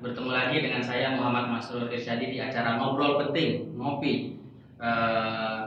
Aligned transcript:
Bertemu 0.00 0.32
lagi 0.32 0.56
dengan 0.64 0.80
saya 0.80 1.12
Muhammad 1.12 1.52
Masrur 1.52 1.92
Irsyadi 1.92 2.32
di 2.32 2.40
acara 2.40 2.80
Ngobrol 2.80 3.20
Penting, 3.20 3.76
Ngopi. 3.76 4.32
Eh, 4.80 5.58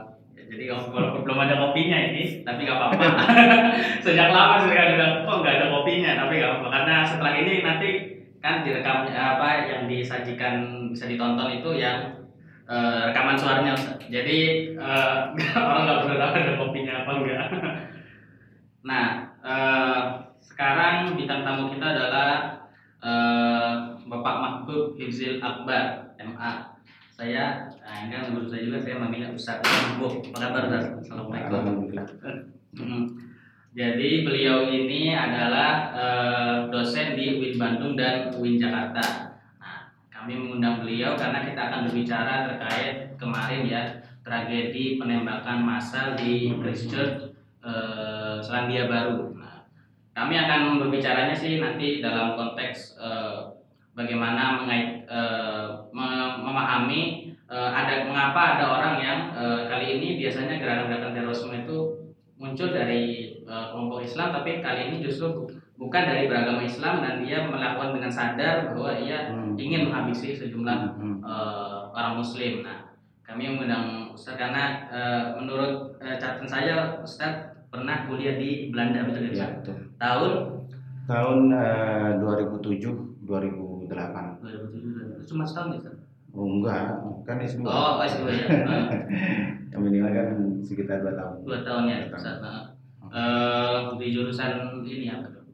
Jadi 0.44 0.70
walaupun 0.70 1.24
belum 1.24 1.38
ada 1.40 1.56
kopinya 1.56 1.98
ini, 2.12 2.44
tapi 2.46 2.68
nggak 2.68 2.78
apa-apa. 2.78 3.06
Sejak 4.04 4.28
lama 4.30 4.60
sudah 4.62 4.76
ada, 4.76 5.06
kok 5.24 5.38
nggak 5.40 5.54
ada 5.56 5.66
kopinya, 5.72 6.10
tapi 6.20 6.32
nggak 6.38 6.50
apa-apa. 6.50 6.68
Karena 6.68 6.94
setelah 7.02 7.32
ini 7.42 7.54
nanti 7.64 7.88
kan 8.38 8.60
direkam 8.60 9.08
apa 9.08 9.48
yang 9.66 9.88
disajikan 9.88 10.54
bisa 10.92 11.08
ditonton 11.08 11.58
itu 11.58 11.70
yang 11.80 12.28
eh, 12.66 13.00
rekaman 13.10 13.38
suaranya. 13.38 13.72
Jadi 14.10 14.38
eh, 14.76 15.16
orang 15.64 15.82
nggak 15.88 15.98
perlu 16.06 16.16
tahu 16.18 16.32
ada 16.34 16.54
kopinya 16.60 16.94
apa 17.02 17.10
enggak 17.18 17.46
Nah, 18.84 19.06
eh, 19.42 20.00
sekarang 20.44 21.16
bintang 21.16 21.40
tamu 21.42 21.72
kita 21.72 21.86
adalah 21.98 22.30
eh, 23.00 23.93
Bapak 24.14 24.36
Mahbub 24.38 24.94
Hifzil 24.94 25.42
Akbar, 25.42 26.14
MA. 26.22 26.50
Saya, 27.14 27.70
nah 27.82 28.10
kan 28.10 28.34
guru 28.34 28.46
saya 28.46 28.66
juga, 28.66 28.78
saya 28.82 28.98
memanggilnya 28.98 29.34
Ustaz 29.34 29.58
Mahbub. 29.62 30.22
Apa 30.30 30.38
kabar 30.38 30.62
Ustaz? 30.70 30.84
Assalamualaikum. 31.02 31.50
Alhamdulillah. 31.50 32.06
Hmm. 32.74 33.04
Jadi 33.74 34.10
beliau 34.22 34.70
ini 34.70 35.10
adalah 35.14 35.90
eh, 35.94 36.56
dosen 36.70 37.18
di 37.18 37.42
UIN 37.42 37.58
Bandung 37.58 37.98
dan 37.98 38.30
UIN 38.34 38.54
Jakarta. 38.54 39.34
Nah, 39.58 39.90
kami 40.10 40.38
mengundang 40.38 40.86
beliau 40.86 41.18
karena 41.18 41.42
kita 41.42 41.58
akan 41.58 41.80
berbicara 41.90 42.54
terkait 42.54 43.18
kemarin 43.18 43.66
ya 43.66 43.82
tragedi 44.22 44.94
penembakan 44.98 45.66
massal 45.66 46.14
di 46.14 46.54
Christchurch 46.54 47.34
eh, 47.66 48.38
Selandia 48.38 48.86
Baru. 48.86 49.34
Nah, 49.34 49.66
kami 50.14 50.38
akan 50.38 50.78
berbicaranya 50.78 51.34
sih 51.34 51.58
nanti 51.58 51.98
dalam 51.98 52.38
konteks 52.38 52.94
eh, 52.98 53.23
bagaimana 53.94 54.60
mengait 54.60 55.06
mem- 55.90 56.36
memahami 56.40 57.02
eh, 57.44 57.70
ada 57.70 58.04
mengapa 58.04 58.58
ada 58.58 58.64
orang 58.68 58.94
yang 58.98 59.18
eh, 59.32 59.60
kali 59.66 59.98
ini 59.98 60.08
biasanya 60.18 60.58
gerakan-gerakan 60.58 61.12
terorisme 61.12 61.54
itu 61.56 61.78
muncul 62.34 62.68
dari 62.68 63.02
eh, 63.38 63.64
kelompok 63.70 64.02
Islam 64.02 64.32
tapi 64.32 64.58
kali 64.58 64.80
ini 64.90 64.96
justru 65.00 65.26
bu- 65.32 65.50
bukan 65.76 66.02
dari 66.04 66.26
beragama 66.26 66.62
Islam 66.62 67.00
dan 67.00 67.20
dia 67.20 67.44
melakukan 67.44 67.94
dengan 67.94 68.10
sadar 68.10 68.72
bahwa 68.72 68.92
ia 68.94 69.30
Hmm. 69.30 69.54
ingin 69.54 69.86
menghabisi 69.86 70.34
sejumlah 70.34 70.78
Hmm. 70.94 71.18
eh, 71.20 71.78
orang 71.90 72.18
Muslim. 72.18 72.62
Nah, 72.62 72.90
kami 73.22 73.48
mengundang 73.48 74.10
Ustaz 74.10 74.34
karena 74.34 74.64
eh, 74.90 75.22
menurut 75.34 75.94
eh, 75.98 76.16
catatan 76.16 76.46
saya 76.46 76.74
Ustaz 77.00 77.54
pernah 77.70 78.06
kuliah 78.06 78.34
di 78.34 78.70
Belanda 78.70 79.02
betul 79.04 79.22
ya 79.24 79.30
Ya, 79.30 79.34
Ustaz? 79.34 79.50
betul. 79.62 79.76
Tahun 79.96 80.32
Tahun 81.04 81.38
eh, 81.52 82.10
2007 82.18 83.22
2008. 83.86 84.40
2007 84.40 85.14
itu 85.14 85.22
cuma 85.32 85.44
setahun 85.44 85.72
ya 85.72 85.78
Ustaz? 85.80 85.96
Oh 86.34 86.46
enggak, 86.50 86.82
kan 87.22 87.36
S2. 87.38 87.62
Oh, 87.62 88.02
S2 88.02 88.26
ya. 88.26 88.46
Eh, 88.50 88.86
Yang 89.74 89.80
minimal 89.82 90.10
kan 90.10 90.28
sekitar 90.62 90.98
2 91.02 91.14
tahun. 91.14 91.36
dua 91.46 91.58
tahun 91.62 91.84
ya 91.86 91.98
Ustaz. 92.10 92.38
Eh, 93.14 93.78
di 93.98 94.06
jurusan 94.10 94.52
ini 94.82 95.06
apa 95.08 95.30
tuh? 95.30 95.44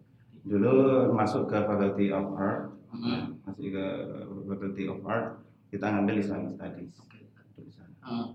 Dulu 0.41 0.73
masuk 1.13 1.45
ke 1.47 1.59
Faculty 1.61 2.09
of 2.09 2.33
Art, 2.35 2.73
Hmm. 2.91 3.39
masuk 3.47 3.71
ke 3.71 3.87
Faculty 4.49 4.89
of 4.89 4.99
Art, 5.05 5.39
kita 5.69 5.87
ngambil 5.87 6.19
Islamic 6.19 6.51
Studies. 6.51 6.97
Di 7.55 7.69
sana. 7.69 7.93
Hmm. 8.01 8.27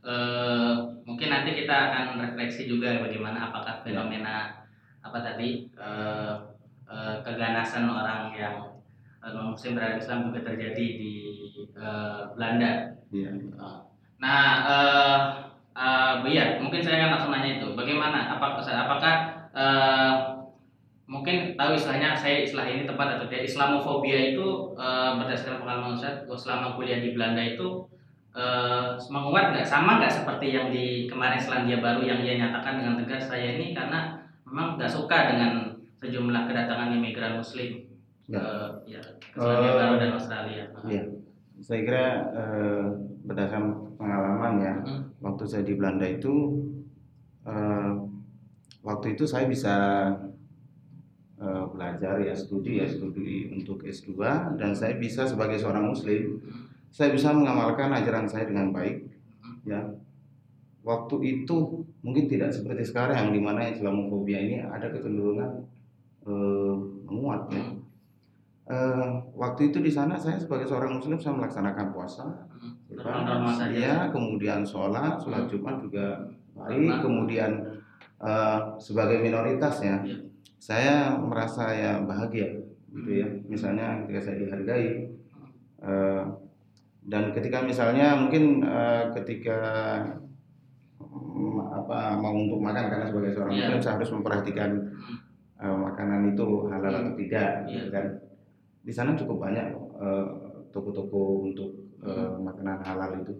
Eh, 0.00 0.74
mungkin 1.04 1.28
nanti 1.28 1.52
kita 1.54 1.76
akan 1.92 2.24
refleksi 2.24 2.64
juga 2.64 3.04
bagaimana 3.04 3.52
apakah 3.52 3.84
fenomena 3.84 4.64
apa 5.04 5.18
tadi 5.20 5.68
eh, 5.70 6.34
eh, 6.88 7.16
keganasan 7.20 7.84
orang 7.84 8.32
yang 8.32 8.69
non 9.20 9.52
muslim 9.52 9.76
beragama 9.76 10.00
Islam 10.00 10.18
juga 10.32 10.40
terjadi 10.48 10.86
di 10.96 11.12
eh, 11.76 12.20
Belanda. 12.32 12.72
Iya. 13.12 13.30
Nah, 14.16 14.48
eh, 14.64 16.12
iya, 16.32 16.56
mungkin 16.56 16.80
saya 16.80 17.04
akan 17.04 17.10
langsung 17.12 17.32
nanya 17.32 17.60
itu. 17.60 17.68
Bagaimana? 17.76 18.32
Apakah 18.36 18.64
apakah 18.64 19.14
eh, 19.52 20.12
mungkin 21.04 21.58
tahu 21.58 21.76
istilahnya 21.76 22.16
saya 22.16 22.48
istilah 22.48 22.64
ini 22.64 22.88
tepat 22.88 23.20
atau 23.20 23.28
tidak? 23.28 23.44
Islamofobia 23.44 24.32
itu 24.32 24.72
eh, 24.80 25.10
berdasarkan 25.20 25.60
pengalaman 25.68 26.00
Ustaz, 26.00 26.24
oh, 26.24 26.40
selama 26.40 26.80
kuliah 26.80 27.04
di 27.04 27.12
Belanda 27.12 27.44
itu 27.44 27.84
eh, 28.32 28.96
menguat 29.12 29.52
nggak 29.52 29.68
sama 29.68 30.00
nggak 30.00 30.16
seperti 30.16 30.56
yang 30.56 30.72
di 30.72 31.04
kemarin 31.04 31.36
Selandia 31.36 31.84
Baru 31.84 32.00
yang 32.00 32.24
dia 32.24 32.40
nyatakan 32.40 32.80
dengan 32.80 32.96
tegas 33.04 33.28
saya 33.28 33.60
ini 33.60 33.76
karena 33.76 34.16
memang 34.48 34.80
nggak 34.80 34.88
suka 34.88 35.36
dengan 35.36 35.76
sejumlah 36.00 36.48
kedatangan 36.48 36.96
imigran 36.96 37.36
Muslim 37.36 37.89
Ya. 38.30 38.46
ya, 38.86 39.02
Selandia 39.34 39.72
Baru 39.74 39.94
dan 39.98 40.10
Australia. 40.14 40.64
Iya. 40.86 41.02
Saya 41.60 41.80
kira 41.82 42.06
eh, 42.30 42.86
berdasarkan 43.26 43.64
pengalaman 43.98 44.52
ya, 44.62 44.74
Hmm. 44.80 45.02
waktu 45.20 45.44
saya 45.44 45.62
di 45.66 45.74
Belanda 45.76 46.06
itu, 46.06 46.56
eh, 47.44 47.92
waktu 48.80 49.18
itu 49.18 49.26
saya 49.26 49.44
bisa 49.50 49.74
eh, 51.40 51.64
belajar 51.72 52.20
ya 52.20 52.36
studi 52.36 52.78
ya 52.80 52.86
studi 52.86 53.48
untuk 53.50 53.80
S2 53.82 54.12
dan 54.60 54.76
saya 54.76 54.94
bisa 55.00 55.24
sebagai 55.24 55.56
seorang 55.56 55.88
Muslim, 55.88 56.36
saya 56.92 57.10
bisa 57.16 57.32
mengamalkan 57.32 57.90
ajaran 57.92 58.28
saya 58.28 58.44
dengan 58.44 58.70
baik. 58.70 59.08
Ya, 59.64 59.80
waktu 60.84 61.16
itu 61.24 61.84
mungkin 62.00 62.24
tidak 62.28 62.52
seperti 62.52 62.84
sekarang 62.88 63.16
yang 63.16 63.32
di 63.32 63.40
mana 63.40 63.68
Islamofobia 63.68 64.38
ini 64.40 64.56
ada 64.64 64.88
kecenderungan 64.88 65.64
eh, 66.28 66.74
menguat 67.08 67.48
ya. 67.52 67.64
Eh, 68.70 69.10
waktu 69.34 69.74
itu 69.74 69.82
di 69.82 69.90
sana 69.90 70.14
saya 70.14 70.38
sebagai 70.38 70.62
seorang 70.62 70.94
muslim 70.94 71.18
saya 71.18 71.34
melaksanakan 71.34 71.90
puasa. 71.90 72.22
Hmm. 72.22 72.78
ya, 73.74 74.06
kemudian 74.14 74.62
sholat 74.62 75.18
sholat 75.18 75.50
jumat 75.50 75.82
juga 75.82 76.22
baik. 76.54 77.02
Kemudian 77.02 77.50
eh, 78.22 78.58
sebagai 78.78 79.18
minoritas 79.18 79.82
ya 79.82 79.98
Iya. 80.06 80.16
saya 80.60 80.94
merasa 81.18 81.66
ya 81.74 81.98
bahagia 82.04 82.62
gitu 82.94 83.10
ya. 83.10 83.26
Misalnya 83.50 84.06
ketika 84.06 84.20
saya 84.30 84.36
dihargai 84.38 84.88
eh, 85.82 86.22
dan 87.10 87.22
ketika 87.34 87.66
misalnya 87.66 88.14
mungkin 88.14 88.62
eh, 88.62 89.04
ketika 89.18 89.58
mm, 91.00 91.58
apa 91.74 92.14
mau 92.14 92.38
untuk 92.38 92.60
makan 92.62 92.86
karena 92.86 93.06
sebagai 93.10 93.34
seorang 93.34 93.50
Iya. 93.56 93.66
muslim 93.66 93.80
saya 93.82 93.94
harus 93.98 94.10
memperhatikan 94.14 94.70
eh, 95.58 95.74
makanan 95.74 96.38
itu 96.38 96.46
halal 96.70 96.92
atau 97.02 97.12
tidak 97.18 97.66
gitu 97.66 97.88
Iya. 97.88 97.94
kan 97.94 98.06
di 98.80 98.90
sana 98.90 99.12
cukup 99.12 99.36
banyak 99.40 99.66
eh, 100.00 100.26
toko-toko 100.70 101.44
untuk 101.44 101.70
Hmm. 102.00 102.40
makanan 102.40 102.80
halal 102.80 103.12
itu 103.20 103.36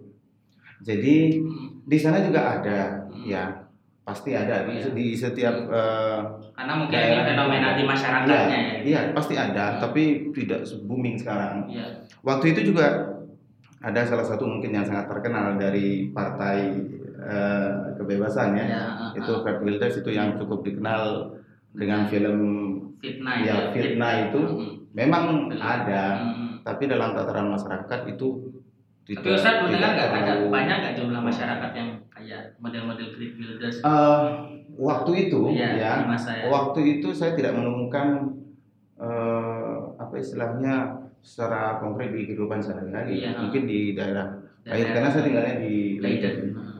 jadi 0.79 1.33
di 1.81 1.97
sana 1.97 2.21
juga 2.21 2.61
ada 2.61 3.09
Hmm. 3.09 3.25
ya 3.25 3.57
pasti 4.01 4.33
ada 4.33 4.65
di, 4.65 4.77
Iya. 4.77 4.89
di 4.93 5.07
setiap 5.13 5.55
eh, 5.65 6.19
Karena 6.53 6.73
mungkin 6.77 6.93
ini 6.93 7.21
fenomena 7.25 7.67
itu 7.71 7.77
di 7.77 7.85
masyarakatnya 7.85 8.37
Iya, 8.37 8.45
ya. 8.45 8.77
iya 8.83 8.99
pasti 9.11 9.33
ada 9.33 9.65
Hmm. 9.65 9.79
tapi 9.79 10.03
tidak 10.31 10.61
booming 10.79 11.17
sekarang 11.17 11.65
Iya. 11.67 12.05
waktu 12.21 12.53
itu 12.53 12.69
juga 12.69 12.85
ada 13.81 14.01
salah 14.05 14.21
satu 14.21 14.45
mungkin 14.45 14.69
yang 14.71 14.85
sangat 14.85 15.09
terkenal 15.09 15.57
dari 15.57 16.13
partai 16.13 16.57
eh, 17.17 17.69
kebebasan 17.97 18.53
ya 18.53 18.65
Iya, 18.65 18.81
itu 19.15 19.31
ah, 19.31 19.37
ah. 19.37 19.41
Geert 19.41 19.59
Wilders 19.61 19.97
itu 19.97 20.09
yang 20.09 20.37
cukup 20.37 20.61
dikenal 20.61 21.33
dengan 21.73 22.05
film 22.05 22.37
fitnah 22.97 23.41
ya, 23.41 23.55
fitnah 23.69 24.29
itu 24.29 24.41
Hmm. 24.41 24.73
Memang 24.91 25.23
ada 25.53 26.03
Hmm. 26.21 26.59
tapi 26.61 26.85
dalam 26.85 27.11
tataran 27.11 27.47
masyarakat 27.47 27.99
itu 28.07 28.27
Tapi 29.01 29.27
Ustaz 29.29 29.59
pernah 29.59 29.91
nggak 29.91 30.07
ada 30.13 30.33
banyak 30.45 30.75
nggak 30.77 30.95
jumlah 30.95 31.21
masyarakat 31.21 31.71
yang 31.73 31.89
kayak 32.07 32.53
model-model 32.57 33.11
Great 33.11 33.33
Builders 33.33 33.81
Eh, 33.81 34.23
waktu 34.73 35.11
itu 35.25 35.41
Iya, 35.49 35.69
ya 35.75 35.91
di 35.97 36.05
masa 36.07 36.31
ya. 36.33 36.45
waktu 36.47 36.79
itu 36.93 37.09
saya 37.11 37.33
tidak 37.33 37.51
menemukan 37.53 38.37
eh, 38.97 39.75
apa 39.97 40.15
istilahnya 40.15 40.75
secara 41.19 41.77
konkret 41.77 42.11
di 42.11 42.25
kehidupan 42.25 42.57
sehari-hari 42.57 43.19
Iya. 43.19 43.35
mungkin 43.37 43.63
di 43.65 43.91
daerah 43.91 44.37
lain 44.63 44.87
karena 44.87 45.09
saya 45.09 45.23
tinggalnya 45.23 45.55
di 45.59 45.97
Leiden. 45.97 46.35
Hmm. 46.51 46.79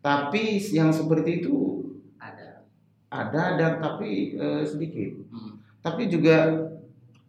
tapi 0.00 0.42
yang 0.68 0.90
seperti 0.90 1.40
itu 1.40 1.86
Ada. 2.18 2.66
ada 3.08 3.44
dan 3.54 3.72
tapi 3.78 4.34
eh, 4.34 4.62
sedikit 4.62 5.22
Hmm. 5.28 5.62
tapi 5.78 6.06
juga 6.06 6.66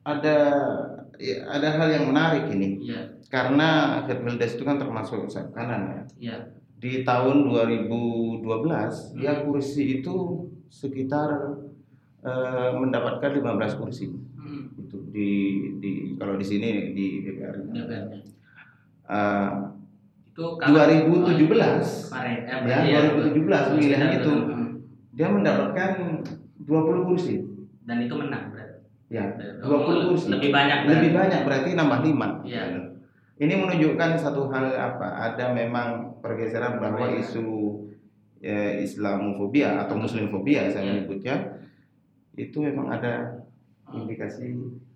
ada 0.09 0.38
ya, 1.15 1.35
ada 1.47 1.67
hal 1.71 1.89
yang 1.91 2.06
menarik 2.07 2.50
ini 2.50 2.81
Iya. 2.83 3.01
karena 3.27 3.69
Geert 4.03 4.21
Wilders 4.21 4.56
itu 4.56 4.63
kan 4.63 4.75
termasuk 4.75 5.27
sayap 5.27 5.51
kanan 5.51 5.81
ya 5.85 6.01
Iya. 6.19 6.38
di 6.75 7.03
tahun 7.03 7.45
2012 7.45 9.13
dia 9.13 9.33
Hmm. 9.35 9.44
kursi 9.45 10.01
itu 10.01 10.15
sekitar 10.67 11.29
eh, 12.19 12.69
mendapatkan 12.73 13.31
15 13.31 13.73
kursi 13.75 14.11
Hmm. 14.35 14.75
itu 14.75 14.97
di 15.07 15.29
di 15.77 15.91
kalau 16.15 16.35
di 16.35 16.44
sini 16.44 16.91
di 16.91 17.23
DPR. 17.23 17.55
DPR-nya. 17.65 18.19
Eh, 19.07 19.51
Itu 20.29 20.44
kalau- 20.55 20.75
2017 20.75 22.12
kemarin 22.12 22.38
eh, 22.44 22.59
ya 22.65 22.77
ya, 22.83 23.00
2017 23.07 23.31
sekitar 23.31 23.71
pemilihan 23.71 24.09
itu 24.15 24.31
Hmm. 24.31 24.67
dia 25.12 25.27
mendapatkan 25.27 25.91
20 26.59 27.03
kursi 27.05 27.39
dan 27.81 27.97
itu 28.01 28.13
menang 28.13 28.51
berarti. 28.51 28.69
Ya, 29.09 29.25
Oh, 29.65 29.81
20 29.81 30.06
kursi. 30.07 30.29
Lebih 30.29 30.53
banyak. 30.53 30.85
Lebih 30.85 31.11
banyak 31.11 31.41
berarti 31.41 31.69
nambah 31.73 32.00
5. 32.00 32.45
Iya. 32.45 32.94
Ini 33.35 33.53
menunjukkan 33.56 34.11
satu 34.15 34.47
hal 34.47 34.69
apa? 34.69 35.07
Ada 35.27 35.50
memang 35.50 36.19
pergeseran 36.21 36.77
bahwa 36.77 37.09
Perbedaan. 37.09 37.23
isu 37.23 37.45
ya, 38.38 38.77
Islamofobia 38.77 39.81
atau 39.81 39.97
Muslimfobia 39.97 40.67
saya 40.67 40.83
Iya. 40.83 40.89
menyebutnya 40.94 41.35
itu 42.35 42.57
memang 42.59 42.88
ada 42.91 43.41
indikasi 43.89 44.53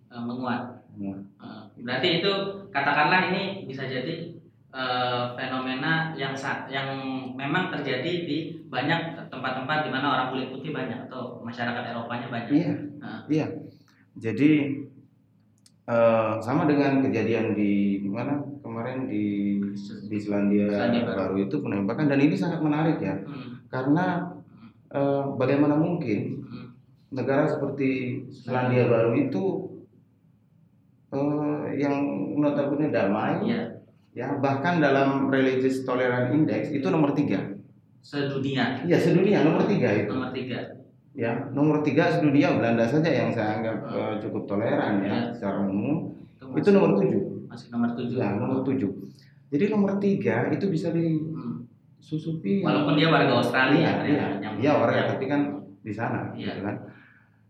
Eh, 0.07 0.21
menguat. 0.21 0.85
ya, 0.93 1.15
Eh, 1.17 1.61
Berarti 1.81 2.21
itu 2.21 2.31
katakanlah 2.69 3.33
ini 3.33 3.65
bisa 3.65 3.83
jadi 3.83 4.29
eh, 4.69 5.23
fenomena 5.33 6.13
yang 6.13 6.33
sa- 6.33 6.65
yang 6.65 6.97
memang 7.31 7.69
terjadi 7.69 8.25
di 8.25 8.37
banyak 8.67 9.13
tempat-tempat 9.27 9.85
di 9.85 9.89
mana 9.89 10.05
orang 10.11 10.27
kulit 10.29 10.49
putih 10.49 10.69
banyak 10.69 10.97
atau 11.03 11.37
masyarakat 11.39 11.83
Eropanya 11.87 12.25
banyak. 12.27 12.49
Iya, 12.51 12.73
Nah. 12.97 13.21
iya. 13.27 13.45
Jadi 14.13 14.51
eh, 15.89 16.33
sama 16.39 16.69
dengan 16.69 17.01
kejadian 17.01 17.57
di 17.57 18.03
di 18.05 18.09
mana 18.09 18.39
kemarin 18.61 19.09
di 19.09 19.57
di 20.09 20.17
Selandia, 20.21 20.69
Selandia 20.69 21.03
Baru. 21.05 21.17
Baru 21.17 21.35
itu 21.41 21.55
penembakan 21.59 22.05
dan 22.09 22.19
ini 22.21 22.35
sangat 22.37 22.61
menarik 22.61 23.01
ya. 23.01 23.15
Hmm, 23.25 23.65
karena 23.73 24.05
eh, 24.93 25.23
bagaimana 25.37 25.75
mungkin 25.75 26.45
hmm, 26.45 26.67
negara 27.13 27.49
seperti 27.49 28.21
Selandia 28.29 28.85
Baru 28.85 29.17
itu 29.17 29.43
eh, 31.09 31.65
yang 31.81 31.95
notabene 32.37 32.93
damai 32.93 33.41
Iya, 33.49 33.61
ya 34.13 34.27
bahkan 34.37 34.77
dalam 34.77 35.33
religious 35.33 35.81
tolerance 35.81 36.29
index 36.29 36.69
itu 36.69 36.85
nomor 36.89 37.17
tiga. 37.17 37.53
Sedunia. 38.03 38.83
Ya 38.83 38.99
sedunia 38.99 39.41
nomor 39.41 39.65
tiga 39.65 39.89
itu. 39.95 40.11
Nomor 40.11 40.35
tiga. 40.35 40.82
Ya 41.13 41.31
nomor 41.49 41.81
tiga 41.81 42.09
sedunia 42.09 42.51
Belanda 42.51 42.83
saja 42.83 43.05
yang 43.05 43.29
saya 43.29 43.57
anggap 43.57 43.77
eh, 43.85 44.13
cukup 44.19 44.43
toleran 44.45 44.99
ya 44.99 45.09
Ya. 45.09 45.19
secara 45.29 45.61
umum 45.61 46.17
Itu, 46.33 46.45
itu 46.57 46.69
nomor 46.71 46.91
tujuh 46.97 47.21
masih 47.45 47.67
nomor 47.69 47.89
tujuh. 47.93 48.17
ya 48.17 48.29
nomor 48.33 48.59
tujuh 48.63 48.91
jadi 49.47 49.69
nomor 49.69 49.91
tiga 49.97 50.49
itu 50.49 50.65
bisa 50.67 50.89
Hmm. 50.89 51.69
disusupi 51.95 52.59
Walaupun 52.59 52.97
dia 52.97 53.07
warga 53.07 53.33
Australia, 53.37 53.77
iya 53.77 53.91
kan, 53.93 54.03
iya 54.03 54.25
yang- 54.41 54.57
iya 54.57 54.71
orang 54.73 54.95
yang- 54.97 55.09
tapi 55.09 55.25
kan 55.25 55.41
di 55.79 55.93
sana 55.93 56.33
Iya. 56.33 56.49
gitu 56.49 56.59
kan 56.61 56.75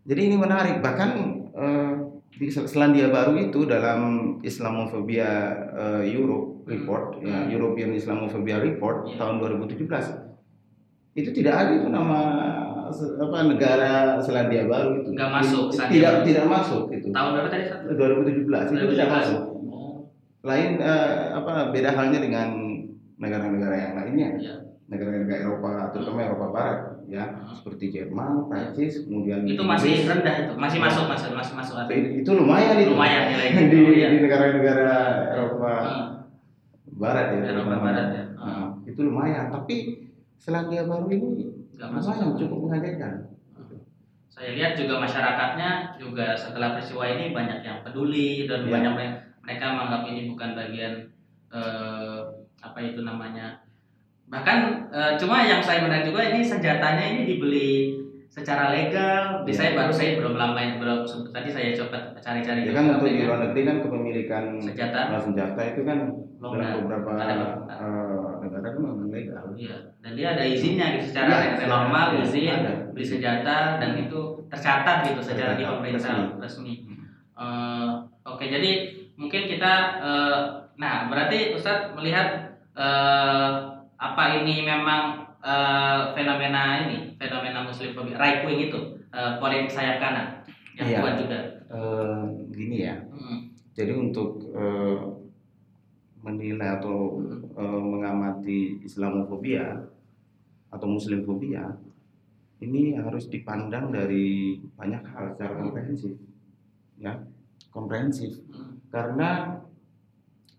jadi 0.04 0.20
ini 0.22 0.36
menarik 0.36 0.76
bahkan 0.78 1.10
eh, 1.50 1.92
di 2.30 2.46
Selandia 2.50 3.08
Baru 3.08 3.38
itu 3.38 3.64
dalam 3.64 4.02
Islamophobia 4.40 5.30
eh, 5.72 6.02
Europe 6.10 6.66
report 6.66 7.18
ya 7.18 7.32
Hmm. 7.40 7.48
European 7.48 7.90
Islamophobia 7.92 8.58
report 8.58 9.08
Iya. 9.08 9.16
tahun 9.16 9.34
2017 9.40 10.20
itu 11.14 11.30
tidak 11.32 11.54
ada 11.56 11.72
itu 11.72 11.88
nama 11.88 12.18
apa 12.86 13.36
negara 13.46 13.92
Selandia 14.16 14.64
Baru 14.64 14.90
itu 14.98 15.08
Nggak 15.10 15.30
masuk, 15.32 15.64
Selandia 15.68 15.94
tidak 15.94 16.12
Baru. 16.12 16.24
tidak 16.24 16.46
masuk 16.46 16.82
itu 16.90 17.06
Tahun 17.08 17.30
berapa 17.32 17.48
tadi 17.48 17.64
satu? 17.64 17.84
2017 17.90 18.74
itu 18.74 18.86
tidak 18.92 19.10
masuk 19.10 19.40
Oh, 19.66 19.94
lain 20.42 20.70
eh, 20.76 21.12
apa 21.32 21.52
beda 21.68 21.90
halnya 21.90 22.18
dengan 22.18 22.48
negara-negara 23.16 23.74
yang 23.74 23.92
lainnya 23.94 24.28
Iya. 24.36 24.54
negara-negara 24.84 25.38
Eropa 25.40 25.70
terutama 25.90 26.18
Eropa 26.22 26.46
Barat 26.50 26.78
ya 27.04 27.24
Hmm. 27.24 27.52
seperti 27.52 27.84
Jerman, 27.90 28.48
Prancis, 28.48 29.04
kemudian 29.04 29.44
itu 29.44 29.60
masih 29.60 29.92
Inggris. 29.94 30.08
rendah 30.10 30.34
itu, 30.38 30.52
masih 30.54 30.78
Ya. 30.78 30.84
masuk 30.84 31.04
masuk 31.06 31.30
masih 31.32 31.54
masuk 31.54 31.74
artinya. 31.78 32.10
itu, 32.14 32.30
lumayan 32.30 32.76
itu 32.78 32.90
Lumayan 32.90 33.24
di, 33.70 33.80
iya. 33.94 34.08
di 34.08 34.18
negara-negara 34.20 34.98
Eropa 35.30 35.72
Hmm. 35.80 36.06
Barat 36.94 37.26
ya 37.30 37.40
Eropa. 37.50 37.74
Barat 37.78 38.06
ya. 38.10 38.24
Nah, 38.34 38.68
itu 38.84 39.00
lumayan 39.00 39.48
tapi 39.48 39.76
Selandia 40.36 40.84
Baru 40.84 41.08
ini 41.08 41.63
Nggak 41.74 41.88
masuk. 41.90 42.10
lumayan 42.14 42.38
cukup 42.38 42.58
mengagetkan 42.66 43.14
Saya 44.28 44.50
lihat 44.50 44.74
juga 44.74 44.98
masyarakatnya 44.98 45.94
juga 45.94 46.34
setelah 46.34 46.74
peristiwa 46.74 47.06
ini 47.06 47.30
banyak 47.30 47.62
yang 47.62 47.86
peduli 47.86 48.50
dan 48.50 48.66
Iya. 48.66 48.70
banyak 48.72 48.94
yang- 48.98 49.18
mereka 49.44 49.64
menganggap 49.70 50.02
ini 50.10 50.20
bukan 50.26 50.50
bagian 50.54 50.94
eh, 51.54 52.18
apa 52.58 52.78
itu 52.82 53.06
namanya. 53.06 53.62
Bahkan 54.26 54.58
eh, 54.90 55.12
cuma 55.14 55.46
yang 55.46 55.62
saya 55.62 55.86
menarik 55.86 56.10
juga 56.10 56.26
ini 56.26 56.42
senjatanya 56.42 57.14
ini 57.14 57.22
dibeli 57.30 57.94
secara 58.34 58.74
legal. 58.74 59.46
Di 59.46 59.54
Iya. 59.54 59.56
saya 59.56 59.70
baru 59.78 59.92
saya 59.94 60.10
belum 60.18 60.34
lama 60.34 60.58
belum 60.82 60.98
tadi 61.30 61.48
saya 61.54 61.70
coba 61.72 61.98
cari-cari 62.18 62.66
ya 62.66 62.72
kan 62.74 62.84
untuk 62.90 63.06
di 63.06 63.22
luar 63.22 63.38
negeri 63.46 63.60
kan 63.62 63.76
kepemilikan 63.78 64.44
senjata. 64.58 65.00
uh, 65.08 65.22
senjata 65.22 65.60
itu 65.62 65.80
kan 65.86 65.98
Longgar. 66.42 66.58
dalam 66.66 66.82
beberapa 66.82 67.10
Ada. 67.14 67.34
uh, 67.70 68.30
negara 68.42 68.66
kan 68.66 68.80
memang 68.82 69.06
legal 69.06 69.44
Iya, 69.54 69.76
dan 70.02 70.12
dia 70.18 70.26
ada 70.34 70.42
izinnya 70.42 70.86
gitu 70.98 71.14
secara 71.14 71.30
Iya, 71.30 71.38
secara- 71.54 71.70
normal 71.70 72.06
iya, 72.10 72.22
izin 72.26 72.50
ada. 72.50 72.72
beli 72.90 73.06
senjata 73.06 73.56
dan 73.78 73.90
itu 73.96 74.20
tercatat 74.50 74.96
gitu 75.06 75.20
secara 75.22 75.54
di 75.54 75.62
pemerintah 75.62 76.10
resmi. 76.10 76.42
resmi. 76.42 76.74
Eh, 77.34 77.90
Oke, 78.24 78.48
jadi 78.48 78.70
mungkin 79.14 79.46
kita 79.46 79.72
eh, 80.00 80.38
nah 80.74 81.06
berarti 81.06 81.54
Ustadz 81.54 81.94
melihat 81.94 82.56
eh, 82.74 83.50
apa 83.94 84.24
ini 84.34 84.64
memang 84.64 85.23
eh, 85.44 86.00
fenomena 86.16 86.88
ini 86.88 87.12
fenomena 87.20 87.68
muslim 87.68 87.92
fobia 87.92 88.16
right 88.16 88.40
wing 88.48 88.72
itu 88.72 88.80
eh, 89.12 89.32
politik 89.38 89.68
sayap 89.70 90.00
kanan 90.00 90.40
yang 90.74 90.88
Iya. 90.90 90.98
kuat 91.00 91.14
juga. 91.22 91.40
Uh, 91.70 92.26
gini 92.54 92.86
ya 92.86 92.94
Hmm, 93.10 93.50
Jadi 93.74 93.92
untuk 93.94 94.42
eh, 94.54 94.98
menilai 96.22 96.78
atau 96.78 97.18
eh, 97.54 97.82
mengamati 97.82 98.82
Islamofobia 98.82 99.86
atau 100.70 100.86
Muslimfobia 100.90 101.74
ini 102.58 102.94
harus 102.98 103.30
dipandang 103.30 103.94
dari 103.94 104.58
banyak 104.74 105.02
hal 105.06 105.34
secara 105.34 105.62
komprehensif, 105.62 106.14
ya 106.98 107.12
komprehensif 107.70 108.38
hmm, 108.50 108.90
karena 108.90 109.58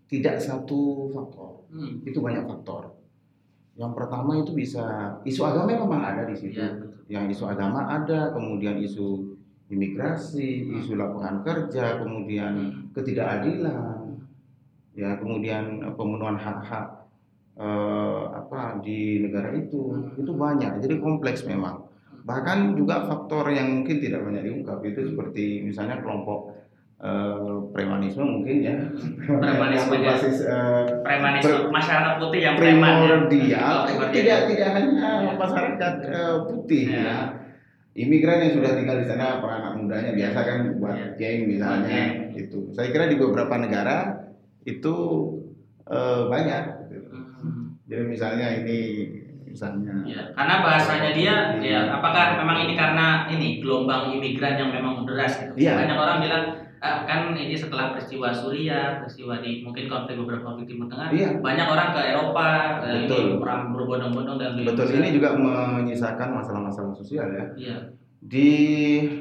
tidak 0.08 0.40
satu 0.40 1.10
faktor, 1.12 1.66
hmm. 1.72 2.04
itu 2.08 2.18
banyak 2.20 2.44
faktor. 2.48 2.95
Yang 3.76 3.92
pertama 3.92 4.32
itu 4.40 4.56
bisa 4.56 4.84
isu 5.22 5.44
agama 5.44 5.76
memang 5.76 6.00
ada 6.00 6.24
di 6.24 6.32
situ, 6.32 6.56
Iya, 6.56 6.80
betul. 6.80 7.12
yang 7.12 7.24
isu 7.28 7.44
agama 7.44 7.84
ada, 7.84 8.32
kemudian 8.32 8.80
isu 8.80 9.36
imigrasi, 9.68 10.64
Hmm. 10.64 10.80
isu 10.80 10.92
lapangan 10.96 11.44
kerja, 11.44 12.00
kemudian 12.00 12.52
Hmm. 12.56 12.72
ketidakadilan, 12.96 14.16
ya 14.96 15.20
kemudian 15.20 15.84
eh, 15.84 15.92
pemenuhan 15.92 16.40
hak-hak 16.40 17.04
eh, 17.56 18.22
apa 18.36 18.80
di 18.84 19.24
negara 19.24 19.48
itu 19.56 19.80
Hmm. 19.92 20.20
itu 20.20 20.32
banyak, 20.32 20.80
jadi 20.80 20.96
kompleks 21.00 21.44
memang. 21.44 21.84
Bahkan 22.26 22.76
juga 22.76 23.06
faktor 23.08 23.48
yang 23.48 23.80
mungkin 23.80 23.96
tidak 23.96 24.24
banyak 24.28 24.42
diungkap 24.44 24.80
itu 24.84 25.14
seperti 25.14 25.64
misalnya 25.64 26.00
kelompok 26.04 26.52
eh, 26.98 27.36
premanisme 27.70 28.24
mungkin 28.24 28.56
ya, 28.58 28.76
Premanisme, 29.20 29.92
yang 29.92 30.02
berbasis 30.08 30.36
eh, 30.42 30.84
Premanisme 31.00 31.68
masyarakat 31.68 32.14
putih 32.18 32.40
yang 32.42 32.54
preman 32.56 32.72
ya. 32.80 32.96
primordial, 33.20 33.74
Oh, 33.86 34.08
tidak 34.08 34.38
tidak 34.46 34.68
hanya 34.72 34.92
Iya. 35.22 35.32
masyarakat 35.34 35.94
eh, 36.02 36.36
putih 36.46 36.84
Iya. 36.88 37.02
ya 37.02 37.18
imigran 37.96 38.40
yang 38.42 38.52
sudah 38.54 38.72
tinggal 38.74 38.96
di 39.00 39.06
sana 39.06 39.40
para 39.40 39.54
anak 39.58 39.72
mudanya 39.74 40.12
biasa 40.12 40.38
kan 40.38 40.58
buat 40.76 40.96
Iya. 40.96 41.08
geng 41.16 41.40
misalnya 41.46 41.88
Geng. 41.88 42.12
itu 42.34 42.58
saya 42.70 42.88
kira 42.88 43.06
di 43.06 43.16
beberapa 43.16 43.56
negara 43.56 43.96
itu 44.62 44.94
eh, 45.86 46.22
banyak 46.26 46.62
gitu. 46.86 47.08
Hmm. 47.14 47.78
jadi 47.84 48.02
misalnya 48.04 48.46
ini 48.56 48.78
misalnya 49.46 49.94
Ya, 50.02 50.20
karena 50.32 50.60
bahasanya 50.60 51.10
dia, 51.12 51.34
Iya. 51.56 51.80
ya, 51.86 51.94
apakah 51.94 52.36
memang 52.36 52.58
ini 52.60 52.74
karena 52.74 53.24
ini 53.26 53.58
gelombang 53.58 54.12
imigran 54.12 54.58
yang 54.58 54.68
memang 54.70 55.04
deras 55.04 55.38
gitu? 55.38 55.56
Iya. 55.56 55.76
Banyak 55.78 55.96
orang 55.96 56.18
bilang 56.20 56.44
"Ah, 56.44 56.65
kan 57.06 57.32
ini 57.34 57.54
setelah 57.56 57.94
peristiwa 57.94 58.28
Suriah, 58.30 59.00
peristiwa 59.02 59.38
di 59.40 59.62
mungkin 59.62 59.86
konflik 59.86 60.16
beberapa 60.18 60.42
konflik 60.52 60.66
Timur 60.70 60.86
Tengah, 60.90 61.08
Iya. 61.12 61.30
banyak 61.40 61.66
orang 61.66 61.88
ke 61.94 62.00
Eropa, 62.14 62.48
eh, 62.82 63.04
Betul. 63.04 63.22
ini 63.22 63.34
perang 63.42 63.62
berbondong-bondong 63.74 64.38
dan 64.38 64.50
betul 64.62 64.88
ini 64.90 65.08
juga 65.14 65.30
menyisakan 65.36 66.28
masalah-masalah 66.42 66.92
sosial 66.96 67.26
ya 67.32 67.44
Iya, 67.56 67.76
di 68.22 68.50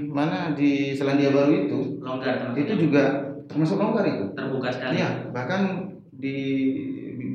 mana 0.10 0.56
di 0.58 0.96
Selandia 0.96 1.30
Baru 1.30 1.54
itu 1.54 1.80
longgar 2.02 2.34
termasuk 2.42 2.62
itu 2.64 2.74
juga 2.90 3.04
termasuk 3.46 3.78
longgar 3.78 4.06
itu 4.10 4.26
terbuka 4.34 4.70
sekali. 4.74 4.94
Iya, 4.98 5.10
bahkan 5.30 5.62
di 6.16 6.38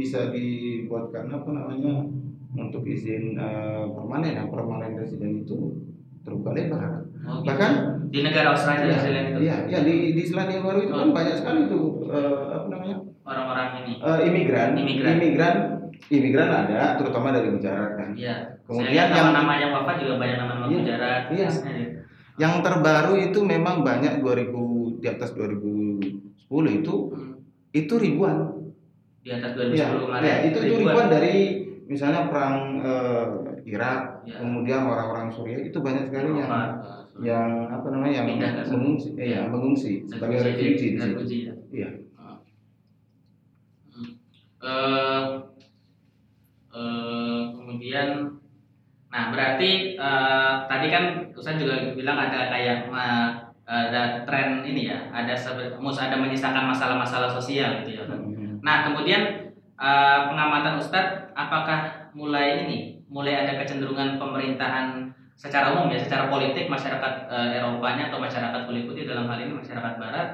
bisa 0.00 0.32
dibuatkan 0.32 1.28
apa 1.28 1.48
namanya 1.52 2.08
untuk 2.56 2.82
izin 2.82 3.36
eh, 3.38 3.84
permanen, 3.94 4.32
yang 4.34 4.48
permanen 4.50 4.98
residen 4.98 5.44
itu 5.46 5.76
terbuka 6.26 6.50
lebar. 6.56 7.06
Oh, 7.20 7.38
gitu. 7.38 7.48
Bahkan 7.48 7.72
di 8.08 8.20
negara 8.20 8.48
Australia 8.50 8.90
lihat 8.90 9.04
itu 9.28 9.38
iya, 9.40 9.56
iya, 9.64 9.78
di 9.80 9.94
di 10.12 10.22
Selandia 10.22 10.60
Baru 10.60 10.80
itu 10.80 10.90
kan 10.90 11.06
Oh. 11.06 11.12
banyak 11.12 11.36
sekali 11.36 11.60
tuh 11.66 11.84
eh, 12.06 12.42
apa 12.50 12.66
namanya 12.66 12.96
orang-orang 13.22 13.68
ini. 13.78 13.92
eh, 13.98 14.18
imigran, 14.24 14.68
Imigran. 14.74 15.14
imigran, 15.14 15.54
imigran 16.08 16.48
ada, 16.50 16.96
terutama 16.96 17.30
dari 17.30 17.48
Gujarat 17.50 17.90
kan. 17.94 18.08
Iya. 18.12 18.34
Kemudian 18.64 18.94
yang- 18.94 19.10
nama-nama 19.12 19.52
yang 19.56 19.70
wafat 19.72 19.96
juga 19.98 20.14
banyak 20.16 20.36
nama-nama 20.36 20.66
Iya, 20.66 20.76
Gujarat. 20.76 21.22
iya. 21.28 21.46
biasanya. 21.46 21.86
Yang 22.36 22.54
terbaru 22.62 23.14
itu 23.20 23.38
memang 23.44 23.76
banyak 23.82 24.14
2000 24.18 24.62
di 24.96 25.06
atas 25.06 25.30
2010 25.30 26.16
itu 26.72 26.94
Hmm. 27.06 27.36
itu 27.70 27.94
ribuan. 27.94 28.36
Di 29.20 29.30
atas 29.30 29.52
Iya, 29.52 29.86
2010 29.86 30.00
kemarin. 30.02 30.24
iya, 30.24 30.36
itu 30.42 30.58
itu 30.58 30.74
ribuan 30.78 31.06
dari 31.06 31.34
misalnya 31.84 32.26
perang 32.26 32.80
eh, 32.80 33.24
Irak, 33.66 34.24
Iya. 34.24 34.40
kemudian 34.40 34.82
orang-orang 34.82 35.28
Suriah 35.28 35.60
itu 35.60 35.78
banyak 35.78 36.08
sekali 36.08 36.32
yang 36.32 36.48
yang 37.20 37.68
apa 37.68 37.86
namanya 37.92 38.24
yang 38.24 38.26
Pindah 38.26 38.52
mengungsi 38.72 39.08
eh, 39.20 39.36
ya, 39.36 39.44
mengungsi 39.44 40.08
sebagai 40.08 40.40
refugee 40.40 40.96
di 40.96 40.98
situ. 41.00 41.22
ya. 41.52 41.54
Iya. 41.68 41.88
Eh, 44.60 45.24
eh, 46.72 47.40
kemudian 47.56 48.08
nah 49.10 49.24
berarti 49.34 50.00
eh, 50.00 50.52
tadi 50.68 50.86
kan 50.88 51.04
Ustaz 51.36 51.60
juga 51.60 51.92
bilang 51.92 52.16
ada 52.16 52.48
kayak 52.48 52.88
eh, 52.88 53.28
ada 53.68 54.26
tren 54.26 54.64
ini 54.64 54.90
ya 54.90 55.08
ada 55.12 55.36
mus 55.78 55.96
ada 56.00 56.18
menyisakan 56.18 56.68
masalah-masalah 56.72 57.30
sosial 57.30 57.84
gitu 57.84 58.00
ya. 58.00 58.04
Hmm. 58.08 58.60
Nah 58.64 58.88
kemudian 58.88 59.52
eh, 59.76 60.20
pengamatan 60.28 60.80
Ustadz 60.80 61.36
apakah 61.36 62.10
mulai 62.16 62.64
ini 62.66 63.00
mulai 63.10 63.44
ada 63.44 63.60
kecenderungan 63.60 64.16
pemerintahan 64.16 65.10
secara 65.40 65.72
umum 65.72 65.88
ya 65.88 65.96
secara 66.04 66.28
politik 66.28 66.68
masyarakat 66.68 67.12
eh, 67.32 67.56
Eropanya 67.56 68.12
atau 68.12 68.20
masyarakat 68.20 68.60
kulit 68.68 68.84
putih 68.84 69.08
dalam 69.08 69.24
hal 69.24 69.40
ini 69.40 69.56
masyarakat 69.56 69.96
Barat 69.96 70.28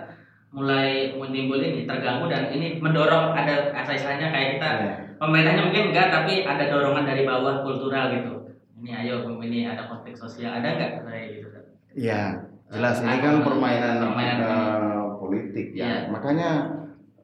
mulai 0.50 1.14
menimbul 1.14 1.62
ini 1.62 1.86
terganggu 1.86 2.26
dan 2.26 2.50
ini 2.50 2.82
mendorong 2.82 3.30
ada 3.38 3.70
asal-asalnya 3.70 4.34
kayak 4.34 4.50
kita 4.58 4.68
Iya. 4.76 4.94
pemerintahnya 5.22 5.62
mungkin 5.70 5.84
enggak 5.94 6.08
tapi 6.10 6.42
ada 6.42 6.64
dorongan 6.66 7.06
dari 7.06 7.22
bawah 7.22 7.62
kultural 7.62 8.10
gitu 8.10 8.34
ini 8.82 8.90
ayo 8.98 9.22
ini 9.38 9.70
ada 9.70 9.86
konflik 9.86 10.18
sosial 10.18 10.58
ada 10.58 10.74
enggak 10.74 11.06
kayak 11.06 11.26
gitu 11.38 11.46
Ustaz? 11.54 11.64
Iya, 11.96 12.22
jelas 12.68 12.96
ini 13.00 13.16
kan 13.22 13.34
permainan, 13.46 13.94
permainan 14.04 14.38
eh, 14.42 15.04
politik 15.22 15.66
ya. 15.72 15.80
Iya. 15.86 15.98
Makanya 16.10 16.50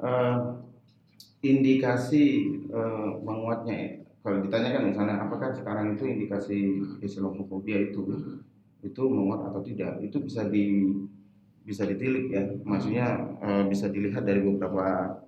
eh, 0.00 0.36
indikasi 1.42 2.24
eh, 2.70 3.10
menguatnya 3.26 4.01
kalau 4.22 4.38
ditanyakan 4.38 4.94
misalnya 4.94 5.16
apakah 5.18 5.50
sekarang 5.50 5.98
itu 5.98 6.06
indikasi 6.06 6.58
Islamofobia 7.02 7.90
itu 7.90 8.06
itu 8.82 9.02
menguat 9.02 9.50
atau 9.50 9.60
tidak? 9.62 9.98
Itu 9.98 10.22
bisa 10.22 10.46
di 10.46 10.94
bisa 11.62 11.82
ditilik 11.86 12.30
ya. 12.30 12.42
Maksudnya 12.62 13.06
eh, 13.42 13.64
bisa 13.66 13.90
dilihat 13.90 14.22
dari 14.22 14.42
beberapa 14.42 15.18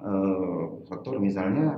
eh, 0.00 0.62
faktor. 0.88 1.20
Misalnya 1.20 1.76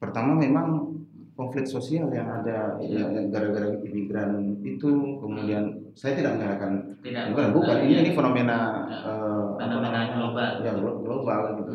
pertama 0.00 0.36
memang 0.36 0.92
konflik 1.34 1.66
sosial 1.66 2.08
yang 2.14 2.30
ada 2.30 2.78
ya, 2.78 3.04
gara-gara 3.26 3.74
imigran 3.82 4.54
itu 4.62 5.18
kemudian 5.18 5.92
saya 5.92 6.14
tidak 6.14 6.38
menyalahkan. 6.38 6.72
Tidak. 7.02 7.22
Bukan 7.34 7.46
bukan. 7.52 7.76
Ini 7.84 7.94
ini 8.00 8.10
fenomena 8.12 8.58
Ya. 8.88 8.96
eh, 9.12 9.44
Fenomena 9.60 10.00
global. 10.12 10.50
ya 10.64 10.72
glo- 10.72 10.98
global 11.04 11.40
gitu. 11.60 11.72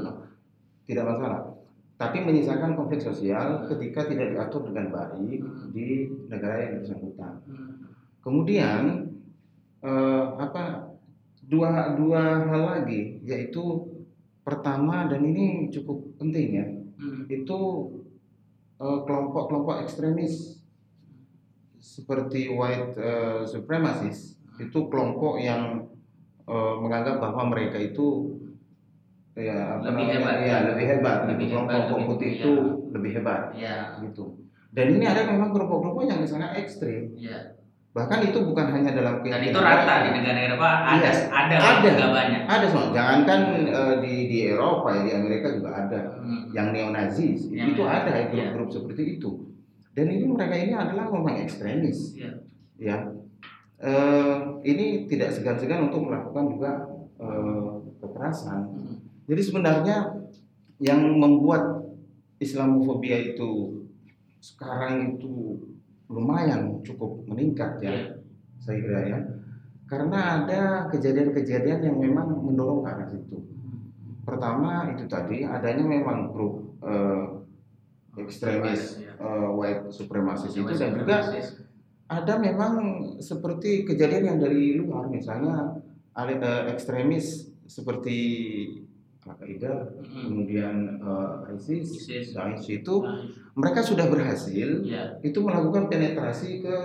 Tidak 0.89 1.05
masalah 1.05 1.48
tapi 1.99 2.23
menyisakan 2.23 2.79
konflik 2.79 3.03
sosial 3.03 3.67
ketika 3.67 4.07
tidak 4.07 4.31
diatur 4.31 4.71
dengan 4.71 4.87
baik 4.87 5.43
di 5.75 6.07
negara 6.31 6.57
yang 6.63 6.73
bersangkutan 6.79 7.43
Hmm. 7.43 7.91
kemudian 8.23 9.11
eh, 9.83 10.25
apa 10.39 10.95
dua 11.43 11.99
dua 11.99 12.47
hal 12.47 12.61
lagi 12.79 13.19
yaitu 13.27 13.83
pertama 14.47 15.11
dan 15.11 15.27
ini 15.27 15.67
cukup 15.69 16.15
penting 16.15 16.47
ya 16.55 16.65
Hmm. 16.99 17.27
itu 17.27 17.59
eh, 18.79 18.99
kelompok-kelompok 19.03 19.83
ekstremis 19.83 20.63
seperti 21.79 22.47
white 22.51 22.95
eh, 22.95 23.43
supremacists 23.43 24.39
itu 24.59 24.79
kelompok 24.87 25.39
yang 25.39 25.87
eh, 26.47 26.75
menganggap 26.79 27.19
bahwa 27.19 27.51
mereka 27.51 27.79
itu 27.79 28.39
ya 29.39 29.55
apa 29.71 29.87
Lebih 29.87 30.03
namanya 30.03 30.19
hebat. 30.19 30.35
ya 30.43 30.57
lebih 30.67 30.85
hebat 30.85 31.17
Lebih 31.25 31.45
gitu. 31.45 31.55
hebat, 31.55 31.79
kelompok 31.81 31.99
putih 32.09 32.27
iya. 32.27 32.37
itu 32.37 32.51
lebih 32.91 33.11
hebat 33.15 33.41
ya 33.55 33.75
gitu 34.01 34.23
dan 34.69 34.85
ini 34.91 35.05
ada 35.05 35.21
memang 35.25 35.49
kelompok-kelompok 35.49 36.03
yang 36.03 36.19
sangat 36.23 36.51
ekstrim 36.55 37.15
ya 37.15 37.55
bahkan 37.89 38.21
itu 38.21 38.37
bukan 38.37 38.69
hanya 38.69 38.91
dalam 38.91 39.17
dan 39.19 39.41
itu 39.41 39.57
rata 39.57 39.81
mereka. 39.81 39.95
di 39.97 40.09
negara-negara 40.13 40.45
Eropa 40.45 40.69
ada 40.85 41.09
Iya. 41.09 41.23
ada 41.31 41.55
Ada. 41.57 41.89
nggak 41.89 42.11
banyak 42.13 42.41
ada 42.45 42.65
semua 42.67 42.91
jangankan 42.91 43.39
eh, 43.65 43.95
di 43.99 44.13
di 44.27 44.37
Eropa 44.45 44.87
ya 44.91 45.01
di 45.01 45.11
Amerika 45.15 45.47
juga 45.49 45.69
ada 45.75 45.99
Hmm. 46.19 46.43
yang 46.51 46.69
neo-Nazis 46.69 47.49
Yang 47.49 47.67
itu 47.73 47.83
ada 47.83 48.11
iya. 48.11 48.27
grup-grup 48.29 48.69
seperti 48.69 49.17
itu 49.17 49.31
dan 49.91 50.05
ini 50.05 50.21
mereka 50.23 50.53
ini 50.53 50.73
adalah 50.75 51.07
memang 51.07 51.39
ekstremis 51.39 52.13
Iya. 52.13 52.31
ya 52.77 52.97
Eh, 53.79 54.35
ini 54.65 55.07
tidak 55.07 55.31
segan-segan 55.31 55.87
untuk 55.87 56.03
melakukan 56.03 56.45
juga 56.47 56.71
eh, 57.15 57.71
kekerasan 57.97 58.59
Hmm. 58.69 58.95
Jadi 59.29 59.41
sebenarnya 59.45 59.97
yang 60.81 61.21
membuat 61.21 61.85
Islamofobia 62.41 63.35
itu 63.35 63.85
sekarang 64.41 65.19
itu 65.19 65.61
lumayan 66.09 66.81
cukup 66.81 67.21
meningkat 67.29 67.77
ya 67.83 68.19
saya 68.59 68.77
kira 68.83 69.01
ya. 69.07 69.19
Karena 69.89 70.19
ada 70.43 70.61
kejadian-kejadian 70.93 71.81
yang 71.81 71.97
memang 71.97 72.29
mendorong 72.45 72.85
ke 72.85 72.89
arah 72.93 73.07
situ. 73.09 73.37
Pertama 74.21 74.93
itu 74.93 75.09
tadi 75.09 75.41
adanya 75.41 75.81
memang 75.81 76.29
grup 76.29 76.77
eh, 76.85 77.25
ekstremis 78.21 79.01
eh, 79.01 79.49
white 79.57 79.89
supremacist 79.89 80.53
itu 80.53 80.69
dan 80.77 80.93
juga 80.93 81.33
ada 82.09 82.33
memang 82.37 82.73
seperti 83.17 83.85
kejadian 83.85 84.23
yang 84.35 84.37
dari 84.37 84.77
luar 84.77 85.09
misalnya 85.09 85.81
eh, 86.13 86.69
ekstremis 86.69 87.49
seperti 87.65 88.17
Al-Qaeda 89.29 89.73
kemudian 90.01 90.75
eh, 90.97 91.53
ISIS, 91.53 91.87
ISIS. 92.01 92.33
Daesh 92.33 92.65
itu 92.67 92.95
Nah, 92.99 93.21
mereka 93.53 93.79
sudah 93.79 94.09
berhasil 94.09 94.81
Iya. 94.81 95.21
itu 95.21 95.39
melakukan 95.39 95.85
penetrasi 95.85 96.59
ke 96.59 96.75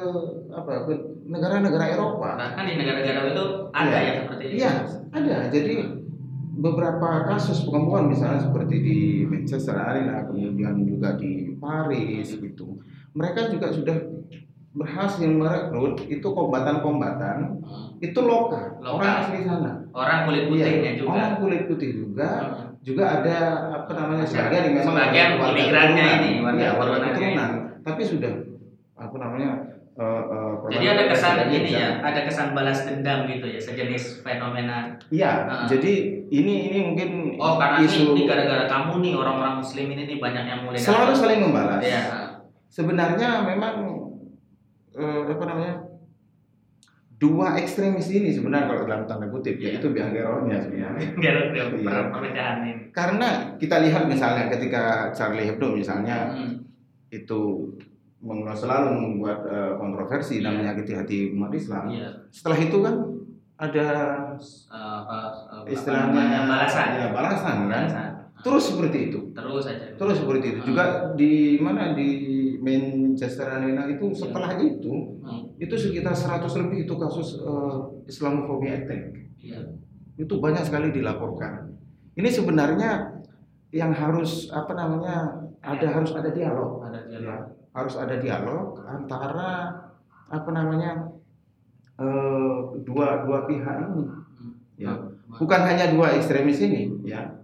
apa 0.50 0.84
ke 0.84 0.92
negara-negara 1.24 1.84
Eropa 1.90 2.36
bahkan 2.36 2.68
di 2.68 2.76
negara-negara 2.76 3.32
itu 3.32 3.44
ada 3.72 3.88
Iya. 3.90 4.00
yang 4.04 4.16
seperti 4.20 4.44
itu 4.44 4.56
Iya, 4.60 4.72
ada. 5.10 5.36
Jadi 5.48 5.74
beberapa 6.54 7.08
kasus 7.26 7.66
pengembangan 7.66 8.06
misalnya 8.08 8.40
seperti 8.40 8.76
di 8.78 8.98
Manchester 9.26 9.74
Arena, 9.74 10.22
kemudian 10.22 10.86
juga 10.86 11.18
di 11.18 11.50
Paris 11.58 12.30
gitu. 12.30 12.78
Mereka 13.10 13.50
juga 13.50 13.74
sudah 13.74 13.96
berhasil 14.74 15.30
merekrut 15.30 16.02
itu 16.04 16.26
kombatan-kombatan 16.26 17.62
Hmm. 17.62 17.94
itu 17.98 18.18
lokal, 18.18 18.74
Lokal. 18.82 18.98
orang 18.98 19.14
asli 19.22 19.38
sana. 19.40 19.72
orang 19.94 20.18
kulit 20.26 20.44
putihnya 20.50 20.82
Iya, 20.82 20.92
juga 20.98 21.10
Orang 21.14 21.32
kulit 21.38 21.62
putih 21.70 21.90
juga, 21.94 22.28
Hmm. 22.42 22.66
juga 22.82 23.04
ada 23.14 23.36
apa 23.72 23.92
namanya 23.94 24.26
sebagian 24.26 24.62
yang 24.66 24.74
memang 24.76 24.94
Sebagian 24.98 25.30
imigrannya 25.38 26.04
ini, 26.18 26.30
warga 26.42 26.58
Iya, 26.58 26.70
warga 26.74 26.96
keturunan. 27.06 27.50
Tapi 27.80 28.02
sudah 28.02 28.32
apa 28.94 29.16
namanya? 29.16 29.50
eh, 29.94 30.02
eh, 30.26 30.52
jadi 30.74 30.86
ada 30.90 31.02
kesan 31.06 31.34
ini 31.46 31.70
ya 31.70 32.02
ada 32.02 32.26
kesan 32.26 32.50
balas 32.50 32.82
dendam 32.82 33.30
gitu 33.30 33.46
ya 33.46 33.62
sejenis 33.62 34.26
fenomena 34.26 34.98
Iya, 35.06 35.46
Ah. 35.46 35.70
jadi 35.70 35.92
ini 36.26 36.54
ini 36.66 36.78
mungkin 36.82 37.38
oh 37.38 37.54
karena 37.54 37.78
isu 37.78 38.10
ini, 38.10 38.26
gara-gara 38.26 38.66
kamu 38.66 38.98
nih 38.98 39.14
orang-orang 39.14 39.62
muslim 39.62 39.86
ini 39.86 40.02
nih 40.04 40.18
banyak 40.18 40.44
yang 40.44 40.60
mulai 40.66 40.82
selalu 40.82 41.14
saling 41.14 41.40
membalas. 41.40 41.78
Iya. 41.78 42.02
Sebenarnya 42.66 43.46
memang 43.46 44.03
eh, 44.94 45.22
apa 45.26 45.44
namanya 45.44 45.74
dua 47.14 47.56
ekstremis 47.56 48.10
ini 48.10 48.28
sebenarnya 48.28 48.66
kalau 48.66 48.82
dalam 48.84 49.04
tanda 49.04 49.26
kutip 49.26 49.56
ya 49.56 49.70
Iya. 49.70 49.78
itu 49.78 49.86
bianggerolnya 49.88 50.56
sebenarnya. 50.60 51.08
gara-gara 51.14 51.70
Iya. 51.70 52.00
perpecahan 52.10 52.56
ini 52.60 52.72
Karena 52.90 53.28
kita 53.56 53.76
lihat 53.80 54.02
misalnya 54.04 54.46
ketika 54.48 54.82
Charlie 55.10 55.46
Hebdo 55.46 55.72
misalnya 55.72 56.30
Hmm. 56.30 56.62
itu 57.08 57.70
selalu 58.54 58.88
membuat 58.92 59.44
eh, 59.44 59.72
kontroversi 59.74 60.40
dan 60.40 60.54
Iya. 60.54 60.58
menyakiti 60.64 60.92
hati 60.92 61.16
umat 61.30 61.52
Islam. 61.52 61.84
Iya. 61.86 62.08
Setelah 62.28 62.58
itu 62.58 62.76
kan 62.80 62.94
ada 63.54 63.86
apa, 64.26 64.34
eh, 64.34 65.00
apa 65.54 65.66
istilahnya 65.68 66.40
balasan 66.44 66.86
ya, 66.94 67.08
balasan 67.10 67.56
kan. 67.64 67.84
Balasan. 67.86 68.10
Terus 68.44 68.64
seperti 68.68 68.98
itu. 69.08 69.20
terus 69.32 69.64
aja 69.64 69.96
Terus 69.96 70.16
seperti 70.20 70.46
itu. 70.52 70.60
Juga 70.68 70.84
di 71.16 71.56
mana 71.56 71.96
di 71.96 72.08
Manchester 72.60 73.48
Arena 73.48 73.88
itu 73.88 74.12
setelah 74.12 74.52
itu 74.60 75.16
Hmm. 75.24 75.48
itu 75.56 75.72
sekitar 75.72 76.12
100 76.12 76.52
lebih 76.60 76.84
itu 76.84 76.94
kasus 77.00 77.40
eh, 77.40 77.80
Islamophobia 78.04 78.84
attack. 78.84 79.16
Iya. 79.40 79.72
Itu 80.20 80.38
banyak 80.38 80.60
sekali 80.62 80.92
dilaporkan. 80.92 81.72
Ini 82.14 82.28
sebenarnya 82.28 83.16
yang 83.72 83.90
harus 83.90 84.52
apa 84.52 84.76
namanya 84.76 85.40
ada 85.64 85.86
harus 85.90 86.12
ada 86.12 86.28
dialog. 86.30 86.84
ada 86.84 87.00
dialog 87.08 87.24
Ya, 87.24 87.36
harus 87.74 87.94
ada 87.96 88.14
dialog 88.20 88.78
antara 88.86 89.50
apa 90.28 90.50
namanya 90.52 91.10
eh, 91.96 92.58
dua 92.84 93.24
dua 93.24 93.48
pihak 93.48 93.76
ini. 93.88 94.04
Ya. 94.76 94.92
Bukan 95.34 95.60
hanya 95.66 95.90
dua 95.90 96.14
ekstremis 96.14 96.62
ini, 96.62 96.90
ya. 97.02 97.42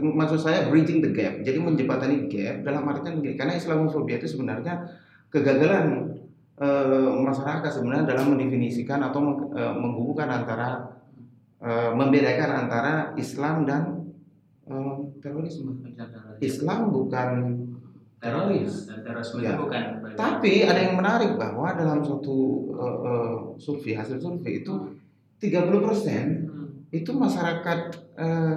Maksud 0.00 0.38
saya 0.38 0.68
bridging 0.68 1.00
the 1.00 1.10
gap. 1.10 1.40
Jadi 1.40 1.58
menjembatani 1.58 2.26
gap 2.26 2.62
dalam 2.62 2.84
artian 2.84 3.18
begini, 3.18 3.34
karena 3.34 3.54
Islamofobia 3.54 4.18
itu 4.18 4.28
sebenarnya 4.28 4.86
kegagalan 5.28 6.16
eh, 6.56 7.10
masyarakat 7.20 7.70
sebenarnya 7.70 8.04
dalam 8.06 8.36
mendefinisikan 8.36 9.00
atau 9.00 9.20
meng- 9.20 9.50
eh, 9.52 9.74
menghubungkan 9.74 10.28
antara 10.28 10.68
eh, 11.58 11.90
membedakan 11.90 12.50
antara 12.66 12.92
Islam 13.14 13.64
dan 13.64 13.82
eh, 14.66 14.96
terorisme. 15.18 15.80
Islam 16.38 16.90
bukan 16.90 17.28
teroris. 18.20 18.84
Dan 18.86 19.00
terorisme 19.00 19.40
Ya. 19.40 19.56
bukan. 19.56 19.82
Tapi 20.12 20.62
ada 20.62 20.76
yang 20.78 21.00
menarik 21.00 21.34
bahwa 21.34 21.72
dalam 21.72 22.04
suatu 22.04 22.36
eh, 22.76 22.98
eh, 23.08 23.34
survei 23.56 23.96
hasil 23.96 24.20
survei 24.20 24.60
itu 24.60 24.74
30% 25.40 26.44
Hmm. 26.44 26.84
itu 26.92 27.10
masyarakat 27.10 27.80
eh, 28.18 28.56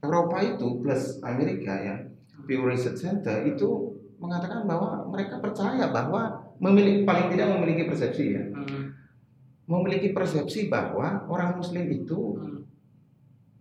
Eropa 0.00 0.38
itu 0.40 0.80
plus 0.80 1.20
Amerika 1.20 1.72
ya 1.74 1.96
Pew 2.44 2.64
Research 2.64 2.98
Center 2.98 3.44
itu 3.44 3.68
mengatakan 4.16 4.64
bahwa 4.64 5.04
mereka 5.06 5.38
percaya 5.38 5.88
bahwa 5.88 6.40
memiliki 6.56 7.04
paling 7.04 7.28
tidak 7.30 7.52
memiliki 7.52 7.84
persepsi 7.84 8.24
ya 8.30 8.44
Hmm. 8.50 8.92
memiliki 9.64 10.10
persepsi 10.10 10.66
bahwa 10.66 11.24
orang 11.26 11.56
Muslim 11.56 11.86
itu 11.86 12.18
Hmm. 12.34 12.60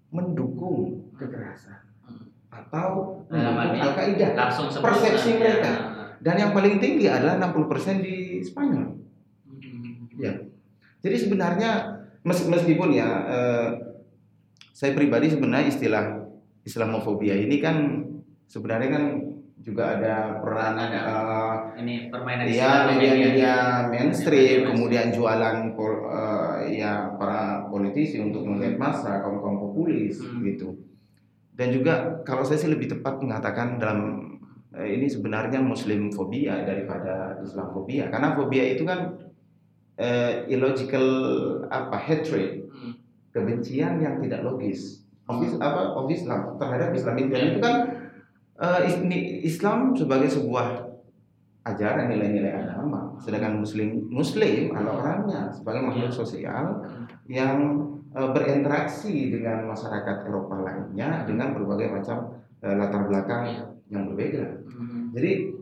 mendukung 0.09 1.11
kekerasan 1.13 1.79
Hmm. 2.01 2.27
atau 2.49 3.21
mendukung 3.29 4.33
Langsung 4.33 4.67
seperti 4.67 4.83
Persepsi 4.83 5.29
mereka. 5.35 5.69
Ya. 5.69 5.75
dan 6.19 6.35
yang 6.35 6.51
paling 6.51 6.79
tinggi 6.79 7.07
adalah 7.07 7.39
60% 7.39 8.03
di 8.03 8.15
Spanyol. 8.41 8.91
Hmm. 9.47 10.11
Ya. 10.19 10.35
Jadi 10.99 11.15
sebenarnya 11.15 11.71
mes- 12.19 12.43
meskipun 12.43 12.91
ya 12.91 13.07
eh, 13.23 13.67
saya 14.73 14.91
pribadi 14.91 15.31
sebenarnya 15.31 15.67
istilah 15.69 16.05
Islamofobia 16.63 17.35
ini 17.35 17.57
kan 17.59 18.03
sebenarnya 18.45 18.89
kan 18.91 19.03
juga 19.59 19.99
ada 19.99 20.39
peranan 20.39 20.89
eh, 20.91 21.55
Ini 21.83 21.95
permainan 22.07 22.47
ya 22.47 22.87
media-media 22.87 23.53
mainstream, 23.91 24.63
Media 24.63 24.69
kemudian 24.71 25.07
jualan 25.11 25.57
pol- 25.75 26.07
eh, 26.07 26.79
ya 26.79 27.11
para 27.19 27.67
politisi 27.67 28.19
untuk 28.19 28.47
melihat 28.47 28.79
masa 28.79 29.19
kaum 29.19 29.39
kaum 29.39 29.59
populis 29.59 30.19
Hmm. 30.23 30.43
gitu. 30.43 30.79
Dan 31.55 31.75
juga 31.75 32.23
kalau 32.23 32.47
saya 32.47 32.55
sih 32.55 32.71
lebih 32.71 32.87
tepat 32.87 33.19
mengatakan 33.19 33.75
dalam 33.75 33.99
eh, 34.71 34.95
ini 34.95 35.11
sebenarnya 35.11 35.59
Muslim 35.59 36.07
fobia 36.09 36.63
daripada 36.63 37.35
Islam 37.43 37.75
fobia 37.75 38.07
karena 38.07 38.31
fobia 38.31 38.63
itu 38.63 38.87
kan 38.87 39.19
eh, 39.99 40.47
illogical 40.47 41.03
apa 41.67 41.99
hatred 41.99 42.63
Hmm. 42.69 42.95
kebencian 43.35 43.99
yang 43.99 44.23
tidak 44.23 44.39
logis 44.39 45.03
of, 45.29 45.37
is- 45.39 45.61
apa 45.61 45.93
of 45.93 46.09
Islam 46.09 46.57
terhadap 46.57 46.89
Islam 46.91 47.15
itu 47.15 47.29
kan 47.61 47.75
eh, 48.57 48.79
is- 48.83 49.01
ni- 49.01 49.45
Islam 49.45 49.93
sebagai 49.93 50.27
sebuah 50.27 50.89
ajaran 51.63 52.09
nilai-nilai 52.09 52.55
agama 52.55 53.13
sedangkan 53.21 53.61
Muslim 53.61 54.09
Muslim 54.09 54.73
adalah 54.73 54.95
orangnya 54.99 55.53
sebagai 55.53 55.85
makhluk 55.85 56.09
sosial 56.09 56.81
Hmm. 56.81 57.05
yang 57.29 57.57
eh, 58.09 58.29
berinteraksi 58.33 59.29
dengan 59.29 59.69
masyarakat 59.69 60.25
Eropa 60.25 60.59
lainnya 60.59 61.23
dengan 61.23 61.53
berbagai 61.53 61.93
macam 61.93 62.17
eh, 62.59 62.73
latar 62.73 63.05
belakang 63.05 63.43
Ya. 63.45 63.63
yang 63.89 64.09
berbeda 64.09 64.65
Hmm. 64.65 65.13
jadi 65.13 65.53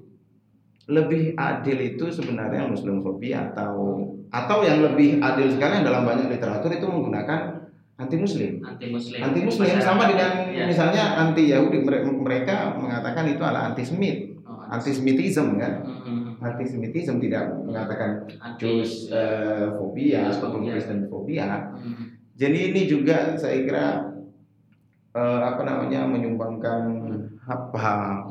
lebih 0.88 1.36
adil 1.36 1.78
itu 1.86 2.08
sebenarnya 2.08 2.64
Muslim 2.64 3.04
fobia 3.04 3.52
atau 3.52 4.00
atau 4.28 4.60
yang 4.64 4.80
lebih 4.82 5.20
adil 5.20 5.52
sekali 5.52 5.84
dalam 5.84 6.04
banyak 6.04 6.32
literatur 6.32 6.72
itu 6.72 6.84
menggunakan 6.84 7.57
anti 7.98 8.16
Muslim. 8.16 8.62
anti 8.62 8.86
muslim 8.94 9.20
Anti 9.26 9.40
Muslim 9.42 9.82
sama 9.82 10.06
dengan 10.06 10.54
Ya. 10.54 10.70
misalnya 10.70 11.18
anti 11.18 11.50
Yahudi 11.50 11.82
Mere- 11.82 12.06
mereka 12.06 12.78
mengatakan 12.78 13.26
itu 13.26 13.42
adalah 13.42 13.74
anti 13.74 13.82
Semit, 13.82 14.38
Oh, 14.46 14.62
anti 14.64 14.94
Semitism 14.94 15.58
kan. 15.58 15.82
Hmm. 15.84 16.38
Anti 16.38 16.64
Semitism 16.64 17.18
tidak 17.18 17.50
mengatakan 17.66 18.30
Jews 18.56 19.10
eh, 19.10 19.74
fobia 19.74 20.30
ataupun. 20.30 20.70
Kristen 20.70 21.10
fobia. 21.10 21.74
Hmm. 21.74 22.14
Jadi 22.38 22.70
ini 22.72 22.82
juga 22.86 23.34
saya 23.34 23.66
kira 23.66 23.86
eh, 25.12 25.40
apa 25.42 25.62
namanya 25.66 26.06
menyumbangkan 26.06 26.86
apa 27.44 28.22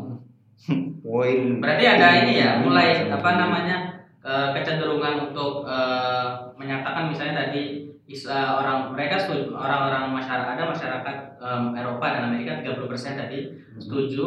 poin 1.02 1.58
Berarti 1.58 1.84
ada 1.84 2.08
ini 2.22 2.38
ya, 2.38 2.62
mulai 2.62 3.10
apa 3.10 3.30
namanya 3.34 3.76
eh, 4.22 4.48
kecenderungan 4.54 5.30
untuk 5.30 5.66
eh, 5.66 6.26
menyatakan 6.54 7.10
misalnya 7.10 7.50
tadi 7.50 7.85
eh, 8.06 8.22
orang 8.52 8.94
mereka 8.94 9.18
setuju- 9.18 9.50
orang-orang 9.52 10.14
masyarakat 10.14 10.48
ada 10.54 10.64
masyarakat 10.64 11.16
em, 11.36 11.64
Eropa 11.74 12.06
dan 12.06 12.22
Amerika 12.30 12.62
30% 12.62 12.86
tadi 13.18 13.38
setuju 13.76 14.26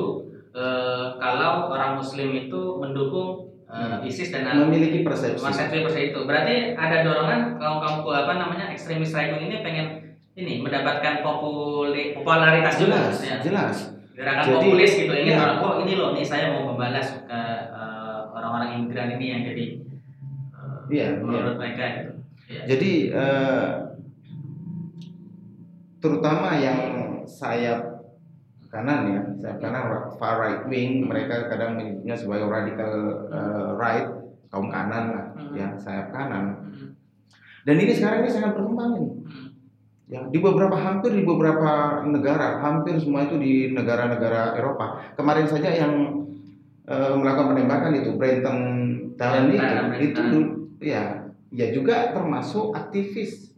eh, 0.51 1.05
kalau 1.15 1.71
orang 1.71 1.95
Muslim 1.95 2.35
itu 2.35 2.61
mendukung 2.75 3.47
eh, 3.65 4.03
ISIS 4.03 4.35
dan 4.35 4.51
memiliki 4.59 5.01
persepsi. 5.01 5.39
Henry 5.39 5.79
seperti 5.79 6.01
itu. 6.11 6.19
Berarti 6.25 6.55
ada 6.75 6.97
dorongan 7.01 7.55
kaum 7.55 7.79
kaum 7.79 8.03
apa 8.05 8.33
namanya 8.35 8.65
ekstremis 8.69 9.13
right 9.13 9.31
ini 9.31 9.61
pengen 9.61 9.87
ini 10.33 10.59
mendapatkan 10.59 11.19
populi, 11.19 12.15
popularitas 12.15 12.79
juga, 12.79 13.11
jelas, 13.11 13.15
ya. 13.19 13.37
jelas. 13.43 13.75
gerakan 14.15 14.43
Jadi, 14.43 14.55
populis 14.55 14.91
gitu 14.97 15.13
ingin 15.13 15.31
ya. 15.31 15.39
orang 15.39 15.57
oh 15.59 15.73
ini 15.79 15.93
loh 15.95 16.11
nih 16.11 16.23
saya 16.23 16.51
mau 16.51 16.67
membalas 16.67 17.23
ke 17.23 17.39
eh, 17.71 18.19
orang-orang 18.29 18.69
imigran 18.75 19.15
ini 19.15 19.25
yang 19.29 19.41
jadi 19.45 19.65
Iya, 20.89 21.21
menurut 21.21 21.55
mereka 21.55 21.83
gitu. 21.95 22.08
Ya. 22.49 22.65
Jadi 22.65 23.13
eh, 23.13 23.69
terutama 26.01 26.57
yang 26.57 26.79
sayap 27.29 28.09
kanan 28.73 29.01
ya, 29.09 29.21
sayap 29.37 29.57
kanan 29.61 29.83
far 30.17 30.41
right 30.41 30.63
wing, 30.65 31.05
mereka 31.05 31.45
kadang 31.45 31.77
menyebutnya 31.77 32.17
sebagai 32.17 32.49
radical 32.49 32.91
eh, 33.29 33.69
right, 33.77 34.07
kaum 34.49 34.65
kanan 34.73 35.03
lah, 35.13 35.25
Hmm. 35.37 35.53
ya 35.53 35.67
sayap 35.77 36.09
kanan. 36.09 36.57
Hmm. 36.73 36.89
Dan 37.69 37.75
ini 37.85 37.93
sekarang 37.93 38.25
ini 38.25 38.31
sangat 38.33 38.57
berkembang 38.57 38.97
ini. 38.97 39.09
Hmm. 39.29 39.47
Ya, 40.09 40.25
di 40.25 40.41
beberapa 40.41 40.73
hampir 40.73 41.13
di 41.13 41.21
beberapa 41.21 42.01
negara, 42.01 42.57
hampir 42.65 42.97
semua 42.97 43.29
itu 43.29 43.37
di 43.37 43.77
negara-negara 43.77 44.57
Eropa. 44.57 45.05
Kemarin 45.13 45.45
saja 45.45 45.69
yang 45.69 45.93
eh, 46.89 47.13
melakukan 47.13 47.53
penembakan 47.53 47.93
itu 47.93 48.17
Brenton 48.17 48.57
Tarrant 49.21 49.53
itu, 49.53 49.61
itu 50.01 50.21
du- 50.33 50.53
ya, 50.81 51.28
ya 51.49 51.69
juga 51.69 52.11
termasuk 52.11 52.71
aktivis 52.71 53.53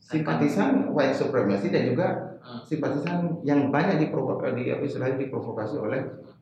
simpatisan 0.00 0.90
white 0.90 1.14
supremacy 1.14 1.68
dan 1.68 1.84
juga 1.86 2.08
Hmm. 2.40 2.56
simpatisan 2.64 3.18
yang 3.44 3.68
banyak 3.68 4.00
diprovokasi, 4.00 4.56
di 4.56 4.72
apa 4.72 4.80
istilahnya 4.80 5.20
diprovokasi 5.20 5.76
oleh 5.76 6.00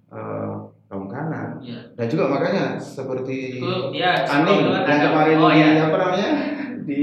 eh, 0.09 0.53
kaum 0.87 1.05
kanan. 1.05 1.59
Iya. 1.59 1.91
Dan 1.93 2.07
juga 2.07 2.31
makanya 2.31 2.79
seperti 2.79 3.59
Itu 3.59 3.93
Aning 3.93 4.63
kan 4.73 4.87
yang 4.87 5.03
kemarin 5.05 5.37
oh 5.37 5.51
di 5.51 5.59
iya. 5.59 5.85
apa 5.85 5.97
namanya 5.99 6.31
di 6.81 7.03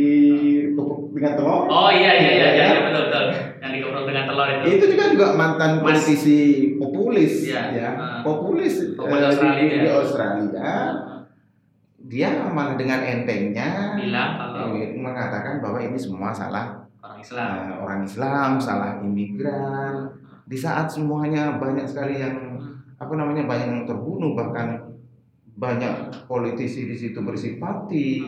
kepuk 0.74 1.12
dengan 1.12 1.34
telur. 1.36 1.67
Oh 1.67 1.91
iya 1.91 2.12
iya 2.15 2.32
iya 2.32 2.48
iya, 2.50 2.65
iya, 2.71 2.80
betul 2.82 3.04
betul. 3.06 3.26
Yang 3.62 3.71
dikeprok 3.76 4.04
dengan 4.08 4.24
telur 4.26 4.48
itu. 4.50 4.63
itu 4.71 4.86
juga 4.89 5.06
juga 5.12 5.28
mantan 5.36 5.71
Mas- 5.76 5.84
politisi 5.86 6.39
populis 6.80 7.34
Iya, 7.45 7.62
ya 7.76 7.89
ah. 7.93 8.19
populis 8.24 8.74
Populis 8.95 9.21
eh, 9.21 9.28
Australia, 9.30 9.60
di, 9.60 9.67
di 9.76 9.86
ya. 9.86 9.93
Australia 9.93 10.71
dia 12.05 12.29
malah 12.53 12.77
dengan 12.77 13.01
entengnya 13.01 13.97
bilang 13.97 14.37
kalau 14.37 14.77
eh, 14.77 14.93
mengatakan 14.93 15.57
bahwa 15.57 15.81
ini 15.81 15.97
semua 15.97 16.29
salah 16.29 16.85
orang 17.01 17.19
Islam. 17.21 17.47
eh, 17.49 17.75
orang 17.81 18.01
Islam 18.05 18.49
salah 18.61 18.91
imigran. 19.01 19.93
Di 20.45 20.57
saat 20.57 20.85
semuanya 20.85 21.57
banyak 21.57 21.89
sekali 21.89 22.21
yang 22.21 22.61
apa 23.01 23.13
namanya 23.17 23.49
banyak 23.49 23.67
yang 23.73 23.83
terbunuh 23.89 24.37
bahkan 24.37 24.77
banyak 25.57 26.13
politisi 26.29 26.85
di 26.85 26.95
situ 26.95 27.17
bersimpati 27.23 28.21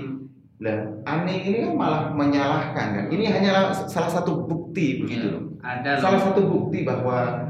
lah 0.58 0.90
aneh 1.06 1.38
ini 1.46 1.58
kan 1.70 1.74
malah 1.78 2.04
menyalahkan 2.18 2.88
kan? 2.98 3.06
Ini 3.14 3.30
hanyalah 3.30 3.70
salah 3.70 4.10
satu 4.10 4.50
bukti 4.50 5.06
begitu 5.06 5.30
loh. 5.30 5.44
Ada 5.62 6.02
salah 6.02 6.18
satu 6.18 6.50
bukti 6.50 6.82
bahwa 6.82 7.46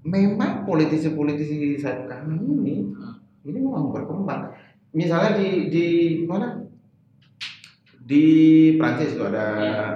memang 0.00 0.64
politisi-politisi 0.64 1.76
saat 1.76 2.08
kami 2.08 2.40
ini 2.40 2.88
ini 3.44 3.58
memang 3.60 3.92
berkembang. 3.92 4.48
Misalnya 4.96 5.36
di 5.36 5.68
di 5.68 5.86
mana? 6.24 6.56
Di 8.00 8.24
Prancis 8.78 9.18
itu 9.18 9.22
ada 9.22 9.46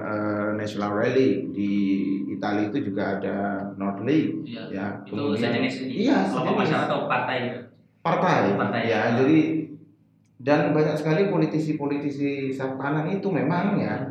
eh, 0.02 0.48
National 0.58 0.90
Rally, 0.92 1.46
di 1.54 1.70
Italia 2.28 2.66
itu 2.66 2.78
juga 2.82 3.16
ada 3.16 3.36
North 3.78 4.02
League, 4.02 4.42
Iya. 4.44 4.62
ya. 4.68 4.86
itu 5.06 5.14
Kemudian 5.14 5.38
sejenis 5.46 5.74
ini. 5.86 5.92
Iya, 6.04 6.18
kelompok 6.26 6.54
masyarakat 6.58 6.86
atau 6.86 7.00
partai 7.06 7.36
gitu. 7.46 7.58
partai, 8.00 8.40
Partai. 8.56 8.82
ya. 8.88 9.02
Jadi 9.14 9.40
dan 10.40 10.72
banyak 10.72 10.96
sekali 10.96 11.28
politisi-politisi 11.28 12.48
sayap 12.50 12.80
kanan 12.80 13.12
itu 13.12 13.28
memang 13.28 13.76
ya, 13.76 14.08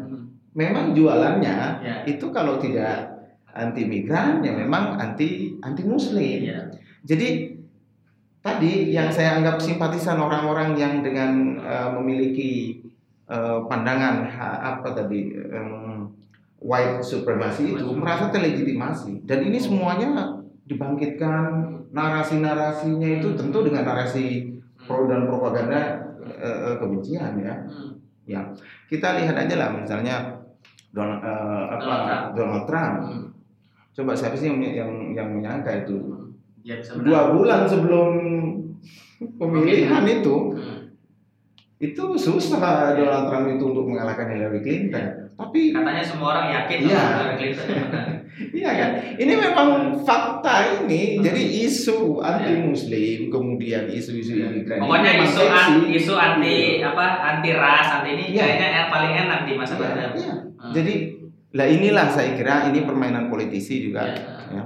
memang 0.54 0.94
jualannya 0.94 1.58
Ya. 1.82 1.96
itu 2.06 2.30
kalau 2.30 2.56
tidak 2.56 3.18
anti 3.50 3.84
migran 3.84 4.40
ya 4.40 4.54
memang 4.54 4.96
anti 4.96 5.58
anti 5.60 5.84
muslim. 5.84 6.40
Iya. 6.48 6.70
Jadi 7.04 7.59
tadi 8.50 8.90
yang 8.90 9.14
saya 9.14 9.38
anggap 9.38 9.62
simpatisan 9.62 10.18
orang-orang 10.18 10.74
yang 10.74 11.06
dengan 11.06 11.62
eh, 11.62 11.90
memiliki 11.94 12.82
eh, 13.30 13.60
pandangan 13.70 14.26
ha- 14.26 14.60
apa 14.76 14.98
tadi 14.98 15.38
em, 15.38 16.10
white 16.60 17.06
supremacy 17.06 17.78
itu 17.78 17.94
merasa 17.94 18.34
terlegitimasi 18.34 19.24
dan 19.24 19.40
ini 19.46 19.62
semuanya 19.62 20.42
dibangkitkan 20.66 21.78
narasi-narasinya 21.94 23.10
itu 23.22 23.34
tentu 23.34 23.66
dengan 23.66 23.88
narasi 23.88 24.58
pro 24.86 25.06
dan 25.06 25.30
propaganda 25.30 26.10
eh, 26.26 26.76
kebencian 26.82 27.38
ya. 27.40 27.56
Hmm. 27.70 28.54
Kita 28.90 29.18
lihat 29.22 29.34
aja 29.38 29.56
lah 29.58 29.70
misalnya 29.74 30.38
Donald, 30.94 31.22
eh, 31.22 31.64
apa, 31.70 31.82
Donald 31.82 32.04
Trump. 32.06 32.26
Donald 32.36 32.66
Trump. 32.66 32.96
Hmm. 33.06 33.26
Coba 33.90 34.12
siapa 34.14 34.36
sih 34.38 34.48
yang 34.50 34.60
yang, 34.62 34.92
yang 35.16 35.28
menyangka 35.34 35.86
itu 35.86 36.19
Ya, 36.70 36.78
dua 37.02 37.34
bulan 37.34 37.66
sebelum 37.66 38.10
pemilihan 39.36 40.06
itu 40.06 40.36
Hmm. 40.54 40.94
itu 41.80 42.04
susah 42.14 42.94
Donald 42.94 43.26
Trump 43.26 43.48
itu 43.50 43.64
untuk 43.66 43.88
mengalahkan 43.88 44.30
Hillary 44.30 44.62
Clinton. 44.62 45.06
Tapi 45.34 45.72
Katanya 45.72 46.04
semua 46.04 46.28
orang 46.36 46.48
yakin 46.54 46.78
Iya. 46.84 46.94
bahwa 46.94 47.10
Hillary 47.10 47.36
Clinton 47.40 47.68
yang 47.72 47.90
iya 48.60 48.72
kan, 48.72 48.90
ini 49.18 49.34
memang 49.34 49.70
fakta 50.00 50.56
ini. 50.80 51.18
Hmm. 51.18 51.24
Jadi 51.26 51.42
isu 51.66 52.20
anti 52.20 52.54
Muslim, 52.62 53.20
kemudian 53.28 53.90
isu-isu 53.90 54.38
imigran. 54.38 54.78
ini 54.78 54.84
Pokoknya 54.86 55.12
isu 55.20 55.42
an- 55.46 55.90
isu 55.90 56.14
anti 56.14 56.56
apa 56.80 57.06
anti 57.26 57.52
ras 57.52 57.88
anti 57.98 58.10
ini 58.14 58.26
Iya. 58.30 58.44
kayaknya 58.46 58.68
yang 58.70 58.90
paling 58.90 59.14
enak 59.18 59.40
di 59.44 59.54
masa 59.56 59.74
Trump. 59.74 60.14
iya. 60.14 60.34
Hmm. 60.54 60.72
Jadi 60.72 60.94
lah 61.50 61.66
inilah 61.66 62.08
saya 62.08 62.38
kira 62.38 62.70
ini 62.70 62.84
permainan 62.84 63.28
politisi 63.28 63.82
juga. 63.82 64.06
Iya. 64.06 64.22
Ya. 64.54 64.64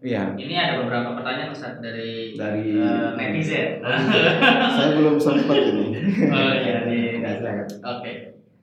Iya. 0.00 0.32
Ini 0.32 0.54
ada 0.56 0.74
beberapa 0.80 1.12
pertanyaan 1.12 1.52
Ustaz 1.52 1.76
dari 1.84 2.32
Dari 2.32 2.72
eh, 2.72 3.08
netizen. 3.20 3.84
saya 4.76 4.96
belum 4.96 5.20
sempat 5.20 5.60
ini. 5.60 5.86
oh 6.34 6.52
iya 6.56 6.88
di 6.88 7.20
Ya, 7.20 7.36
silakan. 7.36 7.68
Oke. 7.84 8.12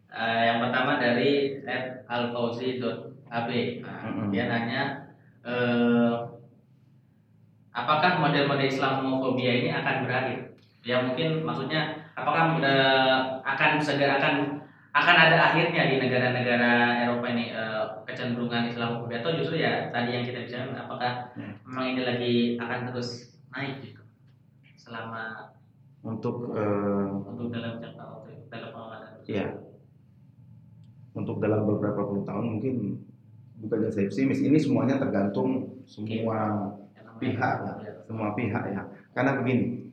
Eh, 0.10 0.42
yang 0.50 0.60
pertama 0.66 0.98
dari 0.98 1.62
@alfauzi.ab. 2.10 3.50
Nah, 3.86 4.00
Mm-mm. 4.10 4.34
Dia 4.34 4.50
nanya 4.50 4.82
eh, 5.46 6.14
apakah 7.70 8.18
model-model 8.18 8.66
Islamofobia 8.66 9.62
ini 9.62 9.70
akan 9.70 10.10
berakhir? 10.10 10.58
Ya 10.82 11.06
mungkin 11.06 11.46
maksudnya 11.46 12.02
apakah 12.18 12.58
eh, 12.58 13.18
akan 13.46 13.72
segera 13.78 14.18
akan 14.18 14.66
akan 14.98 15.16
ada 15.16 15.38
akhirnya 15.52 15.84
di 15.90 15.96
negara-negara 16.02 16.72
Eropa 17.06 17.28
ini 17.30 17.54
eh, 17.54 17.84
kecenderungan 18.08 18.66
Islamofobia 18.72 19.22
atau 19.22 19.38
justru 19.38 19.62
ya 19.62 19.94
tadi 19.94 20.10
yang 20.16 20.24
kita 20.26 20.46
bicarakan 20.48 20.78
apakah 20.88 21.12
Hmm. 21.38 21.54
memang 21.70 21.86
ini 21.94 22.02
lagi 22.02 22.34
akan 22.58 22.90
terus 22.90 23.10
naik 23.54 23.84
gitu? 23.86 24.02
Selama 24.76 25.54
Untuk 26.02 26.56
eh, 26.56 27.06
untuk 27.30 27.52
dalam 27.52 27.78
jangka 27.78 28.04
waktu 28.04 28.32
dalam 28.50 28.70
pengamatan. 28.74 29.10
Ya 29.28 29.48
untuk 31.14 31.42
dalam 31.42 31.66
beberapa 31.66 32.06
puluh 32.06 32.24
tahun 32.24 32.46
mungkin 32.58 32.76
bukannya 33.58 33.90
saya 33.90 34.06
pesimis. 34.10 34.40
Ini 34.42 34.58
semuanya 34.62 35.02
tergantung 35.02 35.82
semua 35.90 36.70
pihak 37.18 37.56
ya, 37.66 37.74
semua 38.06 38.38
pihak 38.38 38.64
ya. 38.70 38.82
Karena 39.18 39.42
begini 39.42 39.90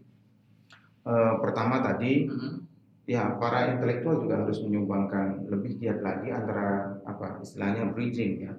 eh, 1.05 1.35
pertama 1.40 1.81
tadi 1.81 2.29
Mhm. 2.29 2.63
Ya 3.05 3.37
para 3.37 3.69
intelektual 3.71 4.17
juga 4.19 4.40
harus 4.40 4.59
menyumbangkan 4.61 5.45
lebih 5.47 5.77
giat 5.77 6.01
lagi 6.01 6.33
antara 6.33 6.97
apa 7.05 7.38
istilahnya 7.38 7.93
bridging 7.93 8.40
ya 8.40 8.53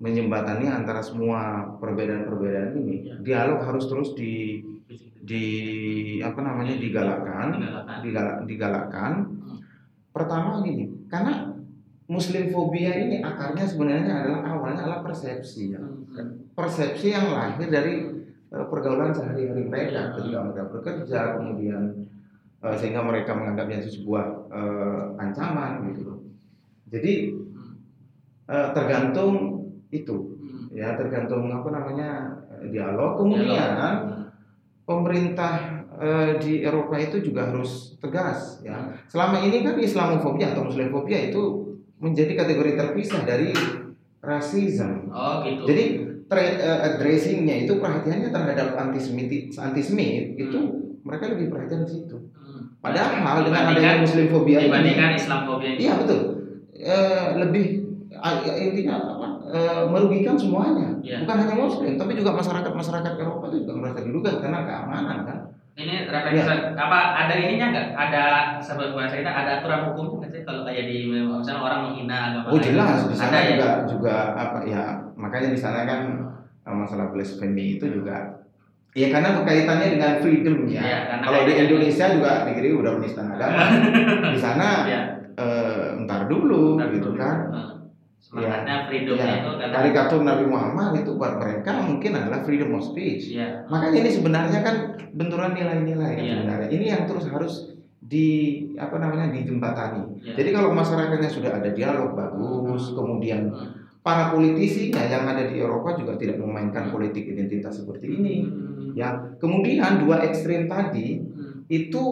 menjembatani 0.00 0.64
antara 0.64 1.04
semua 1.04 1.68
perbedaan-perbedaan 1.76 2.72
ini 2.74 2.96
Ya. 3.04 3.14
dialog 3.20 3.60
harus 3.60 3.84
terus 3.84 4.16
di 4.16 4.64
di 5.20 5.44
apa 6.18 6.40
namanya 6.40 6.74
digalakkan 6.74 7.48
Digalakan. 7.54 7.98
digala- 8.00 8.38
digalakkan 8.48 9.12
Hmm. 9.28 9.58
pertama 10.10 10.64
gini 10.64 11.04
karena 11.06 11.52
muslim 12.08 12.48
fobia 12.48 12.96
ini 12.96 13.20
akarnya 13.20 13.62
sebenarnya 13.62 14.14
adalah 14.16 14.40
awalnya 14.48 14.80
adalah 14.82 15.00
persepsi 15.04 15.76
ya 15.76 15.82
Mhm. 15.84 16.56
persepsi 16.56 17.12
yang 17.12 17.28
lahir 17.30 17.68
dari 17.68 17.94
eh, 18.50 18.66
pergaulan 18.66 19.12
sehari-hari 19.12 19.62
mereka 19.62 20.16
ketika 20.16 20.38
mereka 20.42 20.62
bekerja 20.72 21.20
kemudian 21.36 21.84
eh, 22.60 22.76
sehingga 22.76 23.00
mereka 23.02 23.32
menganggapnya 23.32 23.80
itu 23.80 24.00
sebuah 24.00 24.24
eh, 24.48 25.02
ancaman 25.16 25.90
gitu 25.90 26.00
loh. 26.04 26.18
Jadi 26.90 27.12
eh, 28.46 28.68
tergantung 28.74 29.34
itu 29.90 30.16
Mhm. 30.40 30.70
ya 30.70 30.94
tergantung 30.94 31.50
apa 31.50 31.68
namanya 31.70 32.10
dialog 32.66 33.18
kemudian 33.18 33.74
pemerintah 34.84 35.54
eh, 36.00 36.32
di 36.38 36.62
Eropa 36.62 36.96
itu 36.96 37.20
juga 37.20 37.50
harus 37.50 37.94
tegas 38.00 38.58
ya. 38.62 38.94
Selama 39.06 39.42
ini 39.42 39.62
kan 39.62 39.76
Islamofobia 39.76 40.54
atau 40.54 40.66
Muslimfobia 40.66 41.30
itu 41.30 41.42
menjadi 42.00 42.32
kategori 42.32 42.80
terpisah 42.80 43.22
dari 43.22 43.52
rasisme. 44.20 45.08
Oh 45.12 45.44
gitu. 45.44 45.68
Jadi 45.68 45.84
tra- 46.28 46.60
addressingnya 46.86 47.68
itu 47.68 47.76
perhatiannya 47.76 48.30
terhadap 48.32 48.76
antisemit 48.78 49.52
antisemit 49.56 50.36
itu 50.36 50.60
mereka 51.00 51.24
lebih 51.28 51.46
perhatian 51.48 51.82
di 51.82 51.90
situ. 51.90 52.16
Hmm. 52.34 52.76
Padahal 52.80 53.44
dengan 53.44 53.62
adanya 53.68 54.00
Muslimfobia 54.00 54.58
ini, 54.58 54.66
dibandingkan 54.68 55.10
Islamofobia 55.14 55.68
ini. 55.74 55.80
iya 55.84 55.94
betul, 55.96 56.20
Eh, 56.72 57.26
lebih 57.36 57.66
ah, 58.14 58.40
intinya 58.40 58.96
apa? 58.96 59.28
Eh, 59.50 59.82
merugikan 59.86 60.32
semuanya, 60.32 60.96
Iya. 61.02 61.20
bukan 61.20 61.36
hanya 61.36 61.54
Muslim, 61.54 61.92
tapi 61.94 62.14
juga 62.14 62.32
masyarakat 62.32 62.72
masyarakat 62.72 63.12
Eropa 63.14 63.44
itu 63.48 63.56
juga 63.62 63.72
merasa 63.76 63.98
dirugikan 64.00 64.36
karena 64.40 64.60
keamanan 64.62 65.18
kan. 65.24 65.38
Ini 65.70 66.06
referensi 66.06 66.44
apa 66.76 66.98
ada 67.16 67.34
ininya 67.34 67.66
nggak? 67.68 67.86
Ada 67.94 68.24
sebab 68.60 68.92
bahasa 68.92 69.16
kita 69.16 69.28
ada 69.28 69.60
aturan 69.60 69.80
hukum 69.88 70.20
nggak 70.20 70.28
sih 70.28 70.42
kalau 70.42 70.60
kayak 70.62 70.84
di 70.84 71.08
misalnya 71.08 71.56
orang 71.56 71.80
menghina 71.88 72.16
agama 72.32 72.48
Oh 72.52 72.60
jelas 72.60 73.08
di 73.08 73.16
sana 73.16 73.32
ada 73.32 73.40
ya. 73.40 73.48
juga 73.56 73.68
juga 73.88 74.14
apa 74.36 74.58
ya 74.68 74.84
makanya 75.16 75.48
di 75.52 75.60
sana 75.60 75.88
kan 75.88 76.00
eh, 76.64 76.74
masalah 76.74 77.08
blasphemy 77.08 77.80
itu 77.80 77.86
juga 77.88 78.39
ya 78.92 79.06
karena 79.08 79.38
berkaitannya 79.38 79.88
dengan 79.94 80.12
freedom 80.18 80.56
ya. 80.66 80.82
Iya, 80.82 80.98
karena 81.06 81.22
Kalau 81.22 81.40
di 81.40 81.44
kayak- 81.48 81.62
Indonesia 81.64 82.04
juga 82.10 82.30
dikiri 82.44 82.68
udah 82.72 82.92
penistaan 82.96 83.28
agama. 83.30 83.62
di 84.34 84.38
sana 84.38 84.68
Iya. 84.84 85.00
eh, 85.34 85.86
entar 85.96 86.26
dulu 86.26 86.76
Ntar 86.76 86.88
gitu 86.90 87.10
dulu. 87.10 87.18
kan. 87.18 87.36
Semangatnya 88.20 88.86
freedomnya 88.86 89.24
Ya, 89.24 89.34
itu 89.40 89.50
karena 89.56 89.74
karikatur 89.74 90.20
Nabi 90.22 90.44
Muhammad 90.44 90.92
itu 90.94 91.16
buat 91.16 91.34
mereka 91.36 91.72
mungkin 91.80 92.12
adalah 92.14 92.40
freedom 92.40 92.70
of 92.72 92.84
speech. 92.84 93.32
Iya. 93.32 93.64
Makanya 93.66 93.98
ini 93.98 94.10
sebenarnya 94.12 94.60
kan 94.60 94.76
benturan 95.10 95.50
nilai-nilai 95.50 96.14
Iya. 96.14 96.34
sebenarnya. 96.36 96.68
Ini 96.68 96.84
yang 96.86 97.02
terus 97.04 97.26
harus 97.26 97.54
di 98.00 98.28
apa 98.74 98.96
namanya 98.96 99.30
dijembatani. 99.30 100.20
Iya. 100.20 100.34
Jadi 100.36 100.50
kalau 100.50 100.70
masyarakatnya 100.70 101.26
sudah 101.26 101.50
ada 101.54 101.70
dialog 101.70 102.12
bagus, 102.12 102.92
kemudian 102.92 103.50
Hmm. 103.50 103.70
para 104.00 104.30
politisinya 104.30 105.02
yang 105.02 105.24
ada 105.24 105.44
di 105.44 105.58
Eropa 105.58 105.92
juga 105.92 106.14
tidak 106.14 106.38
memainkan 106.38 106.88
politik 106.88 107.24
identitas 107.26 107.72
seperti 107.76 108.06
ini. 108.10 108.34
Hmm. 108.42 108.69
Ya, 108.92 109.08
kemudian 109.38 110.02
dua 110.02 110.24
ekstrim 110.24 110.66
tadi 110.66 111.22
Hmm. 111.22 111.62
itu 111.66 112.02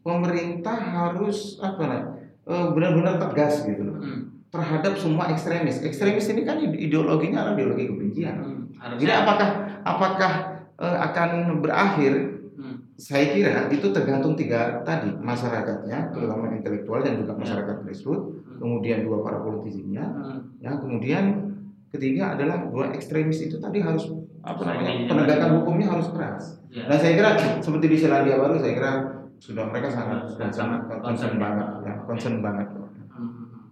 pemerintah 0.00 0.76
harus 0.76 1.60
apa 1.60 1.82
nah, 1.82 2.02
eh, 2.44 2.66
benar-benar 2.72 3.20
tegas 3.20 3.64
gitu 3.64 3.84
loh 3.84 3.98
Hmm. 4.00 4.28
terhadap 4.48 4.96
semua 4.96 5.28
ekstremis. 5.28 5.80
Ekstremis 5.80 6.26
ini 6.28 6.42
kan 6.42 6.58
ide- 6.58 6.80
ideologinya 6.80 7.44
adalah 7.44 7.54
ideologi 7.54 7.84
kebencian. 7.86 8.36
Hmm. 8.36 8.96
Jadi 8.96 9.12
apakah 9.12 9.48
apakah 9.82 10.32
eh, 10.80 10.96
akan 10.98 11.60
berakhir? 11.60 12.12
Hmm. 12.56 12.76
Saya 12.96 13.32
kira 13.32 13.68
itu 13.68 13.92
tergantung 13.92 14.32
tiga 14.32 14.80
tadi 14.80 15.12
masyarakatnya, 15.12 16.08
terutama 16.08 16.48
intelektual 16.50 17.00
dan 17.00 17.20
juga 17.20 17.36
masyarakat 17.36 17.84
grassroots, 17.84 18.32
kemudian 18.56 19.04
dua 19.04 19.20
para 19.20 19.40
politisinya, 19.40 20.04
Hmm. 20.08 20.40
ya 20.56 20.76
kemudian 20.76 21.52
ketiga 21.90 22.32
adalah 22.32 22.64
dua 22.68 22.92
ekstremis 22.92 23.40
itu 23.40 23.56
tadi 23.56 23.80
harus 23.80 24.08
apa 24.40 24.60
namanya 24.64 24.92
penegakan 25.04 25.50
hukumnya 25.60 25.86
harus 25.88 26.08
keras. 26.10 26.44
Iya. 26.72 26.88
Dan 26.88 26.96
saya 26.96 27.12
kira 27.12 27.30
seperti 27.60 27.86
di 27.88 27.96
Selandia 27.98 28.40
Baru, 28.40 28.56
saya 28.56 28.72
kira 28.72 28.92
sudah 29.36 29.64
mereka 29.68 29.88
sangat 29.88 30.28
Sudah 30.28 30.48
sangat 30.48 30.80
sangat 30.88 31.00
concern 31.00 31.04
concern. 31.04 31.34
banget, 31.36 31.68
ya, 31.84 31.94
concern 32.04 32.36
banget. 32.40 32.66
Hmm. 33.10 33.68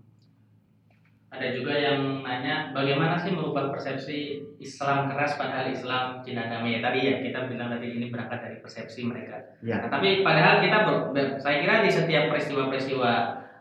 Ada 1.29 1.49
juga 1.55 1.73
yang 1.77 2.25
nanya 2.25 2.73
bagaimana 2.73 3.15
sih 3.15 3.37
merubah 3.37 3.69
persepsi 3.69 4.19
Islam 4.59 5.13
keras 5.13 5.37
padahal 5.37 5.69
Islam 5.69 6.21
Cina 6.21 6.49
damai. 6.49 6.77
Ya, 6.77 6.81
tadi 6.81 6.99
ya 7.05 7.15
kita 7.21 7.47
bilang 7.47 7.69
tadi 7.69 7.87
ini 7.95 8.09
berangkat 8.09 8.41
dari 8.43 8.57
persepsi 8.59 9.05
mereka. 9.05 9.37
Ya. 9.61 9.85
Nah, 9.85 9.89
tapi 9.93 10.25
padahal 10.25 10.65
kita 10.65 10.79
ber- 10.89 11.07
ber- 11.13 11.37
saya 11.39 11.61
kira 11.61 11.85
di 11.85 11.91
setiap 11.93 12.33
peristiwa-peristiwa 12.33 13.13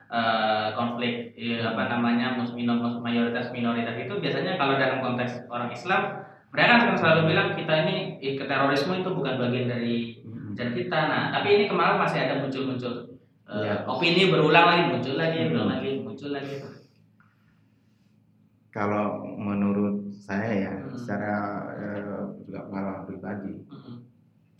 eh, 0.08 0.67
konflik 0.74 1.36
eh, 1.36 1.60
apa 1.60 1.91
namanya 1.91 2.39
mus- 2.39 2.56
minor- 2.56 3.04
mayoritas 3.04 3.52
minoritas 3.52 4.00
itu 4.00 4.15
biasanya 4.15 4.56
kalau 4.56 4.80
dalam 4.80 5.04
konteks 5.04 5.46
orang 5.52 5.67
Islam 5.70 6.24
mereka 6.48 6.74
akan 6.80 6.96
selalu 6.96 7.22
bilang 7.28 7.50
kita 7.54 7.74
ini 7.86 7.96
eh, 8.18 8.34
ke 8.36 8.46
terorisme 8.46 8.94
itu 8.96 9.10
bukan 9.10 9.36
bagian 9.38 9.68
dari 9.68 10.22
dan 10.56 10.74
kita. 10.74 11.00
Nah, 11.06 11.24
tapi 11.30 11.48
ini 11.54 11.66
kemarin 11.68 12.00
masih 12.00 12.20
ada 12.20 12.42
muncul-muncul 12.42 12.94
eh, 13.48 13.64
Ya. 13.64 13.76
opini 13.86 14.28
berulang 14.28 14.66
lagi, 14.66 14.84
muncul 14.90 15.16
lagi, 15.16 15.38
Hmm. 15.40 15.48
berulang 15.52 15.70
lagi, 15.72 15.90
muncul 16.02 16.30
lagi. 16.32 16.56
Kalau 18.70 19.06
menurut 19.34 19.96
saya 20.14 20.52
ya, 20.54 20.74
Hmm. 20.76 20.94
secara 20.94 21.34
eh, 21.74 22.22
juga 22.46 22.68
pengalaman 22.68 23.04
pribadi, 23.06 23.54
Mm-mm. 23.66 23.96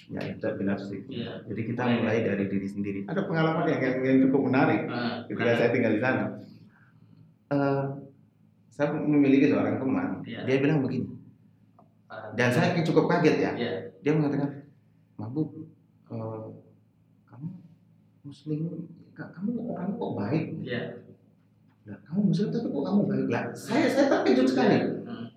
ya 0.10 0.22
itu 0.24 0.48
binafsik. 0.56 1.02
Iya. 1.08 1.44
Jadi 1.46 1.62
kita 1.66 1.82
Mulai 1.84 2.00
mulai 2.00 2.20
dari 2.24 2.46
diri 2.48 2.68
sendiri. 2.68 3.00
Ada 3.06 3.28
pengalaman 3.28 3.68
yang, 3.68 3.82
yang, 3.82 3.96
yang 4.02 4.18
cukup 4.28 4.42
menarik 4.48 4.82
Eh, 4.88 5.16
ketika 5.30 5.52
saya 5.56 5.70
tinggal 5.70 5.94
di 5.94 6.02
sana. 6.02 6.26
Eh, 7.48 7.84
saya 8.70 8.88
memiliki 8.94 9.50
seorang 9.50 9.78
teman, 9.78 10.22
Iya. 10.24 10.46
dia 10.46 10.58
bilang 10.60 10.82
begini, 10.82 11.10
dan 12.34 12.48
saya 12.50 12.72
cukup 12.82 13.06
kaget 13.08 13.36
ya. 13.38 13.52
Iya. 13.54 13.72
Dia 14.00 14.12
mengatakan, 14.14 14.50
Mabuk, 15.16 15.50
eh, 16.08 16.48
kamu 17.24 17.48
Muslim, 18.24 18.60
ka- 19.12 19.32
kamu 19.32 19.52
orang 19.68 19.90
kok 19.94 20.12
baik? 20.14 20.46
Iya. 20.62 20.82
Lah, 21.84 21.98
kamu 22.04 22.32
Muslim 22.32 22.48
tapi 22.50 22.68
kok 22.68 22.84
kamu 22.84 23.02
baik? 23.06 23.26
Lah, 23.28 23.44
saya 23.52 23.86
saya 23.88 24.06
terkejut 24.10 24.48
sekali. 24.48 24.78
Hmm. 25.04 25.28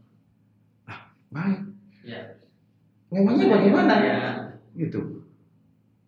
Baik. 1.30 1.60
memangnya 3.10 3.50
bagaimana 3.50 3.94
Ya. 3.98 4.16
gitu 4.72 5.26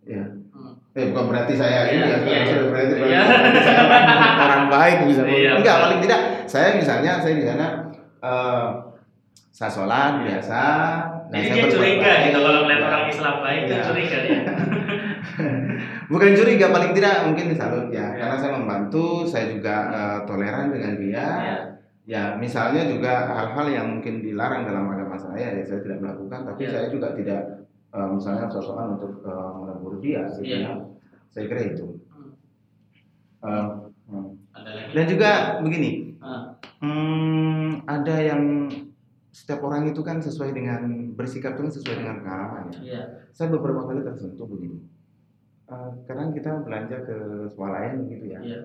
ya 0.03 0.23
Hmm. 0.55 0.79
eh 0.95 1.11
bukan 1.11 1.25
berarti 1.29 1.59
saya 1.59 1.91
ini 1.91 1.99
Iya, 1.99 2.07
ya 2.07 2.19
iya, 2.23 2.41
bukan 2.47 2.71
berarti, 2.71 2.95
berarti 2.95 3.11
iya. 3.11 3.23
saya 3.59 3.83
orang, 4.39 4.65
baik 4.69 4.97
bisa 5.11 5.23
Iya, 5.27 5.51
enggak 5.59 5.77
paling 5.83 5.99
tidak 5.99 6.21
saya 6.47 6.79
misalnya 6.79 7.19
saya 7.19 7.35
di 7.35 7.43
sana 7.43 7.67
eh, 8.23 8.67
saya 9.53 9.69
sholat 9.71 10.13
Iya. 10.17 10.25
biasa 10.27 10.63
dan 11.29 11.39
Jadi 11.39 11.45
saya 11.47 11.57
dia 11.61 11.71
curiga 11.71 12.01
baik. 12.03 12.21
gitu 12.25 12.39
kalau 12.41 12.61
melihat 12.63 12.81
Ya. 12.81 12.89
orang 12.89 13.05
Islam 13.07 13.35
baik 13.39 13.61
Iya. 13.63 13.83
curiga 13.85 14.17
dia. 14.19 14.41
bukan 16.11 16.31
curiga 16.35 16.67
paling 16.69 16.93
tidak 16.93 17.15
mungkin 17.25 17.45
salut 17.53 17.87
ya 17.89 18.07
Iya. 18.07 18.19
karena 18.19 18.37
saya 18.37 18.53
membantu 18.55 19.05
saya 19.25 19.47
juga 19.49 19.77
eh, 19.91 20.19
toleran 20.25 20.67
dengan 20.69 20.93
dia 20.97 21.27
Iya. 21.39 21.57
ya 22.03 22.23
misalnya 22.35 22.83
juga 22.85 23.31
hal-hal 23.31 23.67
yang 23.69 23.87
mungkin 23.93 24.21
dilarang 24.21 24.65
dalam 24.65 24.89
agama 24.89 25.15
saya 25.15 25.53
ya 25.53 25.63
saya 25.63 25.81
tidak 25.81 26.01
melakukan 26.01 26.41
tapi 26.45 26.61
Iya. 26.63 26.71
saya 26.73 26.87
juga 26.89 27.09
tidak 27.13 27.41
eh, 27.93 28.09
misalnya 28.09 28.47
sosokan 28.49 28.97
untuk 28.97 29.21
eh, 29.21 29.51
menegur 29.55 29.95
dia 29.99 30.25
Iya. 30.39 30.57
ya 30.59 30.73
saya 31.29 31.45
kira 31.47 31.63
itu 31.67 31.87
Hmm. 32.09 32.33
Eh, 33.43 33.67
hmm. 34.09 34.27
Lagi. 34.55 34.93
dan 34.93 35.05
juga 35.07 35.31
begini 35.61 35.93
Ah, 36.23 36.55
hmm, 36.79 37.83
ada 37.83 38.15
yang 38.17 38.71
setiap 39.33 39.65
orang 39.65 39.89
itu 39.89 40.01
kan 40.01 40.21
sesuai 40.21 40.53
dengan 40.53 40.81
bersikap 41.13 41.57
itu 41.57 41.63
kan 41.65 41.73
sesuai 41.73 41.97
dengan 41.99 42.17
pengalamannya 42.21 42.79
Iya. 42.79 43.03
saya 43.33 43.49
beberapa 43.49 43.85
kali 43.85 44.01
tersentuh 44.03 44.47
begini 44.47 44.79
Eh, 45.63 45.91
kadang 46.05 46.37
kita 46.37 46.61
belanja 46.61 47.01
ke 47.01 47.17
swalayan 47.49 48.05
gitu 48.07 48.29
ya 48.29 48.39
Iya. 48.39 48.61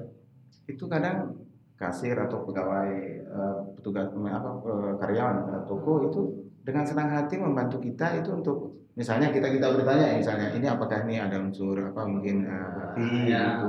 itu 0.67 0.85
kadang 0.85 1.39
kasir 1.73 2.19
atau 2.19 2.43
pegawai 2.43 2.91
eh, 3.23 3.57
petugas 3.73 4.11
apa 4.11 4.49
eh, 4.59 4.93
karyawan 4.99 5.37
eh, 5.47 5.61
toko 5.63 6.11
itu 6.11 6.21
dengan 6.61 6.83
senang 6.83 7.07
hati 7.07 7.39
membantu 7.39 7.79
kita 7.79 8.19
itu 8.19 8.27
untuk 8.33 8.57
misalnya 8.93 9.31
kita 9.31 9.47
kita 9.47 9.71
bertanya 9.71 10.19
misalnya 10.19 10.51
ini 10.51 10.67
apakah 10.67 11.07
ini 11.07 11.15
ada 11.15 11.39
unsur 11.39 11.79
apa 11.79 12.01
mungkin 12.03 12.43
eh, 12.43 12.67
bukti 12.75 13.31
Ya. 13.31 13.39
gitu, 13.55 13.67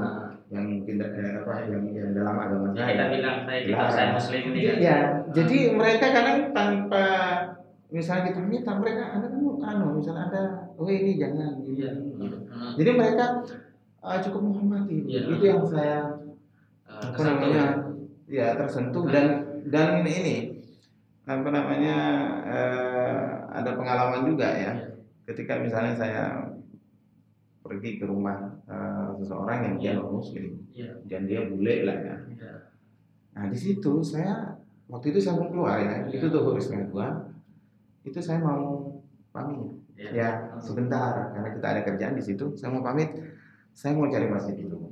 yang 0.49 0.65
mungkin 0.65 0.97
eh, 0.97 1.33
apa 1.45 1.53
yang, 1.69 1.85
yang 1.93 2.11
dalam 2.17 2.37
agama 2.41 2.73
Ya, 2.73 2.89
kita 2.89 2.97
saya 2.97 3.09
bilang 3.13 3.37
saya 3.45 3.59
kita 3.61 3.69
Dilarang. 3.69 3.93
saya 3.93 4.09
muslim 4.17 4.43
ini 4.49 4.61
kan. 4.65 4.77
Iya, 4.81 4.99
jadi 5.37 5.59
mereka 5.77 6.07
kadang 6.09 6.39
tanpa 6.57 7.05
misalnya 7.89 8.33
kita 8.33 8.41
minta 8.41 8.73
mereka 8.77 9.03
ada 9.13 9.27
kan 9.29 9.77
anu 9.77 10.01
misalnya 10.01 10.25
ada 10.33 10.43
oh 10.81 10.89
ini 10.89 11.21
jangan 11.21 11.61
gitu. 11.61 11.85
Iya. 11.85 11.91
Hmm. 12.49 12.73
Jadi 12.81 12.91
mereka 12.97 13.25
eh, 14.01 14.19
cukup 14.25 14.41
menghormati. 14.41 14.97
Iya. 15.05 15.21
Itu 15.29 15.45
yang 15.45 15.65
saya 15.65 16.01
Eh, 16.89 17.05
apa 17.05 17.21
namanya 17.21 17.65
ya 18.25 18.57
tersentuh 18.57 19.05
dan 19.13 19.45
dan 19.69 20.01
ini 20.01 20.57
apa 21.29 21.49
namanya 21.53 21.97
eh, 22.49 23.21
ada 23.53 23.77
pengalaman 23.77 24.25
juga 24.25 24.49
ya 24.49 24.73
Iya. 24.73 24.97
ketika 25.29 25.61
misalnya 25.61 25.93
saya 25.93 26.48
pergi 27.69 28.01
ke 28.01 28.05
rumah 28.05 28.57
eh, 28.65 29.09
seseorang 29.15 29.59
yang 29.63 29.75
dia 29.77 29.91
Iya. 29.93 29.99
non 30.01 30.09
muslim 30.17 30.47
Iya. 30.73 30.91
dan 31.05 31.21
dia 31.25 31.41
bule 31.45 31.75
lah 31.85 31.97
ya 32.01 32.17
Iya. 32.27 32.53
nah 33.37 33.45
di 33.47 33.59
situ 33.59 33.93
saya 34.01 34.57
waktu 34.89 35.13
itu 35.13 35.21
saya 35.21 35.37
mau 35.37 35.47
keluar 35.47 35.77
ya 35.79 36.09
Iya. 36.09 36.17
itu 36.17 36.27
tuh 36.27 36.43
harus 36.49 36.67
gua 36.89 37.09
itu 38.03 38.19
saya 38.19 38.41
mau 38.41 38.97
pamit 39.31 39.61
Iya. 39.95 40.11
ya 40.11 40.29
sebentar 40.57 41.31
karena 41.31 41.49
kita 41.53 41.67
ada 41.69 41.81
kerjaan 41.85 42.17
di 42.17 42.25
situ 42.25 42.57
saya 42.57 42.73
mau 42.73 42.81
pamit 42.81 43.13
saya 43.71 43.95
mau 43.95 44.09
cari 44.09 44.27
masjid 44.27 44.57
dulu 44.59 44.91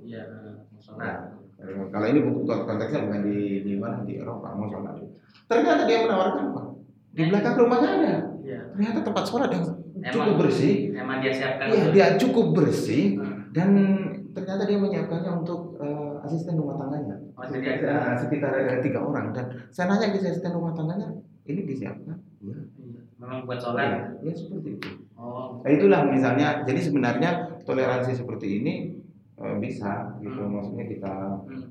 sholat. 0.79 1.33
Eh, 1.57 1.89
kalau 1.89 2.07
ini 2.07 2.21
bukan 2.21 2.69
konteksnya 2.69 3.09
bukan 3.09 3.21
di 3.25 3.65
di 3.65 3.75
mana 3.81 4.05
di 4.05 4.21
Eropa 4.21 4.53
mau 4.53 4.69
sholat 4.69 5.01
ternyata 5.49 5.89
dia 5.89 6.05
menawarkan 6.05 6.53
apa 6.53 6.63
di 7.11 7.23
belakang 7.27 7.55
rumahnya 7.57 7.89
ada 7.97 8.15
Iya. 8.45 8.61
ternyata 8.77 8.99
tempat 9.03 9.25
sholat 9.25 9.49
yang 9.51 9.65
Emang- 9.99 10.13
cukup 10.13 10.35
bersih 10.41 10.75
Emang 10.93 11.19
dia 11.19 11.33
siapkan. 11.33 11.67
iya 11.69 11.85
dia 11.89 12.07
cukup 12.17 12.47
bersih 12.53 13.05
Hmm. 13.15 13.49
dan 13.51 13.69
ternyata 14.31 14.63
dia 14.63 14.77
menyiapkannya 14.77 15.33
untuk 15.35 15.61
eh, 15.77 16.15
asisten 16.23 16.55
rumah 16.55 16.77
tangganya 16.77 17.17
Oh, 17.33 17.45
jadi 17.45 17.57
sekitar, 17.79 17.89
ada- 17.91 18.17
sekitar 18.19 18.53
eh, 18.59 18.81
tiga 18.81 19.01
orang 19.01 19.27
dan 19.31 19.45
saya 19.69 19.87
nanya 19.89 20.09
ke 20.09 20.19
asisten 20.19 20.53
rumah 20.53 20.73
tangganya 20.73 21.09
ini 21.45 21.61
disiapkan 21.65 22.17
iya 22.39 22.57
Iya. 22.77 23.01
Memang 23.17 23.39
buat 23.43 23.57
sholat. 23.57 23.85
ya, 23.87 24.01
ya 24.23 24.33
seperti 24.33 24.69
itu 24.75 24.91
Oh. 25.15 25.59
Nah, 25.59 25.71
itulah 25.71 26.05
misalnya 26.05 26.61
jadi 26.63 26.77
sebenarnya 26.79 27.31
toleransi 27.63 28.13
seperti 28.15 28.61
ini 28.61 28.75
eh, 29.35 29.57
bisa 29.57 30.17
gitu 30.19 30.37
Hmm. 30.39 30.53
maksudnya 30.53 30.85
kita 30.87 31.15
Hmm. 31.43 31.65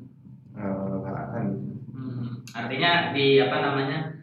eh, 0.52 0.96
galakkan 1.00 1.46
Hmm. 1.88 2.42
Artinya 2.48 2.92
di 3.12 3.38
apa 3.38 3.58
namanya 3.62 4.15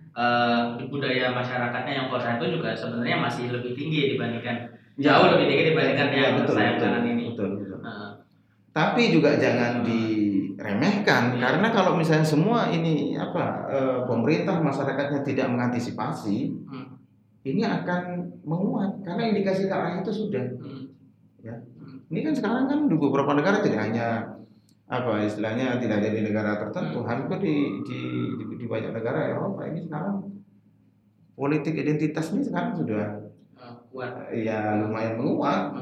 di 0.76 0.84
budaya 0.92 1.32
masyarakatnya 1.32 1.92
yang 1.92 2.08
kosa 2.12 2.36
itu 2.36 2.60
juga 2.60 2.76
sebenarnya 2.76 3.16
masih 3.16 3.48
lebih 3.48 3.72
tinggi 3.72 4.12
dibandingkan 4.12 4.68
jauh 5.00 5.26
lebih 5.32 5.46
tinggi 5.48 5.64
dibandingkan 5.72 6.08
Ya, 6.12 6.20
yang 6.28 6.34
betul, 6.44 6.54
saya 6.54 6.70
betul, 6.76 6.84
kanan 6.84 7.04
ini. 7.08 7.24
betul, 7.32 7.48
betul. 7.56 7.78
Nah, 7.80 8.10
Tapi 8.72 9.02
juga 9.12 9.30
jangan 9.36 9.84
diremehkan 9.84 11.22
Iya. 11.36 11.40
karena 11.40 11.68
kalau 11.72 11.92
misalnya 11.96 12.24
semua 12.24 12.68
ini 12.68 13.16
apa 13.16 13.68
eh, 13.72 13.98
pemerintah 14.04 14.60
masyarakatnya 14.60 15.20
tidak 15.24 15.46
mengantisipasi, 15.48 16.52
hmm. 16.68 16.86
ini 17.48 17.64
akan 17.64 18.02
menguat 18.44 19.00
karena 19.04 19.32
indikasi 19.32 19.68
ke 19.68 19.72
arah 19.72 20.00
itu 20.00 20.12
sudah. 20.12 20.44
Hmm. 20.60 20.92
Ya. 21.40 21.56
Hmm. 21.80 22.04
Ini 22.12 22.20
kan 22.20 22.32
sekarang 22.36 22.64
kan 22.68 22.78
di 22.88 22.96
beberapa 22.96 23.32
negara 23.32 23.64
tidak 23.64 23.80
hanya 23.80 24.40
apa 24.92 25.24
istilahnya 25.24 25.80
tidak 25.80 26.04
ada 26.04 26.10
di 26.12 26.20
negara 26.20 26.60
tertentu, 26.60 27.00
Hmm. 27.00 27.08
hampir 27.08 27.40
di, 27.40 27.54
di, 27.80 27.98
di, 28.36 28.44
di 28.60 28.66
banyak 28.68 28.92
negara 28.92 29.32
Eropa 29.32 29.64
ini 29.64 29.80
sekarang 29.82 30.20
politik 31.32 31.72
identitas 31.74 32.28
ini 32.30 32.44
sekarang 32.44 32.76
sudah 32.76 33.24
Eh, 33.56 33.74
kuat. 33.88 34.12
ya 34.36 34.84
lumayan 34.84 35.16
menguat. 35.16 35.72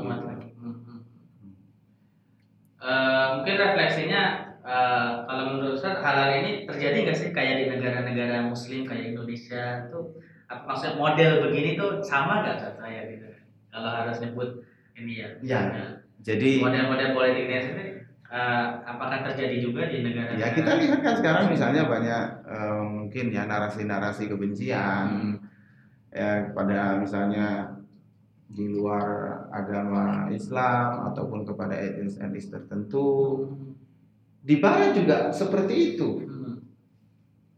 Eh, 2.80 3.24
mungkin 3.36 3.54
refleksinya 3.58 4.22
eh, 4.62 5.10
kalau 5.26 5.42
menurut 5.52 5.76
Ustaz 5.76 6.00
hal-hal 6.00 6.30
ini 6.40 6.50
terjadi 6.64 6.96
nggak 7.04 7.18
sih? 7.18 7.28
Kayak 7.30 7.54
di 7.60 7.64
negara-negara 7.68 8.46
Muslim 8.46 8.86
kayak 8.86 9.12
Indonesia 9.12 9.84
tuh 9.90 10.16
apa 10.46 10.64
maksudnya 10.64 10.96
model 10.96 11.30
begini 11.44 11.76
tuh 11.76 12.00
sama 12.00 12.40
nggak 12.40 12.56
Ustaz? 12.56 12.74
Saya 12.78 13.04
gitu. 13.10 13.26
Kalau 13.68 13.90
harus 13.90 14.16
nyebut 14.18 14.48
ini 14.94 15.12
ya. 15.18 15.28
Ya, 15.42 15.60
Ya. 15.68 15.86
Jadi 16.20 16.60
model-model 16.60 17.10
politiknya 17.12 17.60
sendiri 17.64 17.99
eh, 18.30 18.66
apakah 18.86 19.26
terjadi 19.26 19.56
juga 19.58 19.90
di 19.90 20.06
negara 20.06 20.38
Ya 20.38 20.54
kita 20.54 20.78
lihat 20.78 21.02
kan 21.02 21.14
sekarang 21.18 21.44
misalnya 21.50 21.82
banyak 21.90 22.24
eh, 22.46 22.82
mungkin 22.86 23.24
ya 23.34 23.42
narasi-narasi 23.50 24.30
kebencian 24.30 25.36
ya 26.10 26.50
pada 26.54 26.98
misalnya 26.98 27.78
di 28.50 28.66
luar 28.66 29.06
agama 29.54 30.26
Islam 30.34 31.06
ataupun 31.14 31.46
kepada 31.46 31.70
etnis-etnis 31.78 32.50
tertentu 32.50 33.46
di 34.42 34.58
barat 34.58 34.90
juga 34.98 35.30
seperti 35.30 35.94
itu 35.94 36.08
Hmm. 36.26 36.54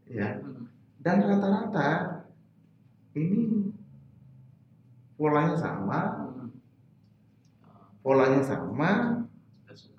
ya 0.05 0.37
Hmm. 0.37 0.69
dan 1.01 1.17
rata-rata 1.25 1.89
ini 3.17 3.73
polanya 5.17 5.57
sama 5.57 5.99
Hmm. 6.37 6.49
polanya 8.05 8.41
sama 8.45 8.89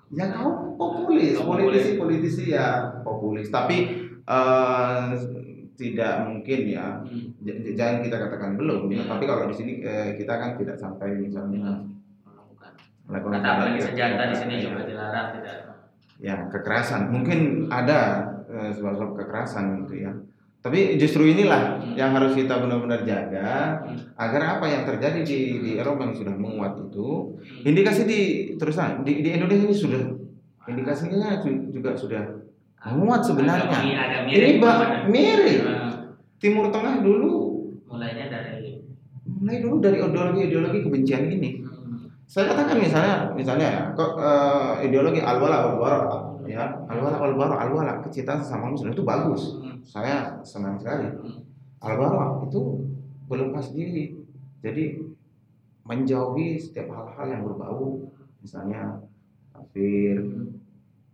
ya 0.09 0.25
kau 0.29 0.75
populis 0.75 1.33
politisi 1.35 1.91
politisi 1.95 2.43
ya 2.49 2.67
populis 3.01 3.47
tapi 3.47 3.77
eh, 4.21 5.05
tidak 5.75 6.13
mungkin 6.23 6.59
ya 6.65 6.87
Hmm. 7.05 7.35
Jangan 7.75 8.01
kita 8.01 8.15
katakan 8.17 8.55
belum 8.55 8.87
ya 8.87 9.01
Hmm. 9.01 9.11
tapi 9.11 9.23
kalau 9.23 9.45
di 9.45 9.55
sini 9.55 9.73
eh, 9.79 10.15
kita 10.15 10.33
kan 10.33 10.55
tidak 10.55 10.75
sampai 10.75 11.19
misalnya 11.19 11.83
Melakukan. 12.23 12.71
melakukan 13.05 13.37
Kata 13.37 13.49
apalagi 13.51 13.79
senjata 13.79 14.23
di 14.25 14.35
sini 14.35 14.53
juga 14.59 14.81
dilarang 14.83 15.27
tidak. 15.35 15.55
ya 16.15 16.47
kekerasan 16.47 17.11
mungkin 17.11 17.67
ada 17.67 17.99
eh, 18.47 18.71
sebab-sebab 18.71 19.19
kekerasan 19.19 19.83
gitu 19.83 19.95
ya 20.01 20.11
tapi 20.65 20.97
justru 20.97 21.29
inilah 21.29 21.77
Hmm. 21.77 21.93
yang 21.93 22.09
harus 22.11 22.33
kita 22.33 22.57
benar-benar 22.57 23.05
jaga 23.05 23.85
Hmm. 23.85 24.01
agar 24.17 24.57
apa 24.57 24.65
yang 24.65 24.81
terjadi 24.83 25.21
di 25.21 25.37
di 25.61 25.71
Eropa 25.77 26.09
yang 26.09 26.17
sudah 26.17 26.33
menguat 26.33 26.73
itu 26.81 27.37
Hmm. 27.37 27.69
indikasi 27.69 28.01
di 28.03 28.19
terus 28.57 28.73
di, 29.05 29.21
di 29.21 29.29
Indonesia 29.29 29.61
ini 29.63 29.77
sudah 29.77 30.01
indikasinya 30.65 31.37
ju- 31.39 31.69
juga 31.69 31.93
sudah 31.93 32.23
menguat 32.83 33.21
sebenarnya. 33.21 33.69
Agak, 33.69 33.81
mi- 33.85 33.93
agak 33.93 34.19
ini 34.25 34.57
mirip. 34.57 34.61
mirip 35.07 35.61
Nah, 35.61 35.93
Timur 36.35 36.65
Tengah 36.67 36.95
dulu 36.99 37.33
mulainya 37.85 38.25
dari 38.27 38.81
mulai 39.23 39.57
dulu 39.61 39.77
dari 39.79 39.97
ideologi-ideologi 39.99 40.79
kebencian 40.81 41.29
ini. 41.29 41.61
hmm. 41.61 42.09
Saya 42.25 42.49
katakan 42.49 42.81
misalnya 42.81 43.15
misalnya 43.31 43.67
ya, 43.69 43.81
kok 43.93 44.17
eh, 44.17 44.89
ideologi 44.89 45.21
al-wala 45.21 45.77
wal 45.77 45.97
ya, 46.47 46.85
al-wala 46.89 47.17
wal 47.21 47.35
bara, 47.37 47.55
al-wala 47.67 47.93
kecintaan 48.05 48.41
sesama 48.41 48.71
muslim 48.73 48.93
itu 48.93 49.03
bagus. 49.05 49.57
Hmm. 49.61 49.77
Saya 49.85 50.39
senang 50.45 50.77
sekali. 50.79 51.09
Hmm. 51.09 51.41
Al-bara 51.81 52.41
itu 52.45 52.85
berlepas 53.29 53.73
diri. 53.73 54.17
Jadi 54.65 54.97
menjauhi 55.85 56.57
setiap 56.57 56.89
hal-hal 56.89 57.25
yang 57.29 57.41
berbau 57.45 58.09
misalnya 58.41 58.97
kafir 59.53 60.17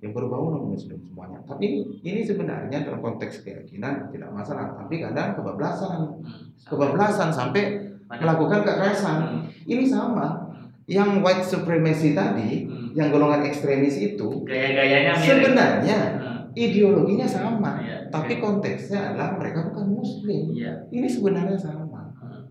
yang 0.01 0.11
berbau 0.17 0.49
non 0.49 0.73
muslim 0.73 0.97
semuanya. 1.05 1.37
Tapi 1.45 2.01
ini 2.01 2.25
sebenarnya 2.25 2.81
dalam 2.81 3.05
konteks 3.05 3.45
keyakinan 3.45 4.09
tidak 4.09 4.33
masalah, 4.33 4.73
tapi 4.73 4.97
kadang 4.97 5.37
kebablasan 5.37 6.17
Hmm. 6.17 6.49
kebablasan 6.65 7.29
sampai 7.29 7.85
melakukan 8.09 8.65
kekerasan. 8.65 9.45
Ini 9.69 9.85
sama. 9.85 10.49
Yang 10.89 11.09
white 11.21 11.45
supremacy 11.45 12.17
tadi, 12.17 12.65
Hmm. 12.65 12.80
Yang 12.91 13.09
golongan 13.09 13.41
ekstremis 13.43 13.95
itu 13.95 14.43
Gaya-gayanya 14.43 15.13
mirip. 15.13 15.25
sebenarnya 15.25 15.99
Hmm. 16.13 16.39
ideologinya 16.53 17.23
sama, 17.23 17.79
Iya. 17.79 18.07
tapi 18.07 18.37
konteksnya 18.37 18.99
adalah 19.09 19.35
mereka 19.35 19.65
bukan 19.65 19.87
muslim. 19.93 20.51
Iya. 20.51 20.73
Ini 20.89 21.07
sebenarnya 21.07 21.55
sama. 21.55 22.11
Hmm. 22.13 22.43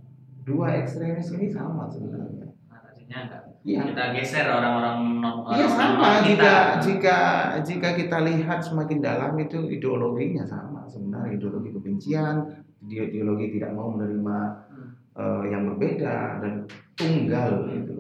Dua 0.43 0.73
ekstremis 0.75 1.29
ini 1.31 1.47
sama 1.47 1.85
sebenarnya. 1.87 2.49
Artinya 2.67 3.19
enggak. 3.23 3.43
Iya. 3.61 3.81
Kita 3.87 4.05
geser 4.11 4.47
orang-orang 4.49 5.21
non 5.21 5.45
Iya 5.51 5.67
sama 5.69 6.01
non 6.01 6.25
jika 6.25 6.25
kita. 6.25 6.81
jika 6.81 7.19
jika 7.61 7.89
kita 7.95 8.17
lihat 8.23 8.59
semakin 8.59 8.99
dalam 8.99 9.37
itu 9.37 9.69
ideologinya 9.69 10.41
sama 10.43 10.81
sebenarnya 10.87 11.37
ideologi 11.37 11.69
kebencian 11.71 12.41
ide- 12.81 13.13
ideologi 13.13 13.53
tidak 13.53 13.77
mau 13.77 13.93
menerima 13.93 14.39
Hmm. 14.67 14.89
eh, 15.13 15.43
yang 15.47 15.69
berbeda 15.69 16.41
dan 16.41 16.65
tunggal 16.97 17.69
gitu 17.69 17.93
loh. 17.95 18.00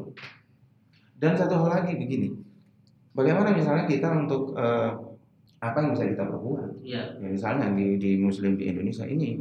Dan 1.21 1.37
satu 1.37 1.53
hal 1.61 1.85
lagi 1.85 2.01
begini, 2.01 2.33
bagaimana 3.13 3.53
misalnya 3.53 3.85
kita 3.85 4.09
untuk 4.17 4.57
eh, 4.57 4.91
apa 5.61 5.77
yang 5.85 5.93
bisa 5.93 6.09
kita 6.09 6.25
perbuat? 6.25 6.81
Iya. 6.81 7.21
Ya, 7.21 7.29
misalnya 7.29 7.69
di, 7.77 8.01
di 8.01 8.17
Muslim 8.17 8.57
di 8.57 8.73
Indonesia 8.73 9.05
ini, 9.05 9.37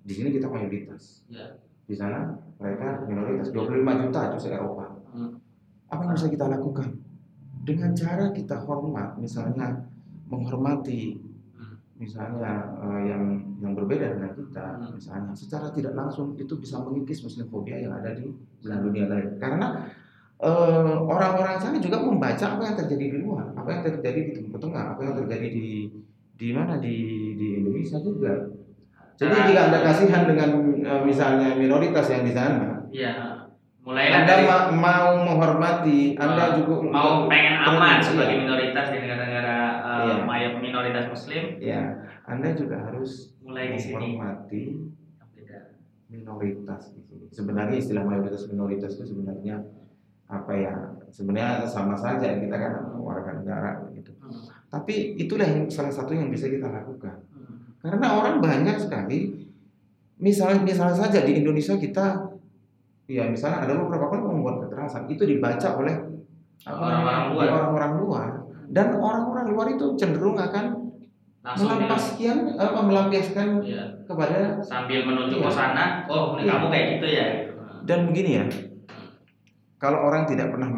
di 0.00 0.12
sini 0.16 0.32
kita 0.32 0.48
mayoritas, 0.48 1.28
Iya. 1.28 1.60
di 1.84 1.92
sana 1.92 2.32
mereka 2.56 3.04
minoritas, 3.04 3.52
25 3.52 3.76
juta 4.08 4.20
itu 4.32 4.38
se 4.40 4.48
Eropa. 4.56 4.88
Hmm. 5.12 5.36
Apa 5.92 6.00
yang 6.08 6.16
bisa 6.16 6.32
kita 6.32 6.48
lakukan? 6.48 6.88
Dengan 7.60 7.92
cara 7.92 8.32
kita 8.32 8.64
hormat, 8.64 9.20
misalnya 9.20 9.84
menghormati 10.32 11.20
Hmm. 11.52 11.76
misalnya 12.00 12.72
eh, 12.80 13.02
yang 13.12 13.24
yang 13.60 13.76
berbeda 13.76 14.16
dengan 14.16 14.32
kita, 14.32 14.80
Hmm. 14.80 14.96
misalnya 14.96 15.36
secara 15.36 15.68
tidak 15.68 15.92
langsung 15.92 16.32
itu 16.40 16.56
bisa 16.56 16.80
mengikis 16.80 17.20
muslimfobia 17.20 17.76
yang 17.76 17.92
ada 17.92 18.16
di 18.16 18.32
belahan 18.64 18.80
dunia 18.88 19.04
lain. 19.04 19.28
Karena 19.36 19.84
eh, 20.40 20.94
orang-orang 21.04 21.56
sana 21.56 21.76
juga 21.76 22.00
membaca 22.00 22.46
apa 22.50 22.62
yang 22.64 22.76
terjadi 22.76 23.04
di 23.12 23.18
luar, 23.20 23.52
apa 23.52 23.68
yang 23.70 23.82
terjadi 23.84 24.20
di 24.24 24.32
Timur 24.34 24.56
Tengah, 24.56 24.84
apa 24.92 25.00
yang 25.02 25.14
terjadi 25.16 25.48
di 25.48 25.68
di 26.34 26.48
mana 26.50 26.80
di 26.80 26.96
di 27.36 27.46
Indonesia 27.60 28.00
juga. 28.00 28.48
Jadi 29.14 29.36
Cara- 29.36 29.46
jika 29.46 29.60
anda 29.68 29.78
kasihan 29.84 30.22
dengan 30.24 30.50
eh, 30.80 31.02
misalnya 31.04 31.52
minoritas 31.54 32.08
yang 32.08 32.24
di 32.24 32.32
sana, 32.32 32.88
Iya. 32.88 33.36
Mulailah 33.80 34.12
anda 34.12 34.28
dari 34.28 34.44
ma- 34.44 34.68
mau 34.76 35.08
menghormati, 35.24 36.12
anda 36.12 36.52
Uh, 36.52 36.56
juga 36.60 36.74
mau 36.84 37.24
pengen 37.26 37.56
aman 37.58 37.96
Iya. 37.96 38.04
sebagai 38.04 38.36
minoritas 38.38 38.86
di 38.92 38.98
negara-negara 39.00 39.56
uh, 39.80 40.20
mayor 40.28 40.60
minoritas 40.60 41.08
muslim 41.08 41.56
ya, 41.56 41.96
anda 42.28 42.52
juga 42.52 42.76
harus 42.76 43.32
mulai 43.40 43.72
di 43.72 43.80
sini 43.80 44.20
menghormati 44.20 44.62
minoritas 46.10 46.92
di 46.92 47.02
sini. 47.06 47.24
Sebenarnya 47.30 47.76
istilah 47.78 48.04
mayoritas 48.04 48.50
minoritas 48.50 48.98
itu 48.98 49.04
sebenarnya 49.06 49.62
apa 50.30 50.52
ya? 50.54 50.74
Sebenarnya 51.10 51.66
sama 51.66 51.98
saja 51.98 52.38
kita 52.38 52.54
kan 52.54 52.72
warga 52.96 53.34
negara 53.34 53.82
gitu. 53.92 54.14
Hmm. 54.22 54.46
Tapi 54.70 55.18
itulah 55.18 55.42
yang 55.42 55.66
salah 55.66 55.90
satu 55.90 56.14
yang 56.14 56.30
bisa 56.30 56.46
kita 56.46 56.70
lakukan. 56.70 57.18
Hmm. 57.34 57.74
Karena 57.82 58.06
orang 58.14 58.38
banyak 58.38 58.78
sekali 58.78 59.50
misalnya 60.20 60.62
misalnya 60.62 60.94
saja 60.94 61.24
di 61.24 61.40
Indonesia 61.40 61.74
kita 61.74 62.28
ya 63.08 63.26
misalnya 63.26 63.64
ada 63.66 63.72
beberapa 63.74 64.06
orang 64.06 64.36
membuat 64.36 64.68
kekerasan 64.68 65.08
itu 65.10 65.24
dibaca 65.24 65.68
oleh 65.74 65.96
Orang-orang 66.60 67.32
luar. 67.32 67.46
orang-orang 67.48 67.92
luar 67.98 68.28
dan 68.68 68.86
orang-orang 68.94 69.46
luar 69.48 69.66
itu 69.72 69.96
cenderung 69.96 70.36
akan 70.36 70.92
Langsung 71.40 71.72
melampiaskan 71.72 72.52
apa 72.60 72.78
melampiaskan 72.84 73.64
iya. 73.64 73.80
kepada 74.04 74.60
sambil 74.60 75.08
menunjuk 75.08 75.40
Iya. 75.40 75.48
ke 75.48 75.52
sana, 75.56 75.84
oh 76.04 76.36
ini 76.36 76.44
Iya. 76.44 76.52
kamu 76.52 76.66
kayak 76.68 76.86
gitu 77.00 77.06
ya. 77.08 77.26
dan 77.88 77.98
begini 78.12 78.30
ya 78.36 78.44
kalau 79.80 80.04
orang 80.04 80.28
tidak 80.28 80.52
pernah 80.52 80.68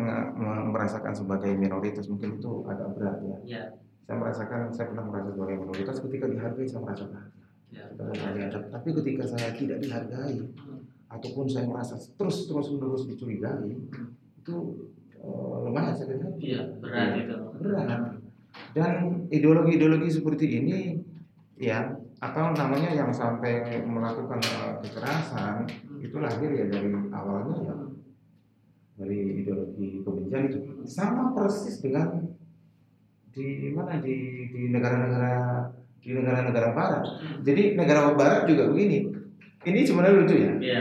merasakan 0.65 1.11
sebagai 1.13 1.53
minoritas 1.53 2.07
mungkin 2.07 2.39
itu 2.39 2.63
agak 2.65 2.89
berat 2.95 3.19
ya 3.21 3.37
Iya. 3.43 3.65
saya 4.03 4.17
merasakan 4.17 4.61
saya 4.71 4.87
pernah 4.89 5.05
merasa 5.05 5.29
sebagai 5.31 5.57
minoritas 5.59 5.97
ketika 6.01 6.27
dihargai 6.27 6.65
saya 6.65 6.81
merasa 6.81 7.05
bahagia 7.05 7.41
Iya. 7.69 7.85
Saya 7.93 8.31
dihargai. 8.33 8.71
tapi 8.71 8.89
ketika 8.95 9.25
saya 9.27 9.49
tidak 9.53 9.79
dihargai 9.81 10.39
ataupun 11.09 11.45
saya 11.45 11.67
merasa 11.67 11.95
terus 12.17 12.47
terus 12.47 12.67
menerus 12.71 13.05
dicurigai 13.05 13.75
itu 14.39 14.57
eh, 15.13 15.57
lumayan 15.61 15.93
sakit 15.93 16.19
hati 16.19 16.47
Iya, 16.49 16.63
berat 16.79 17.09
itu. 17.19 17.37
berat 17.59 17.87
dan 18.73 18.93
ideologi-ideologi 19.29 20.09
seperti 20.13 20.47
ini 20.53 20.79
ya 21.57 21.89
apa 22.19 22.53
namanya 22.55 22.93
yang 22.93 23.11
sampai 23.11 23.83
melakukan 23.83 24.39
eh, 24.39 24.73
kekerasan 24.81 25.67
itu 25.99 26.17
lahir 26.17 26.51
ya 26.51 26.65
dari 26.69 26.89
awalnya 27.11 27.57
ya 27.63 27.75
dari 29.03 29.43
ideologi 29.43 30.01
kebencian 30.07 30.43
itu. 30.47 30.59
Sama 30.87 31.35
persis 31.35 31.83
dengan 31.83 32.23
di 33.35 33.75
mana? 33.75 33.99
Di 33.99 34.15
di 34.55 34.63
negara-negara 34.71 35.67
di 35.99 36.11
negara-negara 36.15 36.69
barat. 36.71 37.03
Jadi 37.43 37.75
negara 37.75 38.15
barat 38.15 38.47
juga 38.47 38.71
begini. 38.71 39.11
Ini 39.63 39.79
sebenarnya 39.87 40.19
lucu 40.23 40.35
ya. 40.39 40.53
Iya, 40.59 40.81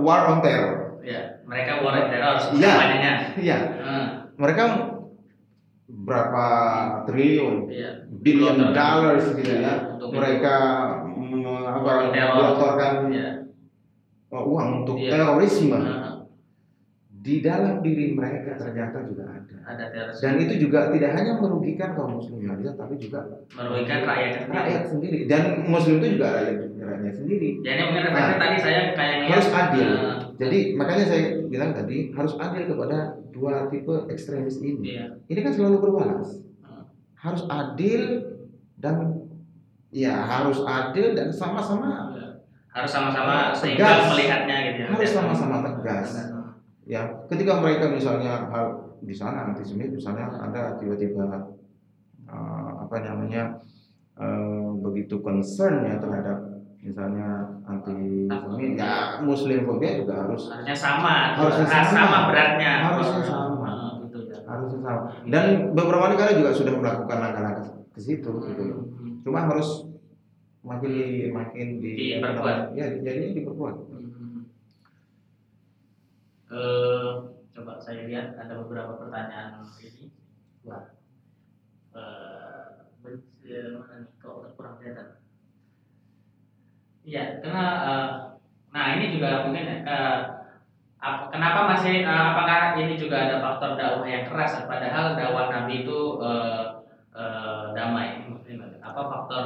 war 0.00 0.28
on 0.32 0.40
terror. 0.44 1.00
Iya. 1.04 1.44
Mereka 1.44 1.72
war 1.84 1.94
on 1.96 2.06
terror 2.12 2.36
Iya. 2.56 2.72
namanya. 2.72 3.12
iya. 3.40 3.58
Hmm, 3.80 4.06
mereka 4.36 4.64
berapa 5.86 6.46
triliun 7.06 7.70
Iya. 7.70 7.90
billion 8.10 8.56
dollars 8.74 9.24
gitu 9.36 9.46
Iya, 9.46 9.60
ya. 9.62 9.74
untuk 9.96 10.10
mereka 10.16 10.54
apa 11.66 11.92
Iya. 13.12 13.28
uh, 14.32 14.42
uang 14.42 14.68
untuk 14.82 14.96
terorisme. 14.98 15.76
Hmm, 15.78 16.15
di 17.26 17.42
dalam 17.42 17.82
diri 17.82 18.14
mereka 18.14 18.54
ternyata 18.54 19.02
juga 19.02 19.26
ada. 19.26 19.56
Ada 19.66 19.84
dan 20.22 20.34
itu 20.38 20.54
juga 20.62 20.94
tidak 20.94 21.10
hanya 21.18 21.42
merugikan 21.42 21.98
kaum 21.98 22.22
muslim 22.22 22.38
saja 22.38 22.70
tapi 22.78 22.94
juga 23.02 23.42
merugikan 23.50 24.06
rakyat 24.06 24.30
sendiri. 24.38 24.54
rakyat 24.54 24.82
sendiri. 24.86 25.18
Dan 25.26 25.42
muslim 25.66 25.98
itu 25.98 26.06
juga 26.14 26.26
rakyat 26.38 26.56
rakyatnya 26.78 27.12
sendiri. 27.18 27.48
Jadi 27.66 27.80
mungkin 27.82 28.02
referensi 28.06 28.30
Nah, 28.30 28.38
tadi 28.38 28.56
saya 28.62 28.80
kayak 28.94 29.14
ngeliat, 29.18 29.32
harus 29.34 29.48
adil. 29.50 29.88
eh, 29.90 30.16
jadi 30.38 30.58
makanya 30.78 31.04
saya 31.10 31.22
bilang 31.50 31.70
tadi 31.74 31.96
harus 32.14 32.34
adil 32.38 32.62
kepada 32.70 32.98
dua 33.34 33.52
tipe 33.66 33.94
ekstremis 34.06 34.62
ini. 34.62 34.94
Iya. 34.94 35.04
ini 35.26 35.40
kan 35.42 35.52
selalu 35.52 35.76
berbalas. 35.82 36.46
Hmm. 36.62 36.86
harus 37.18 37.42
adil 37.50 38.02
dan 38.78 39.26
ya 39.90 40.14
harus 40.14 40.62
adil 40.62 41.16
dan 41.18 41.34
sama-sama 41.34 42.14
harus 42.70 42.90
sama-sama 42.92 43.50
seimbang 43.50 44.12
melihatnya 44.12 44.56
gitu 44.70 44.78
ya. 44.84 44.88
harus 44.92 45.10
sama-sama 45.10 45.56
tegas 45.64 46.35
ya 46.86 47.02
ketika 47.26 47.58
mereka 47.58 47.90
misalnya 47.90 48.46
hal 48.48 48.66
di 49.02 49.10
sana 49.10 49.50
antisemit 49.50 49.90
misalnya 49.90 50.30
ada 50.32 50.78
tiba-tiba 50.78 51.26
eh, 52.24 52.70
apa 52.78 52.96
namanya 53.02 53.58
eh, 54.16 54.66
begitu 54.80 55.18
concern 55.18 55.82
ya 55.82 55.98
terhadap 55.98 56.38
misalnya 56.78 57.58
antisemit 57.66 58.78
ya 58.78 59.18
muslim 59.20 59.66
fobia 59.66 59.98
juga 59.98 60.14
harus 60.22 60.46
Harusnya 60.46 60.76
sama, 60.76 61.34
Harusnya 61.34 61.66
harus 61.66 61.90
sama. 61.90 61.98
sama 62.06 62.18
beratnya. 62.30 62.72
Harusnya 62.86 63.22
sama. 63.26 63.66
Hmm, 63.66 63.90
gitu 64.06 64.18
ya. 64.30 64.38
harusnya 64.46 64.78
sama 64.80 65.00
dan 65.26 65.44
beberapa 65.74 66.06
negara 66.08 66.30
juga 66.32 66.50
sudah 66.54 66.72
melakukan 66.72 67.18
langkah-langkah 67.18 67.66
ke 67.90 68.00
situ 68.00 68.30
gitu 68.46 68.62
loh 68.62 68.80
Hmm. 68.96 69.18
cuma 69.26 69.42
harus 69.42 69.90
makin 70.62 70.90
di 70.90 71.04
makin 71.30 71.66
di 71.78 71.90
Diperkuat. 72.18 72.74
ya 72.74 72.86
jadi 72.96 73.34
diperkuat 73.34 73.74
Eh, 76.46 77.10
coba 77.54 77.82
saya 77.82 78.06
lihat 78.06 78.38
ada 78.38 78.54
beberapa 78.62 78.94
pertanyaan 79.02 79.66
ini. 79.82 80.14
Wah. 80.62 80.94
Eh, 81.90 82.64
ben- 83.02 83.26
eh, 83.42 83.74
mana 83.74 83.94
nih 84.06 84.14
kok 84.22 84.54
kurang 84.54 84.78
kelihatan? 84.78 85.18
Iya, 87.02 87.42
karena 87.42 87.64
eh, 87.86 88.06
nah 88.70 88.86
ini 88.94 89.18
juga 89.18 89.42
mungkin 89.46 89.66
eh, 89.86 90.18
ap- 91.02 91.28
kenapa 91.34 91.66
masih 91.74 92.06
eh, 92.06 92.22
apakah 92.30 92.78
ini 92.78 92.94
juga 92.94 93.26
ada 93.26 93.42
faktor 93.42 93.74
dakwah 93.74 94.06
yang 94.06 94.30
keras 94.30 94.62
padahal 94.70 95.18
dakwah 95.18 95.50
Nabi 95.50 95.82
itu 95.82 95.98
eh, 96.22 96.62
eh, 97.10 97.64
damai. 97.74 98.22
Apa 98.86 99.02
faktor 99.10 99.44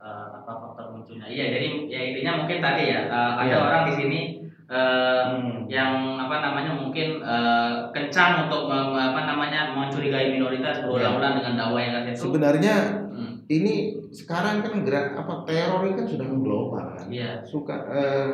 eh, 0.00 0.26
apa 0.40 0.52
faktor 0.56 0.84
munculnya? 0.96 1.28
Iya, 1.28 1.44
jadi 1.52 1.68
ya 1.92 2.00
intinya 2.00 2.32
mungkin 2.44 2.64
tadi 2.64 2.82
ya 2.88 3.00
eh, 3.12 3.32
ada 3.44 3.44
Iya. 3.44 3.56
orang 3.60 3.82
di 3.92 3.94
sini 4.00 4.20
eh, 4.64 5.24
Hmm. 5.24 5.68
yang 5.68 5.92
apa 6.16 6.36
namanya 6.40 6.72
mungkin 6.72 7.20
eh, 7.20 7.72
kencang 7.90 8.48
untuk 8.48 8.68
apa 8.70 9.20
namanya 9.24 9.70
mencurigai 9.70 10.32
minoritas 10.32 10.80
berulang-ulang 10.80 11.36
dengan 11.36 11.54
dakwah 11.54 11.80
yang 11.80 11.94
keras 12.02 12.16
itu. 12.16 12.24
sebenarnya 12.24 12.76
Hmm, 13.14 13.32
ini 13.46 13.74
sekarang 14.10 14.64
kan 14.64 14.82
gerak 14.82 15.14
apa 15.14 15.44
teror 15.44 15.84
ini 15.84 15.94
kan 15.94 16.06
sudah 16.08 16.26
mengglobal 16.26 16.84
kan 16.96 17.06
Iya. 17.06 17.44
suka 17.44 17.76
eh, 17.92 18.28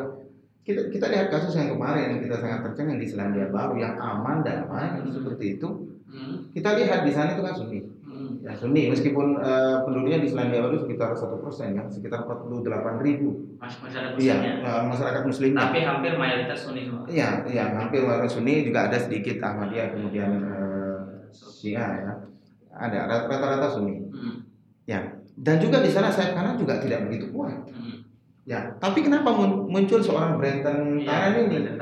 kita 0.60 0.86
kita 0.88 1.06
lihat 1.08 1.26
kasus 1.28 1.56
yang 1.56 1.74
kemarin 1.74 2.14
yang 2.14 2.22
kita 2.22 2.36
sangat 2.38 2.60
tercengang 2.62 3.00
di 3.00 3.08
Selandia 3.08 3.48
Baru 3.48 3.74
yang 3.74 3.98
aman 3.98 4.40
damai 4.40 5.02
Hmm. 5.02 5.10
seperti 5.10 5.58
itu 5.58 5.68
Hmm, 6.06 6.50
kita 6.50 6.74
lihat 6.74 7.02
di 7.02 7.10
sana 7.10 7.34
itu 7.34 7.42
kan 7.42 7.54
Hmm. 7.54 7.82
Ya 8.40 8.52
Sunni 8.52 8.88
meskipun 8.88 9.36
eh, 9.36 9.76
penduduknya 9.82 10.18
di 10.18 10.28
Selandia 10.28 10.60
Baru 10.60 10.78
sekitar 10.78 11.10
satu 11.12 11.38
persen 11.38 11.74
ya 11.74 11.84
sekitar 11.84 12.22
48 12.22 12.62
ribu. 13.00 13.28
Mas 13.56 13.74
masyarakat 13.76 14.16
iya 14.16 14.36
eh, 14.60 14.82
masyarakat 14.84 15.22
muslimnya 15.22 15.60
Tapi 15.60 15.78
hampir 15.82 16.12
mayoritas 16.14 16.58
Sunni 16.60 16.82
semua. 16.84 17.04
iya 17.06 17.42
iya 17.44 17.64
hampir 17.72 18.00
mayoritas 18.00 18.32
Sunni 18.32 18.62
juga 18.62 18.86
ada 18.86 18.96
sedikit 18.96 19.36
Ahmadiyah 19.38 19.88
kemudian 19.90 20.30
eh, 20.40 20.98
Syiah 21.30 21.90
ya. 21.98 22.12
Ada 22.70 22.98
rata-rata 23.26 23.68
Sunni 23.68 23.98
Hmm. 24.10 24.42
ya 24.84 25.00
dan 25.34 25.56
juga 25.56 25.80
di 25.80 25.88
sana 25.88 26.08
sayap 26.08 26.34
kanan 26.34 26.54
juga 26.54 26.76
tidak 26.76 27.06
begitu 27.06 27.30
kuat. 27.30 27.56
Hmm. 27.66 28.02
ya 28.42 28.74
tapi 28.76 29.00
kenapa 29.00 29.30
mun- 29.30 29.64
muncul 29.66 29.98
seorang 29.98 30.34
Brenton 30.34 31.00
Taran 31.02 31.32
Iya, 31.36 31.46
ini? 31.46 31.78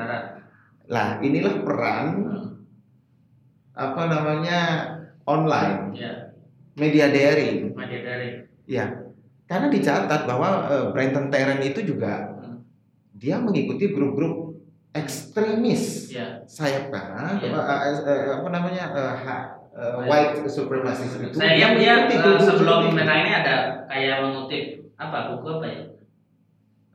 Lah 0.87 1.19
inilah 1.19 1.55
peran 1.63 2.07
Hmm. 2.19 2.47
apa 3.75 4.03
namanya 4.05 4.61
online. 5.23 5.95
Ya, 5.95 6.28
media 6.79 7.07
daring 7.11 7.75
media 7.75 8.01
dari. 8.01 8.29
ya 8.65 8.85
karena 9.45 9.67
dicatat 9.67 10.25
bahwa 10.25 10.49
eh, 10.67 10.87
Brenton 10.93 11.27
Tarrant 11.29 11.61
itu 11.61 11.83
juga 11.85 12.39
Hmm. 12.39 12.63
dia 13.13 13.37
mengikuti 13.37 13.91
grup-grup 13.91 14.57
ekstremis 14.93 16.09
Ya. 16.09 16.41
sayap 16.45 16.89
kanan 16.89 17.37
apa, 17.37 17.61
eh, 17.85 17.99
eh, 17.99 18.23
apa 18.35 18.49
namanya 18.49 18.85
eh, 18.95 19.15
Baik. 19.77 20.07
white 20.07 20.49
supremacist 20.49 21.19
itu 21.19 21.37
Saya 21.37 21.75
dia 21.75 22.07
eh, 22.07 22.19
grup-grup 22.19 22.39
sebelum 22.41 22.95
peta 22.95 23.15
ini 23.15 23.31
ada 23.33 23.55
kayak 23.87 24.17
mengutip 24.23 24.65
apa 24.95 25.19
buku 25.31 25.49
apa 25.59 25.67
ya? 25.67 25.83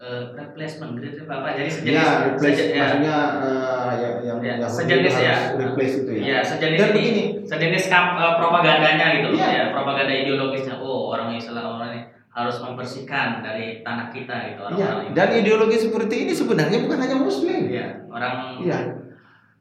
Eh, 0.04 0.36
replacement 0.36 1.00
grade 1.00 1.16
apa 1.24 1.56
jadi 1.56 1.72
sejenis 1.72 1.96
ya 1.96 2.16
replace 2.28 2.52
seje- 2.54 2.70
ya, 2.70 2.82
maksudnya 2.84 3.18
eh, 3.40 3.92
ya- 3.96 4.20
yang 4.22 4.38
Ya, 4.38 4.54
yang 4.60 4.68
sejenis 4.68 5.16
ya. 5.16 5.36
replace 5.56 5.96
itu 5.98 6.12
ya 6.12 6.24
ya 6.28 6.40
sejenis 6.44 6.76
dan 6.76 6.90
ini 6.90 6.94
begini 6.94 7.24
sejenis 7.42 7.84
kamp, 7.88 8.10
eh, 8.18 8.34
propagandanya 8.36 9.06
gitu 9.16 9.28
loh 9.32 9.40
Iya. 9.40 9.48
ya 9.50 9.64
propaganda 9.72 10.12
ideologisnya 10.12 10.76
oh 10.76 11.08
orang 11.10 11.32
Islam 11.32 11.56
orang 11.72 11.90
ini 11.90 12.02
harus 12.30 12.56
membersihkan 12.60 13.40
dari 13.40 13.80
tanah 13.80 14.12
kita 14.12 14.36
gitu 14.50 14.60
Iya, 14.60 14.68
orang-orang 14.68 15.06
ini. 15.06 15.16
dan 15.16 15.28
ideologi 15.32 15.78
seperti 15.80 16.16
ini 16.20 16.32
sebenarnya 16.34 16.78
bukan 16.82 17.00
hanya 17.00 17.18
muslim 17.18 17.62
Iya, 17.66 17.88
orang 18.10 18.34
Iya. 18.60 18.80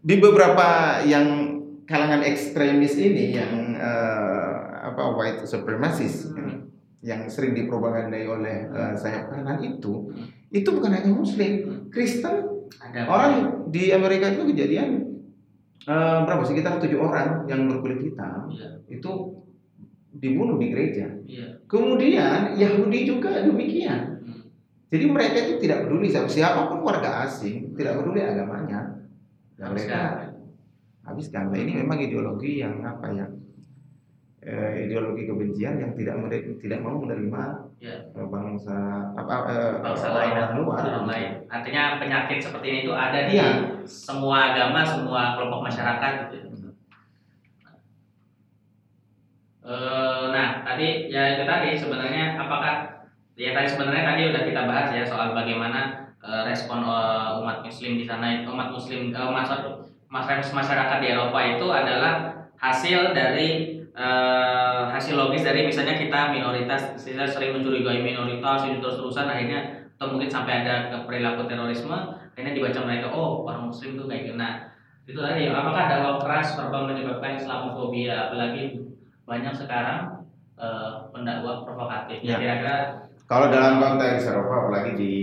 Di 0.01 0.15
beberapa 0.19 0.67
yang 1.05 1.27
kalangan 1.85 2.27
ekstremis 2.27 2.99
ini 2.99 3.31
yang 3.33 3.79
eh, 3.79 4.53
apa 4.83 5.03
white 5.13 5.47
supremacist 5.47 6.35
Hmm. 6.35 6.42
Yang 7.03 7.27
sering 7.27 7.53
dipropagandai 7.53 8.25
oleh 8.25 8.57
eh, 8.65 8.95
sayap 8.95 9.29
kanan 9.29 9.59
itu 9.59 10.09
Hmm. 10.09 10.27
itu 10.49 10.69
bukan 10.69 10.93
hanya 10.93 11.11
muslim, 11.11 11.53
Kristen. 11.89 12.47
ada 12.73 13.05
Orang 13.05 13.33
di 13.69 13.91
Amerika 13.91 14.31
itu 14.31 14.47
kejadian 14.47 14.89
eh, 15.83 16.19
berapa 16.23 16.41
sekitar 16.41 16.79
tujuh 16.79 16.97
orang 16.97 17.43
yang 17.45 17.67
berkulit 17.67 17.99
hitam 18.01 18.47
Iya, 18.49 18.79
itu 18.89 19.11
dibunuh 20.13 20.57
di 20.57 20.71
gereja. 20.71 21.09
iya. 21.25 21.59
Kemudian 21.67 22.55
Yahudi 22.55 23.03
juga 23.03 23.43
demikian. 23.43 24.23
Hmm. 24.23 24.47
Jadi 24.89 25.05
mereka 25.07 25.37
itu 25.41 25.55
tidak 25.59 25.85
peduli 25.85 26.07
siapa- 26.07 26.29
siapa 26.29 26.69
pun 26.69 26.81
warga 26.81 27.25
asing, 27.25 27.73
tidak 27.75 27.99
peduli 27.99 28.21
agamanya. 28.21 29.03
Dan 29.57 29.73
mereka 29.73 30.31
habiskan. 31.03 31.51
Nah, 31.51 31.59
ini 31.59 31.73
memang 31.77 31.99
ideologi 31.99 32.61
yang 32.61 32.79
apa 32.81 33.09
ya? 33.11 33.27
Eh, 34.43 34.91
ideologi 34.91 35.23
kebencian 35.31 35.79
yang 35.79 35.95
tidak 35.95 36.19
tidak 36.59 36.83
mau 36.83 36.99
menerima 36.99 37.71
Ya. 37.79 37.95
eh, 38.11 38.27
bangsa 38.27 38.75
apa 39.15 39.47
eh, 39.47 39.75
bangsa 39.79 40.11
lain 40.11 40.59
luar. 40.59 40.83
orang 40.83 41.07
lain. 41.07 41.31
Artinya 41.47 42.03
penyakit 42.03 42.43
seperti 42.43 42.67
ini 42.67 42.79
itu 42.83 42.91
ada 42.91 43.31
di 43.31 43.39
Iya. 43.39 43.79
semua 43.87 44.51
agama, 44.51 44.83
semua 44.83 45.39
kelompok 45.39 45.71
masyarakat 45.71 46.13
gitu. 46.27 46.37
ya. 46.59 46.71
Eh, 49.63 50.25
nah, 50.35 50.67
tadi 50.67 51.07
ya 51.07 51.39
itu 51.39 51.47
tadi 51.47 51.79
sebenarnya 51.79 52.35
apakah 52.35 52.75
ya 53.39 53.55
tadi 53.55 53.69
sebenarnya 53.71 54.05
tadi 54.11 54.23
udah 54.35 54.43
kita 54.43 54.63
bahas 54.67 54.91
ya 54.91 55.07
soal 55.07 55.39
bagaimana 55.39 56.11
eh, 56.19 56.43
respon 56.51 56.83
eh, 56.83 57.39
umat 57.39 57.63
muslim 57.63 57.95
di 57.95 58.03
sana 58.03 58.43
umat 58.43 58.75
muslim 58.75 59.15
eh, 59.15 59.23
umat 59.23 59.47
mas- 60.11 60.51
masyarakat 60.51 60.99
di 60.99 61.07
Eropa 61.15 61.39
itu 61.47 61.67
adalah 61.71 62.43
hasil 62.59 63.15
dari 63.15 63.79
eh, 63.93 64.83
hasil 64.93 65.15
logis 65.17 65.45
dari 65.45 65.69
misalnya 65.69 65.97
kita 66.01 66.33
minoritas 66.33 66.97
kita 66.97 67.29
sering 67.29 67.61
mencurigai 67.61 68.01
minoritas 68.01 68.65
ini 68.69 68.81
terus 68.81 68.97
terusan 68.97 69.29
akhirnya 69.29 69.89
atau 69.97 70.11
mungkin 70.19 70.33
sampai 70.33 70.65
ada 70.65 70.91
ke 70.91 70.97
perilaku 71.07 71.47
terorisme 71.47 71.95
akhirnya 72.33 72.53
dibaca 72.57 72.81
mereka 72.83 73.13
oh 73.13 73.45
orang 73.47 73.69
muslim 73.69 73.95
tuh 74.01 74.09
kayak 74.09 74.33
gitu 74.33 74.37
nah 74.41 74.73
itu 75.03 75.19
tadi 75.19 75.51
apakah 75.51 75.85
dakwah 75.91 76.17
keras 76.23 76.55
serba 76.55 76.89
menyebabkan 76.89 77.37
islamofobia 77.37 78.31
apalagi 78.31 78.81
banyak 79.29 79.55
sekarang 79.55 80.27
eh, 80.57 80.91
pendakwah 81.13 81.63
provokatif 81.63 82.19
Ya. 82.25 82.39
kira-kira 82.41 82.77
Kalau 83.31 83.49
dalam 83.49 83.81
konteks 83.81 84.29
Eropa 84.29 84.67
apalagi 84.69 84.93
di 84.93 85.15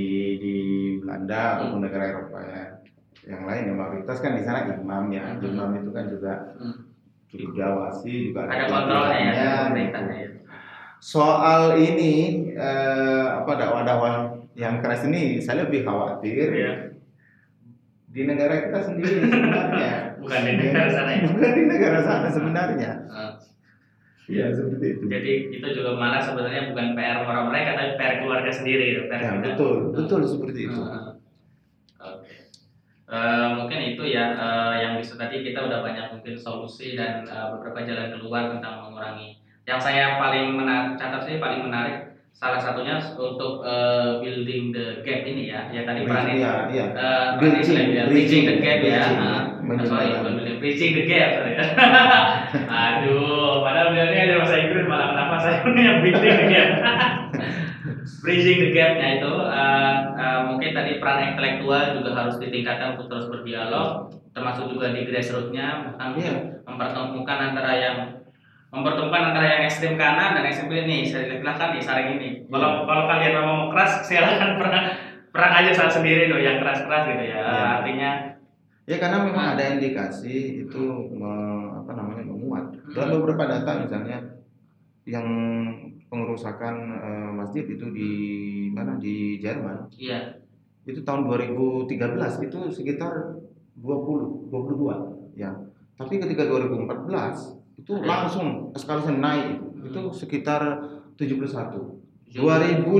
di 0.41 0.55
Belanda 0.97 1.61
ataupun 1.61 1.79
negara 1.85 2.09
Eropa 2.09 2.37
ya 2.41 2.63
yang 3.29 3.45
lain 3.45 3.69
ya 3.69 3.73
mayoritas 3.77 4.17
kan 4.17 4.33
di 4.33 4.41
sana 4.41 4.65
imam 4.65 5.13
ya. 5.13 5.37
Hmm. 5.37 5.45
Imam 5.45 5.69
itu 5.77 5.89
kan 5.93 6.09
juga 6.09 6.33
hmm, 6.57 6.88
diawasi 7.29 8.33
juga 8.33 8.49
ada 8.49 8.65
kontrolnya 8.65 9.19
ya 9.29 9.53
gitu. 9.69 10.01
ya. 10.01 10.27
Soal 10.99 11.77
ini 11.77 12.13
eh, 12.51 13.25
apa 13.31 13.51
dakwah-dakwah 13.53 14.13
yang 14.53 14.81
keras 14.81 15.05
ini 15.05 15.39
saya 15.39 15.63
lebih 15.63 15.85
khawatir 15.85 16.35
Iya. 16.51 16.73
di 18.09 18.21
negara 18.25 18.67
kita 18.67 18.79
sendiri 18.83 19.23
sebenarnya. 19.23 19.93
bukan 20.21 20.39
di 20.41 20.53
negara 20.57 20.89
sana 20.89 21.09
ya 21.13 21.21
Bukan 21.29 21.51
di 21.53 21.63
negara 21.65 21.99
sana 22.01 22.27
sebenarnya. 22.27 22.91
Eh, 23.07 23.33
Iya 24.29 24.45
seperti 24.53 24.85
itu. 24.93 25.03
jadi 25.09 25.31
itu 25.49 25.67
juga 25.73 25.97
malah 25.97 26.21
sebenarnya 26.21 26.69
bukan 26.69 26.93
PR 26.93 27.25
orang 27.25 27.49
mereka 27.49 27.73
tapi 27.73 27.91
PR 27.97 28.13
keluarga 28.21 28.51
sendiri 28.53 29.09
PR 29.09 29.17
Ya, 29.17 29.31
kita. 29.33 29.45
betul, 29.53 29.75
betul 29.89 30.21
seperti 30.21 30.59
itu. 30.65 30.77
Hmm. 30.77 31.08
Eh, 33.09 33.47
mungkin 33.57 33.81
itu 33.81 34.05
ya 34.05 34.37
eh, 34.37 34.85
yang 34.85 34.93
bisa 34.93 35.17
tadi 35.17 35.41
kita 35.41 35.65
udah 35.65 35.81
banyak 35.81 36.13
mungkin 36.13 36.37
solusi 36.37 36.93
dan 36.93 37.25
eh, 37.25 37.47
beberapa 37.57 37.81
jalan 37.81 38.13
keluar 38.13 38.53
tentang 38.53 38.85
mengurangi. 38.85 39.33
Yang 39.65 39.79
saya 39.81 40.21
paling 40.21 40.53
menarik, 40.53 40.93
catat 40.93 41.25
sih 41.25 41.41
paling 41.41 41.65
menarik 41.65 42.13
salah 42.29 42.61
satunya 42.61 43.01
untuk 43.17 43.65
eh, 43.65 44.21
building 44.21 44.69
the 44.69 45.01
gap 45.01 45.25
ini 45.25 45.49
ya. 45.49 45.65
Ya 45.73 45.81
tadi 45.89 46.05
peran 46.05 46.29
itu. 46.29 46.45
Peran 46.45 47.41
Bridging, 47.41 47.65
Islam 47.65 47.87
ya, 47.89 48.03
bridging, 48.05 48.13
bridging 48.13 48.43
the 48.45 48.55
gap 48.61 48.77
ya. 48.77 49.01
bridging, 49.01 49.17
menjembatani. 49.65 49.89
sorry, 49.89 50.07
bukan 50.13 50.31
building, 50.37 50.57
bridging 50.61 50.91
the 50.93 51.03
gap. 51.09 51.29
sorry. 51.33 51.53
Aduh, 52.85 53.65
padahal 53.65 53.87
bilangnya 53.89 54.21
ada 54.21 54.35
bahasa 54.37 54.55
Inggris 54.61 54.85
malah 54.85 55.07
kenapa 55.17 55.35
saya 55.41 55.57
punya 55.65 55.91
bridging 55.97 56.35
the 56.37 56.45
gap. 56.45 56.69
bridging 58.21 58.59
the 58.59 58.69
gap-nya 58.71 59.19
itu 59.19 59.31
eh, 59.31 59.93
eh, 60.15 60.39
mungkin 60.45 60.69
tadi 60.71 60.91
peran 60.97 61.33
intelektual 61.33 61.83
juga 61.97 62.09
harus 62.15 62.35
ditingkatkan 62.37 62.95
untuk 62.95 63.07
terus 63.07 63.27
berdialog 63.27 64.07
termasuk 64.31 64.69
juga 64.69 64.91
di 64.91 65.03
grassroots-nya 65.03 65.67
bahkan 65.85 66.15
Iya. 66.15 66.33
mempertemukan 66.63 67.37
antara 67.49 67.71
yang 67.75 67.97
mempertemukan 68.69 69.33
antara 69.33 69.45
yang 69.49 69.61
ekstrem 69.65 69.97
kanan 69.97 70.37
dan 70.37 70.45
ekstrem 70.45 70.69
kiri 70.69 70.85
nih 70.85 71.01
saya 71.03 71.25
silahkan 71.27 71.73
nih 71.73 71.81
saring 71.81 72.09
ini 72.15 72.29
kalau 72.45 72.85
kalau 72.85 73.03
kalian 73.09 73.41
mau 73.41 73.73
keras 73.73 74.01
silakan 74.07 74.61
perang 74.61 74.85
perang 75.29 75.51
aja 75.57 75.71
saat 75.73 75.91
sendiri 75.91 76.29
loh 76.29 76.37
yang 76.37 76.61
keras 76.61 76.85
keras 76.85 77.03
gitu 77.09 77.23
ya 77.25 77.37
Iya. 77.37 77.65
artinya 77.81 78.11
Ya 78.89 78.97
karena 78.97 79.21
memang 79.21 79.45
Hmm. 79.45 79.53
ada 79.53 79.77
indikasi 79.77 80.65
itu 80.65 80.81
me- 81.13 81.77
apa 81.77 81.93
namanya 81.93 82.25
menguat. 82.25 82.73
Dalam 82.89 83.21
beberapa 83.21 83.45
data 83.45 83.85
misalnya 83.85 84.17
yang 85.05 85.29
pengerusakan 86.09 86.75
eh, 86.99 87.31
masjid 87.31 87.63
itu 87.63 87.85
di 87.89 88.11
mana 88.69 88.97
di 88.97 89.37
Jerman 89.37 89.87
iya 89.95 90.35
itu 90.83 91.01
tahun 91.01 91.25
2013 91.25 91.85
itu 92.43 92.59
sekitar 92.71 93.37
20 93.77 94.49
22 94.49 95.37
ya. 95.37 95.53
Tapi 95.93 96.17
ketika 96.17 96.43
2014 96.43 97.05
itu 97.77 97.91
Ada. 97.93 98.03
langsung 98.03 98.47
eskalasi 98.73 99.13
naik 99.15 99.61
Hmm. 99.79 99.87
itu 99.87 100.01
sekitar 100.11 100.61
71. 101.15 101.95
2015 102.29 102.99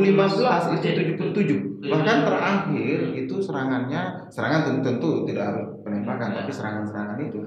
itu 0.71 0.87
77 0.95 1.83
bahkan 1.83 2.23
terakhir 2.23 2.97
itu 3.13 3.35
serangannya 3.37 4.01
serangan 4.27 4.61
tentu, 4.65 4.81
tentu 4.85 5.09
tidak 5.25 5.43
harus 5.51 5.67
penembakan 5.81 6.29
Ya. 6.29 6.35
tapi 6.39 6.51
serangan-serangan 6.51 7.17
itu 7.19 7.39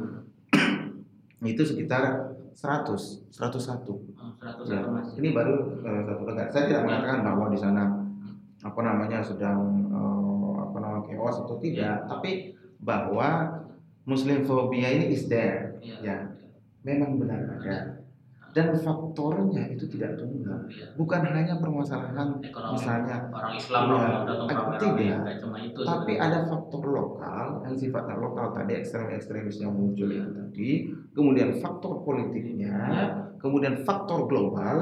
itu 1.53 1.63
sekitar 1.63 2.32
100 2.55 3.33
101 3.33 3.89
Oh, 3.89 4.33
100 4.39 4.69
Ya, 4.69 4.81
ini 5.19 5.29
baru 5.33 5.55
eh, 5.83 6.03
satu 6.05 6.23
negara 6.29 6.49
saya 6.49 6.65
tidak 6.69 6.83
mengatakan 6.85 7.21
bahwa 7.25 7.47
di 7.49 7.59
sana 7.59 7.85
apa 8.63 8.81
namanya 8.81 9.19
sedang 9.21 9.61
eh, 9.91 10.55
apa 10.63 10.77
namanya 10.79 11.03
chaos 11.09 11.37
atau 11.43 11.57
tidak 11.59 12.07
tapi 12.07 12.53
bahwa 12.79 13.59
muslim 14.05 14.43
phobia 14.43 14.89
ini 14.91 15.15
is 15.15 15.27
there 15.27 15.73
Iya. 15.83 15.99
ya 16.03 16.17
memang 16.83 17.19
benar 17.19 17.43
ada 17.59 18.03
dan 18.53 18.69
faktornya 18.77 19.65
itu 19.73 19.89
tidak 19.89 20.21
tunggal. 20.21 20.69
Iya. 20.69 20.93
Bukan 20.93 21.25
hanya 21.25 21.57
permasalahan 21.57 22.37
Ekonomi 22.37 22.77
misalnya 22.77 23.17
orang 23.33 23.55
Islam 23.57 23.83
datang 24.29 24.77
Tidak. 24.77 25.21
itu. 25.73 25.81
tapi 25.81 26.13
sebenarnya. 26.13 26.21
ada 26.21 26.39
faktor 26.45 26.83
lokal 26.85 27.47
yang 27.65 27.75
sifatnya 27.75 28.15
lokal 28.21 28.53
tadi 28.53 28.73
ekstrem-ekstremis 28.77 29.57
yang 29.57 29.73
muncul 29.73 30.05
itu 30.13 30.29
tadi 30.37 30.71
kemudian 31.13 31.53
faktor 31.55 32.03
politiknya 32.03 32.73
Iya. 32.89 33.05
kemudian 33.37 33.81
faktor 33.83 34.27
global 34.27 34.77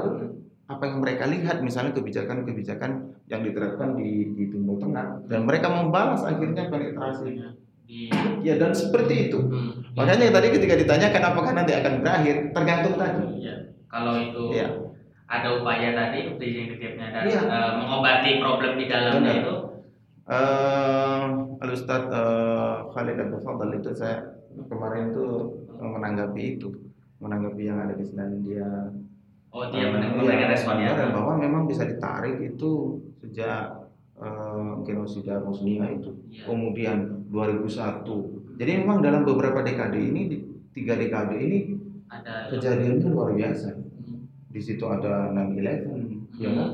apa 0.65 0.83
yang 0.87 1.03
mereka 1.03 1.27
lihat 1.27 1.59
misalnya 1.59 1.91
kebijakan-kebijakan 1.91 2.91
yang 3.27 3.43
diterapkan 3.43 3.99
di, 3.99 4.31
di 4.31 4.47
Timur 4.47 4.79
Tengah 4.79 5.27
dan 5.27 5.43
mereka 5.43 5.67
membalas 5.67 6.23
akhirnya 6.23 6.71
penetrasi 6.71 7.43
Di, 7.83 8.07
ya 8.39 8.55
dan 8.55 8.71
seperti 8.71 9.27
itu 9.27 9.35
hmm, 9.37 9.99
makanya 9.99 10.31
tadi 10.31 10.47
ketika 10.49 10.79
ditanyakan 10.79 11.23
apakah 11.27 11.51
nanti 11.51 11.75
akan 11.75 11.93
berakhir 11.99 12.35
tergantung 12.55 12.95
tadi 12.95 13.23
Iya. 13.37 13.55
Kalau 13.91 14.13
itu 14.15 14.43
Iya. 14.55 14.67
ada 15.27 15.47
upaya 15.59 15.89
tadi 15.91 16.31
gap-nya 16.39 17.07
dan 17.11 17.23
Iya. 17.27 17.41
eh, 17.43 17.71
mengobati 17.75 18.31
problem 18.39 18.79
di 18.79 18.85
dalamnya 18.87 19.19
Benar. 19.19 19.43
itu 19.43 19.55
Eh, 20.31 21.23
Al 21.59 21.69
Ustadz 21.69 22.07
eh, 22.07 22.75
Khalid 22.87 23.19
Abdul 23.19 23.43
Fadl 23.43 23.75
itu 23.75 23.91
saya 23.91 24.23
kemarin 24.67 25.11
itu 25.11 25.25
menanggapi 25.81 26.43
itu 26.57 26.69
menanggapi 27.21 27.61
yang 27.65 27.77
ada 27.81 27.93
di 27.97 28.05
Selandia 28.05 28.91
oh 29.51 29.63
dia 29.69 29.91
memberikan 29.91 30.49
iya, 30.79 30.89
ya. 30.89 30.91
dan 30.95 31.09
bahwa 31.13 31.33
memang 31.37 31.63
bisa 31.67 31.83
ditarik 31.85 32.39
itu 32.39 33.01
sejak 33.21 33.87
eh, 34.17 34.71
genosida 34.85 35.41
Bosnia 35.41 35.85
itu 35.91 36.11
Iya. 36.31 36.47
kemudian 36.47 36.97
2001 37.29 38.61
jadi 38.61 38.71
memang 38.85 39.01
dalam 39.01 39.25
beberapa 39.25 39.65
dekade 39.65 39.97
ini 39.97 40.21
di- 40.29 40.43
tiga 40.71 40.95
dekade 40.95 41.35
ini 41.35 41.59
Ada 42.11 42.51
kejadiannya 42.51 43.07
luar 43.07 43.31
biasa. 43.31 43.71
Hmm, 43.71 44.27
di 44.51 44.59
situ 44.59 44.83
ada 44.83 45.31
9/11 45.31 45.87
ya 46.37 46.49
kan? 46.51 46.69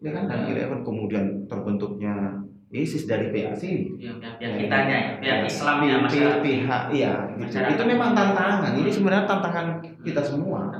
Ya 0.00 0.10
kan 0.12 0.24
9/11 0.24 0.80
kemudian 0.88 1.24
terbentuknya 1.46 2.43
ISIS 2.74 3.06
dari 3.06 3.30
pihak 3.30 3.54
pihak 3.54 4.18
Ya. 4.42 4.50
kitanya 4.58 4.96
ya, 4.96 5.10
pihak 5.16 5.38
Ya, 5.40 5.46
Islamnya 5.46 5.94
pi- 5.94 6.02
masyarakat. 6.04 6.40
pihak 6.42 6.82
iya 6.90 7.12
gitu. 7.38 7.54
Itu 7.70 7.82
memang 7.86 8.10
tantangan 8.12 8.74
ini 8.74 8.90
sebenarnya 8.90 9.24
tantangan 9.24 9.66
kita 10.02 10.18
semua 10.20 10.74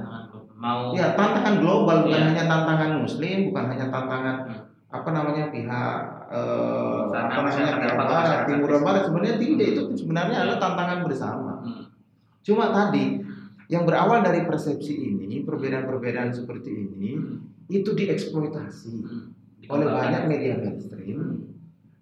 Mau 0.54 0.90
ya 0.90 1.12
tantangan 1.12 1.60
global 1.60 2.02
bukan 2.02 2.18
Iya. 2.18 2.28
hanya 2.32 2.44
tantangan 2.48 2.90
muslim 2.98 3.38
bukan 3.46 3.64
hanya 3.68 3.86
tantangan 3.88 4.36
Hmm. 4.42 4.60
apa 4.90 5.08
namanya 5.10 5.44
pihak 5.48 5.96
eh, 6.26 7.00
Sana 7.04 7.26
apa 7.28 7.40
namanya 7.44 7.74
pihak 7.76 7.94
barat 7.94 8.38
timur 8.44 8.70
barat 8.80 9.02
sebenarnya 9.04 9.36
tidak 9.36 9.66
itu 9.68 9.82
sebenarnya 9.94 10.34
Iya. 10.34 10.42
adalah 10.42 10.58
tantangan 10.58 10.98
bersama 11.04 11.52
Hmm. 11.60 11.84
cuma 12.40 12.64
tadi 12.70 13.22
yang 13.66 13.84
berawal 13.84 14.18
dari 14.20 14.42
persepsi 14.42 14.94
ini 15.14 15.42
perbedaan-perbedaan 15.42 16.32
seperti 16.32 16.70
ini 16.72 17.12
itu 17.66 17.90
dieksploitasi 17.92 18.94
Hmm. 18.98 19.22
oleh 19.64 19.86
banyak 19.86 20.22
media 20.26 20.54
mainstream 20.56 21.53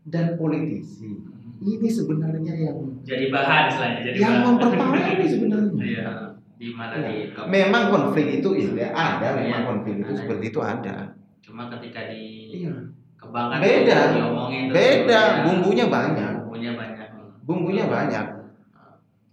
dan 0.05 0.35
politisi 0.35 1.15
ini 1.59 1.87
sebenarnya 1.87 2.55
yang 2.59 2.77
jadi 3.01 3.27
bahan 3.29 3.63
istilahnya 3.67 4.01
jadi 4.03 4.17
yang 4.17 4.35
bahan. 4.35 4.47
memperparah 4.49 5.03
sebenarnya 5.23 5.71
Iya. 5.79 6.09
Di 6.55 6.71
mana 6.71 6.95
Iya. 6.95 7.11
di 7.35 7.43
memang 7.49 7.85
konflik 7.89 8.39
itu 8.39 8.49
ya 8.73 8.91
ada 8.91 9.29
memang 9.35 9.63
Iya, 9.63 9.67
konflik 9.67 9.95
itu 9.97 10.09
ada. 10.09 10.19
seperti 10.19 10.45
itu 10.49 10.61
ada 10.61 10.97
cuma 11.41 11.63
ketika 11.69 12.01
di 12.07 12.23
iya 12.57 12.75
kembangkan 13.15 13.59
Beda. 13.59 13.99
diomongin 14.11 14.63
terus, 14.65 14.75
beda 14.75 15.21
ya, 15.21 15.43
bumbunya 15.43 15.87
banyak 15.87 16.33
bumbunya 16.41 16.73
banyak 16.73 17.09
bumbunya 17.43 17.85
banyak 17.87 18.27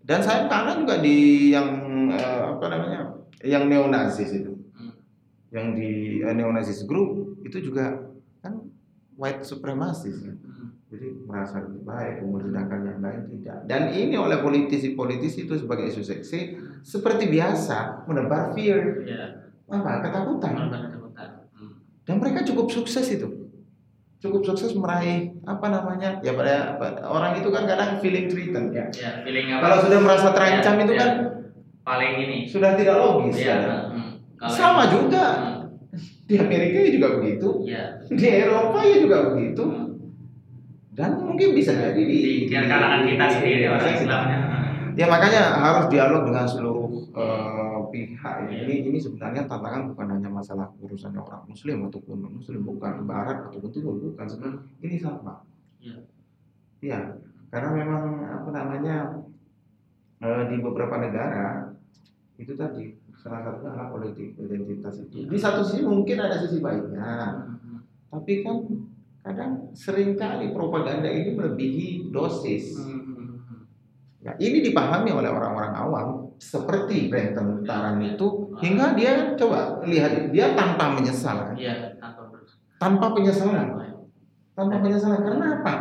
dan 0.03 0.19
saya 0.19 0.45
karena 0.45 0.73
juga 0.75 0.95
di 0.99 1.17
yang 1.49 1.69
eh, 2.09 2.41
apa 2.47 2.65
namanya 2.67 2.99
yang 3.41 3.65
neonazis 3.65 4.29
itu 4.35 4.51
Hmm. 4.71 4.93
yang 5.49 5.73
di 5.73 5.89
eh, 6.19 6.33
neonazis 6.33 6.85
group 6.85 7.37
itu 7.41 7.61
juga 7.63 8.09
kan 8.39 8.57
white 9.19 9.43
supremacist 9.43 10.23
ya. 10.23 10.31
Hmm. 10.31 10.71
jadi 10.87 11.07
merasa 11.21 11.59
lebih 11.59 11.83
baik 11.83 12.15
memerdekakan 12.19 12.79
yang 12.81 12.99
lain 12.99 13.21
tidak 13.29 13.57
dan 13.65 13.91
ini 13.91 14.15
oleh 14.15 14.39
politisi-politisi 14.39 15.43
itu 15.43 15.53
sebagai 15.55 15.85
isu 15.85 16.01
seksi 16.01 16.39
seperti 16.81 17.27
biasa 17.27 18.07
menebar 18.07 18.51
fear 18.51 19.03
Iya. 19.03 19.51
apa 19.67 20.01
ketakutan. 20.01 20.51
Hmm. 20.55 21.73
dan 22.01 22.15
mereka 22.17 22.41
cukup 22.43 22.67
sukses 22.69 23.05
itu 23.05 23.27
cukup 24.17 24.41
sukses 24.43 24.73
meraih 24.73 25.31
apa 25.43 25.67
namanya 25.69 26.19
ya 26.19 26.33
pada, 26.33 26.75
pada- 26.75 27.05
orang 27.05 27.37
itu 27.37 27.47
kan 27.49 27.63
kadang 27.63 27.99
feeling 27.99 28.25
threatened 28.25 28.71
ya 28.71 28.87
Ya, 28.91 29.21
feeling 29.21 29.47
apa? 29.49 29.61
kalau 29.61 29.77
sudah 29.81 29.99
merasa 29.99 30.27
terancam 30.31 30.73
Ya, 30.73 30.81
itu 30.81 30.93
ya. 30.93 30.99
kan 30.99 31.11
paling 31.81 32.13
ini. 32.19 32.37
sudah 32.45 32.71
tidak 32.73 32.95
logis 32.97 33.35
Iya. 33.37 33.47
ya. 33.47 33.77
hmm. 33.85 34.11
Kalau- 34.37 34.55
sama 34.55 34.83
juga 34.87 35.25
Hmm. 35.29 35.58
Di 36.29 36.35
Amerika 36.37 36.77
ya 36.77 36.89
juga 36.93 37.07
begitu 37.17 37.49
Iya. 37.65 37.83
di 38.05 38.27
Eropa 38.29 38.79
ya 38.85 38.97
juga 39.01 39.17
begitu 39.33 39.63
Hmm. 39.65 39.97
dan 40.93 41.17
mungkin 41.17 41.57
bisa 41.57 41.73
jadi 41.73 41.97
di, 41.97 42.45
Di 42.45 42.53
kalangan 42.53 43.01
kita 43.03 43.25
sendiri 43.31 43.65
orang. 43.65 43.97
Islamnya. 43.97 44.39
ya 44.93 45.05
makanya 45.07 45.41
harus 45.55 45.85
dialog 45.87 46.27
dengan 46.27 46.43
seluruh 46.43 46.85
eh, 47.09 47.79
pihak 47.89 48.35
ya. 48.45 48.57
Ini 48.61 48.75
ini 48.85 48.99
sebenarnya 48.99 49.47
tantangan 49.47 49.89
bukan 49.89 50.07
hanya 50.11 50.29
masalah 50.29 50.67
urusannya 50.77 51.17
orang 51.17 51.41
muslim 51.47 51.87
ataupun 51.87 52.15
non 52.19 52.33
muslim 52.35 52.61
bukan 52.61 53.03
barat 53.03 53.47
ataupun 53.47 53.71
timur 53.71 53.95
bukan 53.97 54.27
sebenarnya 54.27 54.59
ini 54.79 54.95
sama 54.95 55.41
Iya. 55.79 55.97
Iya, 56.79 56.99
karena 57.49 57.69
memang 57.73 58.03
apa 58.29 58.49
namanya 58.51 58.95
eh, 60.19 60.43
di 60.45 60.55
beberapa 60.59 60.99
negara 60.99 61.71
itu 62.35 62.53
tadi 62.53 62.98
salah 63.19 63.43
satunya 63.43 63.69
adalah 63.75 63.91
politik 63.91 64.39
identitas 64.39 64.95
itu. 65.03 65.27
Di 65.27 65.35
satu 65.35 65.59
sisi 65.59 65.83
mungkin 65.83 66.17
ada 66.23 66.39
sisi 66.39 66.63
baiknya, 66.63 67.35
tapi 68.07 68.41
kan 68.47 68.57
kadang 69.19 69.51
sering 69.75 70.15
kali 70.15 70.55
propaganda 70.55 71.11
ini 71.11 71.35
melebihi 71.35 72.09
dosis. 72.15 72.79
Ya, 74.19 74.35
ini 74.35 74.59
dipahami 74.59 75.15
oleh 75.15 75.31
orang-orang 75.31 75.71
awam 75.75 76.07
seperti 76.39 77.07
Brenton 77.07 77.63
Taran 77.63 78.03
itu 78.03 78.51
hingga 78.59 78.91
dia 78.91 79.35
coba 79.39 79.79
lihat 79.87 80.31
dia 80.35 80.55
tanpa 80.59 80.91
menyesal, 80.91 81.55
Iya, 81.55 81.95
atau 82.03 82.27
terus. 82.27 82.59
tanpa 82.75 83.15
penyesalan, 83.15 83.79
tanpa 84.55 84.75
penyesalan. 84.83 85.23
Karena 85.23 85.63
apa? 85.63 85.73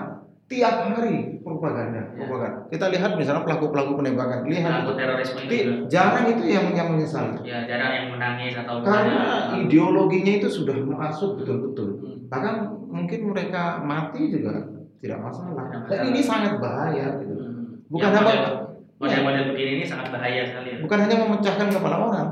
Tiap 0.49 0.97
hari 0.97 1.45
propaganda, 1.45 2.09
Ya. 2.09 2.25
propaganda. 2.25 2.65
Kita 2.73 2.89
lihat 2.89 3.21
misalnya 3.21 3.45
pelaku-pelaku 3.45 4.01
penembakan, 4.01 4.49
lihat 4.49 4.81
Pelaku 4.81 4.93
terorisme 4.97 5.41
itu 5.45 5.85
jarang 5.93 6.25
itu 6.25 6.45
yang 6.49 6.73
yang 6.73 6.89
menyesal. 6.89 7.37
Ya, 7.45 7.69
jarang 7.69 7.93
yang 7.93 8.07
menangis 8.17 8.57
atau 8.57 8.81
Karena 8.81 9.53
Hmm. 9.53 9.69
ideologinya 9.69 10.33
itu 10.41 10.49
sudah 10.49 10.73
masuk 10.81 11.37
betul-betul. 11.37 12.01
Hmm. 12.01 12.33
Bahkan 12.33 12.55
mungkin 12.89 13.21
mereka 13.29 13.85
mati 13.85 14.33
juga 14.33 14.73
tidak 15.05 15.21
masalah. 15.21 15.69
Tidak 15.69 15.85
Dan 15.85 16.17
ini 16.17 16.21
sangat 16.25 16.57
bahaya 16.57 17.21
gitu. 17.21 17.35
Hmm. 17.37 17.85
Bukan 17.93 18.09
hanya 18.09 18.25
model- 18.25 18.59
model-model 18.97 19.45
begini 19.53 19.71
ini 19.79 19.85
sangat 19.85 20.09
bahaya 20.09 20.43
sekali. 20.49 20.69
ya. 20.73 20.77
bukan 20.81 20.99
hanya 21.05 21.17
memecahkan 21.29 21.69
kepala 21.69 21.97
orang. 22.09 22.29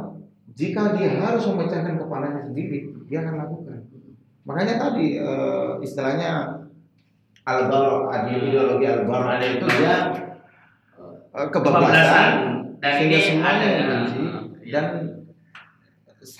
Jika 0.57 0.97
dia 0.97 1.21
harus 1.21 1.45
memecahkan 1.45 2.01
kepalanya 2.01 2.41
sendiri, 2.41 2.97
dia 3.05 3.21
akan 3.21 3.45
lakukan. 3.45 3.77
Makanya 4.49 4.75
tadi 4.81 5.21
eh, 5.21 5.71
istilahnya 5.85 6.65
al 7.47 7.71
ideologi 8.27 8.87
al 8.91 9.07
itu 9.39 9.67
dia 9.79 9.97
eh, 11.31 11.49
kebablasan 11.55 12.29
dan 12.83 12.93
sehingga 12.99 13.19
ini 13.19 13.25
semuanya 13.25 13.67
ada 13.67 13.85
membenci 13.87 14.19
ya. 14.67 14.73
dan 14.75 14.87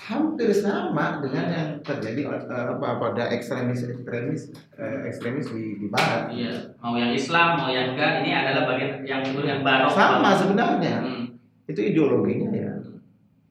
hampir 0.03 0.51
sama 0.51 1.23
dengan 1.23 1.45
yang 1.47 1.69
terjadi 1.79 2.27
eh, 2.27 2.65
apa 2.75 2.99
pada 2.99 3.23
ekstremis 3.31 3.87
ekstremis 3.87 4.51
eh, 4.75 5.07
ekstremis 5.07 5.47
di, 5.47 5.79
di 5.79 5.87
barat 5.87 6.27
Iya, 6.27 6.75
mau 6.83 6.99
yang 6.99 7.15
Islam, 7.15 7.55
mau 7.55 7.71
yang 7.71 7.95
enggak, 7.95 8.27
ini 8.27 8.31
adalah 8.35 8.67
bagian 8.67 9.07
yang 9.07 9.23
yang 9.23 9.63
barok. 9.63 9.91
sama 9.95 10.35
sebenarnya 10.35 10.95
Hmm. 11.07 11.25
itu 11.71 11.81
ideologinya 11.83 12.51
ya 12.51 12.71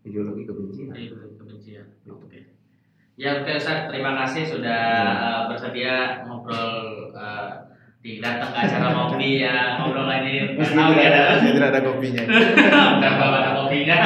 ideologi 0.04 0.44
kebencian 0.44 0.92
Itu 0.92 1.16
kebencian. 1.40 1.84
Oke. 2.08 2.52
Ya 3.16 3.40
oke 3.40 3.48
Ustaz, 3.56 3.88
terima 3.88 4.12
kasih 4.24 4.44
sudah 4.44 4.80
Ya. 5.08 5.48
bersedia 5.48 5.96
ngobrol 6.28 6.95
datang 8.22 8.50
ke 8.54 8.58
acara 8.62 8.88
kopi 8.94 9.30
ya 9.44 9.78
ngobrol 9.80 10.06
lagi 10.06 10.54
Meski 10.54 10.74
tahu 10.78 10.90
tidak 10.94 11.02
ya 11.02 11.10
ada, 11.10 11.22
tidak 11.42 11.68
ada 11.74 11.80
kopinya. 11.82 12.22
Bawa 13.20 13.36
ada 13.42 13.50
kopinya. 13.58 13.98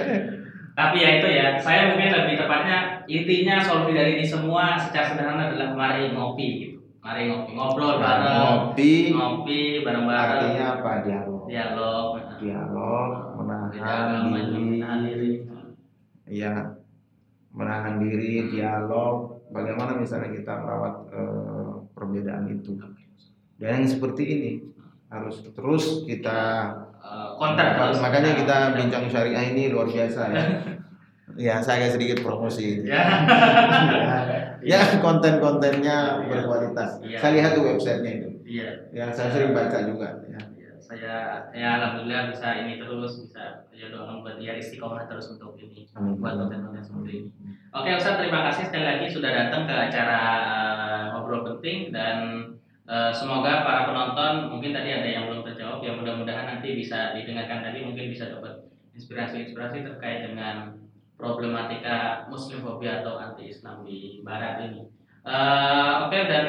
Tapi 0.78 0.96
ya 0.96 1.10
itu 1.20 1.28
ya 1.28 1.46
saya 1.60 1.92
mungkin 1.92 2.08
lebih 2.08 2.34
tepatnya 2.40 3.04
intinya 3.04 3.60
solusi 3.60 3.92
dari 3.92 4.16
ini 4.16 4.24
semua 4.24 4.80
secara 4.80 5.12
sederhana 5.12 5.52
adalah 5.52 5.76
mari 5.76 6.10
ngopi 6.10 6.46
gitu. 6.64 6.76
Mari 7.04 7.28
ngopi 7.28 7.50
ngobrol 7.52 8.00
bareng. 8.00 8.36
ngopi. 8.36 8.92
Ngopi 9.12 9.60
bareng-bareng. 9.84 10.40
Artinya 10.40 10.66
apa? 10.80 10.90
Dialog. 11.04 11.42
Dialog 11.46 12.06
dialog 12.40 13.36
menahan 13.36 13.68
diri. 14.32 14.56
menahan 14.56 15.00
diri. 15.04 15.32
Ya 16.26 16.52
menahan 17.52 18.00
diri 18.00 18.48
dialog. 18.48 19.44
Bagaimana 19.50 19.98
misalnya 19.98 20.30
kita 20.30 20.62
merawat 20.62 21.10
eh, 21.10 21.72
perbedaan 21.92 22.46
itu 22.48 22.78
dan 23.60 23.84
yang 23.84 23.86
seperti 23.86 24.22
ini 24.24 24.52
harus 25.12 25.44
terus 25.44 26.08
kita 26.08 26.40
Eh, 27.00 27.30
kontak 27.40 27.80
terus 27.80 27.96
makanya 27.96 28.36
kita 28.36 28.56
bincang 28.76 29.08
syariah 29.08 29.56
ini 29.56 29.72
luar 29.72 29.88
biasa 29.88 30.20
ya 30.30 30.44
Ya, 31.38 31.62
saya 31.62 31.86
sedikit 31.86 32.26
promosi. 32.26 32.82
Ya. 32.82 33.06
ya, 34.74 34.82
konten-kontennya 34.98 36.26
berkualitas. 36.26 36.98
Iya. 37.06 37.22
Saya 37.22 37.32
lihat 37.38 37.50
tuh 37.54 37.70
websitenya 37.70 38.12
itu. 38.18 38.28
Iya. 38.44 38.70
Ya, 38.90 39.06
saya 39.14 39.30
sering 39.30 39.54
baca 39.54 39.78
juga. 39.86 40.26
Ya. 40.26 40.42
Ya, 40.58 40.74
saya 40.82 41.14
ya 41.54 41.68
alhamdulillah 41.78 42.34
bisa 42.34 42.50
ini 42.66 42.82
terus 42.82 43.24
bisa 43.24 43.62
ya 43.70 43.94
doakan 43.94 44.26
buat 44.26 44.42
dia 44.42 44.58
istiqomah 44.58 45.06
terus 45.06 45.30
untuk 45.30 45.54
ini 45.54 45.86
Amin. 45.94 46.18
buat 46.18 46.34
konten-konten 46.34 46.82
seperti 46.82 47.12
ini. 47.22 47.30
Oke 47.78 47.88
Ustaz 47.94 48.18
terima 48.18 48.50
kasih 48.50 48.66
sekali 48.66 48.84
lagi 48.90 49.06
sudah 49.06 49.30
datang 49.30 49.70
ke 49.70 49.74
acara 49.86 50.20
eh, 50.42 51.04
ngobrol 51.14 51.46
penting 51.46 51.94
dan 51.94 52.18
eh, 52.90 53.12
semoga 53.14 53.62
para 53.62 53.86
penonton 53.86 54.50
mungkin 54.50 54.74
tadi 54.74 54.90
ada 54.90 55.06
yang 55.06 55.24
belum 55.30 55.46
terjawab 55.46 55.78
ya 55.78 55.94
mudah-mudahan 55.94 56.58
nanti 56.58 56.74
bisa 56.74 57.14
didengarkan 57.14 57.62
tadi 57.62 57.86
mungkin 57.86 58.10
bisa 58.10 58.34
dapat 58.34 58.66
inspirasi-inspirasi 58.98 59.86
terkait 59.86 60.26
dengan 60.26 60.74
problematika 61.14 62.26
muslim 62.26 62.66
fobia 62.66 63.06
atau 63.06 63.20
anti 63.22 63.52
Islam 63.52 63.86
di 63.86 64.18
Barat 64.26 64.66
ini. 64.66 64.82
Eh, 65.22 65.92
Oke 66.04 66.18
dan 66.26 66.46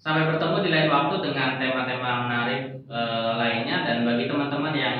sampai 0.00 0.24
bertemu 0.32 0.56
di 0.64 0.70
lain 0.72 0.88
waktu 0.88 1.16
dengan 1.20 1.60
tema-tema 1.60 2.24
menarik 2.24 2.62
eh, 2.88 3.32
lainnya 3.36 3.84
dan 3.84 4.08
bagi 4.08 4.24
teman-teman 4.30 4.72
yang 4.72 4.98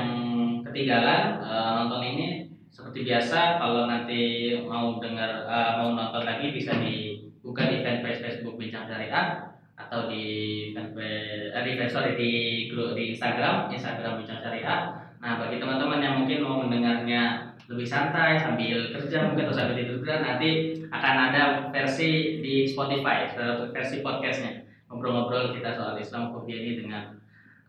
ketinggalan 0.61 1.41
eh, 1.41 1.69
nonton 1.73 2.01
ini 2.05 2.27
seperti 2.69 3.03
biasa 3.09 3.57
kalau 3.57 3.89
nanti 3.89 4.53
mau 4.61 5.01
dengar 5.01 5.49
eh, 5.49 5.71
mau 5.81 5.97
nonton 5.97 6.21
lagi 6.21 6.53
bisa 6.53 6.77
dibuka 6.77 7.65
di 7.65 7.81
fanpage 7.81 8.21
Facebook 8.21 8.61
Bincang 8.61 8.85
Syariah 8.85 9.57
atau 9.75 10.07
di 10.11 10.25
fanpage 10.71 11.51
eh, 11.55 11.63
di 11.63 11.89
sorry 11.89 12.11
di 12.15 12.31
grup 12.71 12.93
di 12.95 13.15
Instagram 13.15 13.71
Instagram 13.71 14.21
Bincang 14.21 14.41
Syariah. 14.43 14.81
Nah 15.21 15.37
bagi 15.37 15.61
teman-teman 15.61 15.99
yang 16.01 16.15
mungkin 16.21 16.39
mau 16.41 16.61
mendengarnya 16.63 17.53
lebih 17.71 17.87
santai 17.87 18.35
sambil 18.35 18.91
kerja 18.91 19.31
mungkin 19.31 19.47
atau 19.47 19.55
sambil 19.55 19.79
tidur 19.79 20.03
nanti 20.03 20.81
akan 20.91 21.15
ada 21.31 21.71
versi 21.71 22.43
di 22.43 22.67
Spotify 22.67 23.31
versi 23.71 24.03
podcastnya 24.03 24.61
ngobrol-ngobrol 24.91 25.55
kita 25.55 25.71
soal 25.71 25.95
Islam 25.95 26.35
fobia 26.35 26.59
ini 26.59 26.83
dengan 26.83 27.15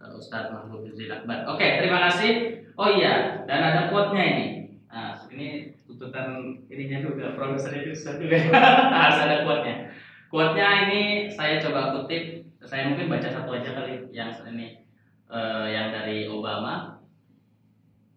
uh, 0.03 0.19
Ustadz 0.19 0.51
Mahfud 0.51 0.91
Rizal 0.91 1.23
Akbar. 1.23 1.47
Oke, 1.55 1.79
terima 1.79 2.11
kasih. 2.11 2.31
Oh 2.75 2.91
iya, 2.91 3.47
dan 3.47 3.63
ada 3.63 3.81
quote-nya 3.95 4.25
ini. 4.27 4.47
Nah, 4.91 5.15
ini 5.31 5.79
tuntutan 5.87 6.59
ininya 6.67 6.99
juga 7.07 7.39
produser 7.39 7.79
itu 7.79 7.95
Ustadz 7.95 8.19
juga. 8.19 8.43
Harus 9.07 9.19
ada 9.23 9.47
quote-nya. 9.47 9.92
Quote-nya 10.33 10.89
ini 10.89 11.29
saya 11.29 11.61
coba 11.61 11.93
kutip. 11.93 12.41
Saya 12.65 12.89
mungkin 12.89 13.13
baca 13.13 13.29
satu 13.29 13.53
aja 13.53 13.77
kali 13.77 14.09
yang 14.17 14.33
ini 14.49 14.81
eh, 15.29 15.67
yang 15.69 15.93
dari 15.93 16.25
Obama. 16.25 17.05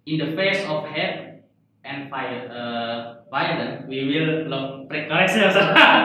In 0.08 0.24
the 0.24 0.32
face 0.32 0.64
of 0.64 0.88
hate 0.88 1.44
and 1.84 2.08
fire, 2.08 2.46
uh, 2.48 3.26
violence, 3.28 3.84
we 3.90 4.06
will 4.06 4.48
love. 4.48 4.86
Koreksi 4.88 5.44
ya. 5.44 5.50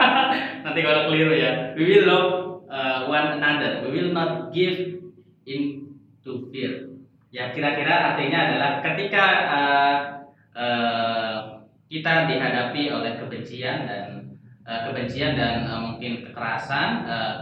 Nanti 0.65 0.79
kalau 0.81 1.07
keliru 1.07 1.37
ya. 1.37 1.77
We 1.77 1.85
will 1.85 2.05
love 2.09 2.29
uh, 2.67 3.05
one 3.07 3.39
another. 3.39 3.85
We 3.87 3.95
will 3.95 4.11
not 4.11 4.51
give 4.51 5.05
in 5.47 5.95
to 6.27 6.51
fear. 6.51 6.91
Ya 7.31 7.55
kira-kira 7.55 8.11
artinya 8.11 8.51
adalah 8.51 8.71
ketika 8.83 9.25
uh, 9.47 9.97
uh, 10.57 11.35
kita 11.87 12.27
dihadapi 12.27 12.91
oleh 12.91 13.15
kebencian 13.21 13.87
dan 13.87 14.10
uh, 14.10 14.10
kebencian 14.63 15.33
dan 15.33 15.65
uh, 15.65 15.79
mungkin 15.81 16.23
kekerasan, 16.23 16.89
uh, 17.05 17.35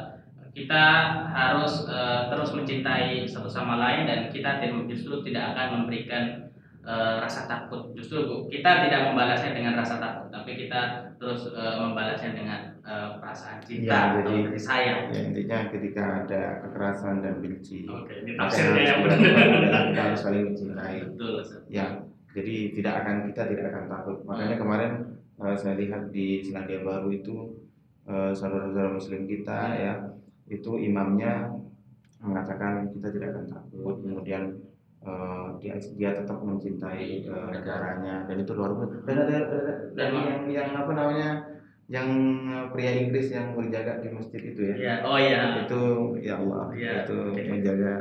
kita 0.49 0.83
harus 1.29 1.85
uh, 1.85 2.27
terus 2.27 2.51
mencintai 2.51 3.23
satu 3.23 3.47
sama 3.47 3.77
lain 3.77 4.03
dan 4.03 4.19
kita 4.27 4.59
tim- 4.59 4.87
justru 4.87 5.21
tidak 5.21 5.53
akan 5.53 5.67
memberikan 5.83 6.51
uh, 6.81 7.19
rasa 7.19 7.45
takut. 7.45 7.93
Justru 7.93 8.25
Bu, 8.25 8.35
kita 8.47 8.87
tidak 8.87 9.11
membalasnya 9.11 9.53
dengan 9.53 9.77
rasa 9.77 9.99
takut, 9.99 10.27
tapi 10.27 10.57
kita 10.57 11.11
terus 11.15 11.51
uh, 11.51 11.75
membalasnya 11.77 12.31
dengan 12.33 12.59
uh, 12.81 13.19
perasaan 13.19 13.59
cinta 13.61 13.87
Ya, 13.87 13.99
atau 14.19 14.31
jadi- 14.31 14.43
kasih 14.49 14.63
sayang. 14.63 14.99
Ya, 15.13 15.21
intinya 15.27 15.59
ketika 15.69 16.03
ada 16.25 16.41
kekerasan 16.65 17.15
dan 17.21 17.35
benci, 17.39 17.85
Oke, 17.85 18.13
ini 18.23 18.31
maka 18.35 18.49
tafsirnya 18.49 18.81
yang 18.81 18.99
harus 18.99 19.03
benar. 19.05 19.19
dilakukan 19.19 19.59
adalah 19.63 19.81
kita 19.91 20.01
harus 20.07 20.19
saling 20.19 20.43
mencintai. 20.49 20.95
Betul. 21.13 21.35
Ya, 21.69 21.85
jadi 22.33 22.55
tidak 22.73 22.93
akan 23.03 23.15
kita 23.31 23.41
tidak 23.47 23.65
akan 23.69 23.83
takut. 23.87 24.17
Makanya 24.25 24.55
kemarin 24.57 24.91
eh, 25.39 25.55
saya 25.57 25.75
lihat 25.79 26.11
di 26.11 26.43
Selandia 26.43 26.83
Baru 26.83 27.09
itu 27.09 27.55
eh, 28.07 28.31
saudara-saudara 28.35 28.91
Muslim 28.95 29.25
kita 29.25 29.59
ya 29.79 29.93
itu 30.49 30.75
imamnya 30.81 31.53
mengatakan 32.19 32.91
kita 32.91 33.07
tidak 33.15 33.31
akan 33.31 33.45
takut. 33.47 33.95
Kemudian 34.03 34.43
eh, 35.05 35.47
dia 35.63 35.75
dia 35.95 36.09
tetap 36.17 36.43
mencintai 36.43 37.23
eh, 37.23 37.47
negaranya 37.55 38.27
dan 38.27 38.35
itu 38.43 38.51
luar 38.57 38.75
biasa. 38.75 38.95
Dan 39.07 39.17
ada, 39.23 39.37
dan 39.95 40.09
yang 40.13 40.41
yang 40.51 40.69
apa 40.75 40.91
namanya 40.91 41.29
yang 41.89 42.05
pria 42.69 43.01
Inggris 43.01 43.33
yang 43.33 43.57
berjaga 43.57 43.97
di 43.97 44.13
masjid 44.13 44.41
itu 44.45 44.61
ya. 44.61 44.75
Iya, 44.77 44.93
oh 45.01 45.17
iya. 45.17 45.65
Itu 45.65 45.81
ya 46.21 46.37
Allah 46.37 46.69
Iya, 46.77 46.91
itu 47.01 47.17
oke. 47.33 47.41
menjaga 47.49 47.93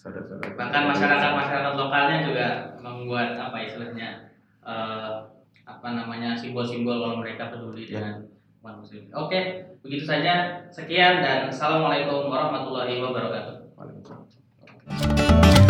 saudara-saudara. 0.00 0.56
Bahkan 0.56 0.82
masyarakat 0.88 1.30
masyarakat 1.36 1.74
lokalnya 1.76 2.18
juga 2.24 2.46
membuat 2.80 3.36
apa 3.36 3.58
istilahnya 3.68 4.32
apa 5.64 5.88
namanya 5.96 6.36
simbol-simbol 6.36 7.00
kalau 7.00 7.16
mereka 7.24 7.48
peduli 7.52 7.88
ya. 7.88 8.00
dengan 8.00 8.14
manusia 8.64 9.04
muslim. 9.04 9.12
Oke, 9.16 9.40
begitu 9.84 10.04
saja. 10.08 10.64
Sekian 10.72 11.20
dan 11.20 11.52
assalamualaikum 11.52 12.28
warahmatullahi 12.32 13.00
wabarakatuh. 13.00 13.76
Waalaikumsalam. 13.76 15.63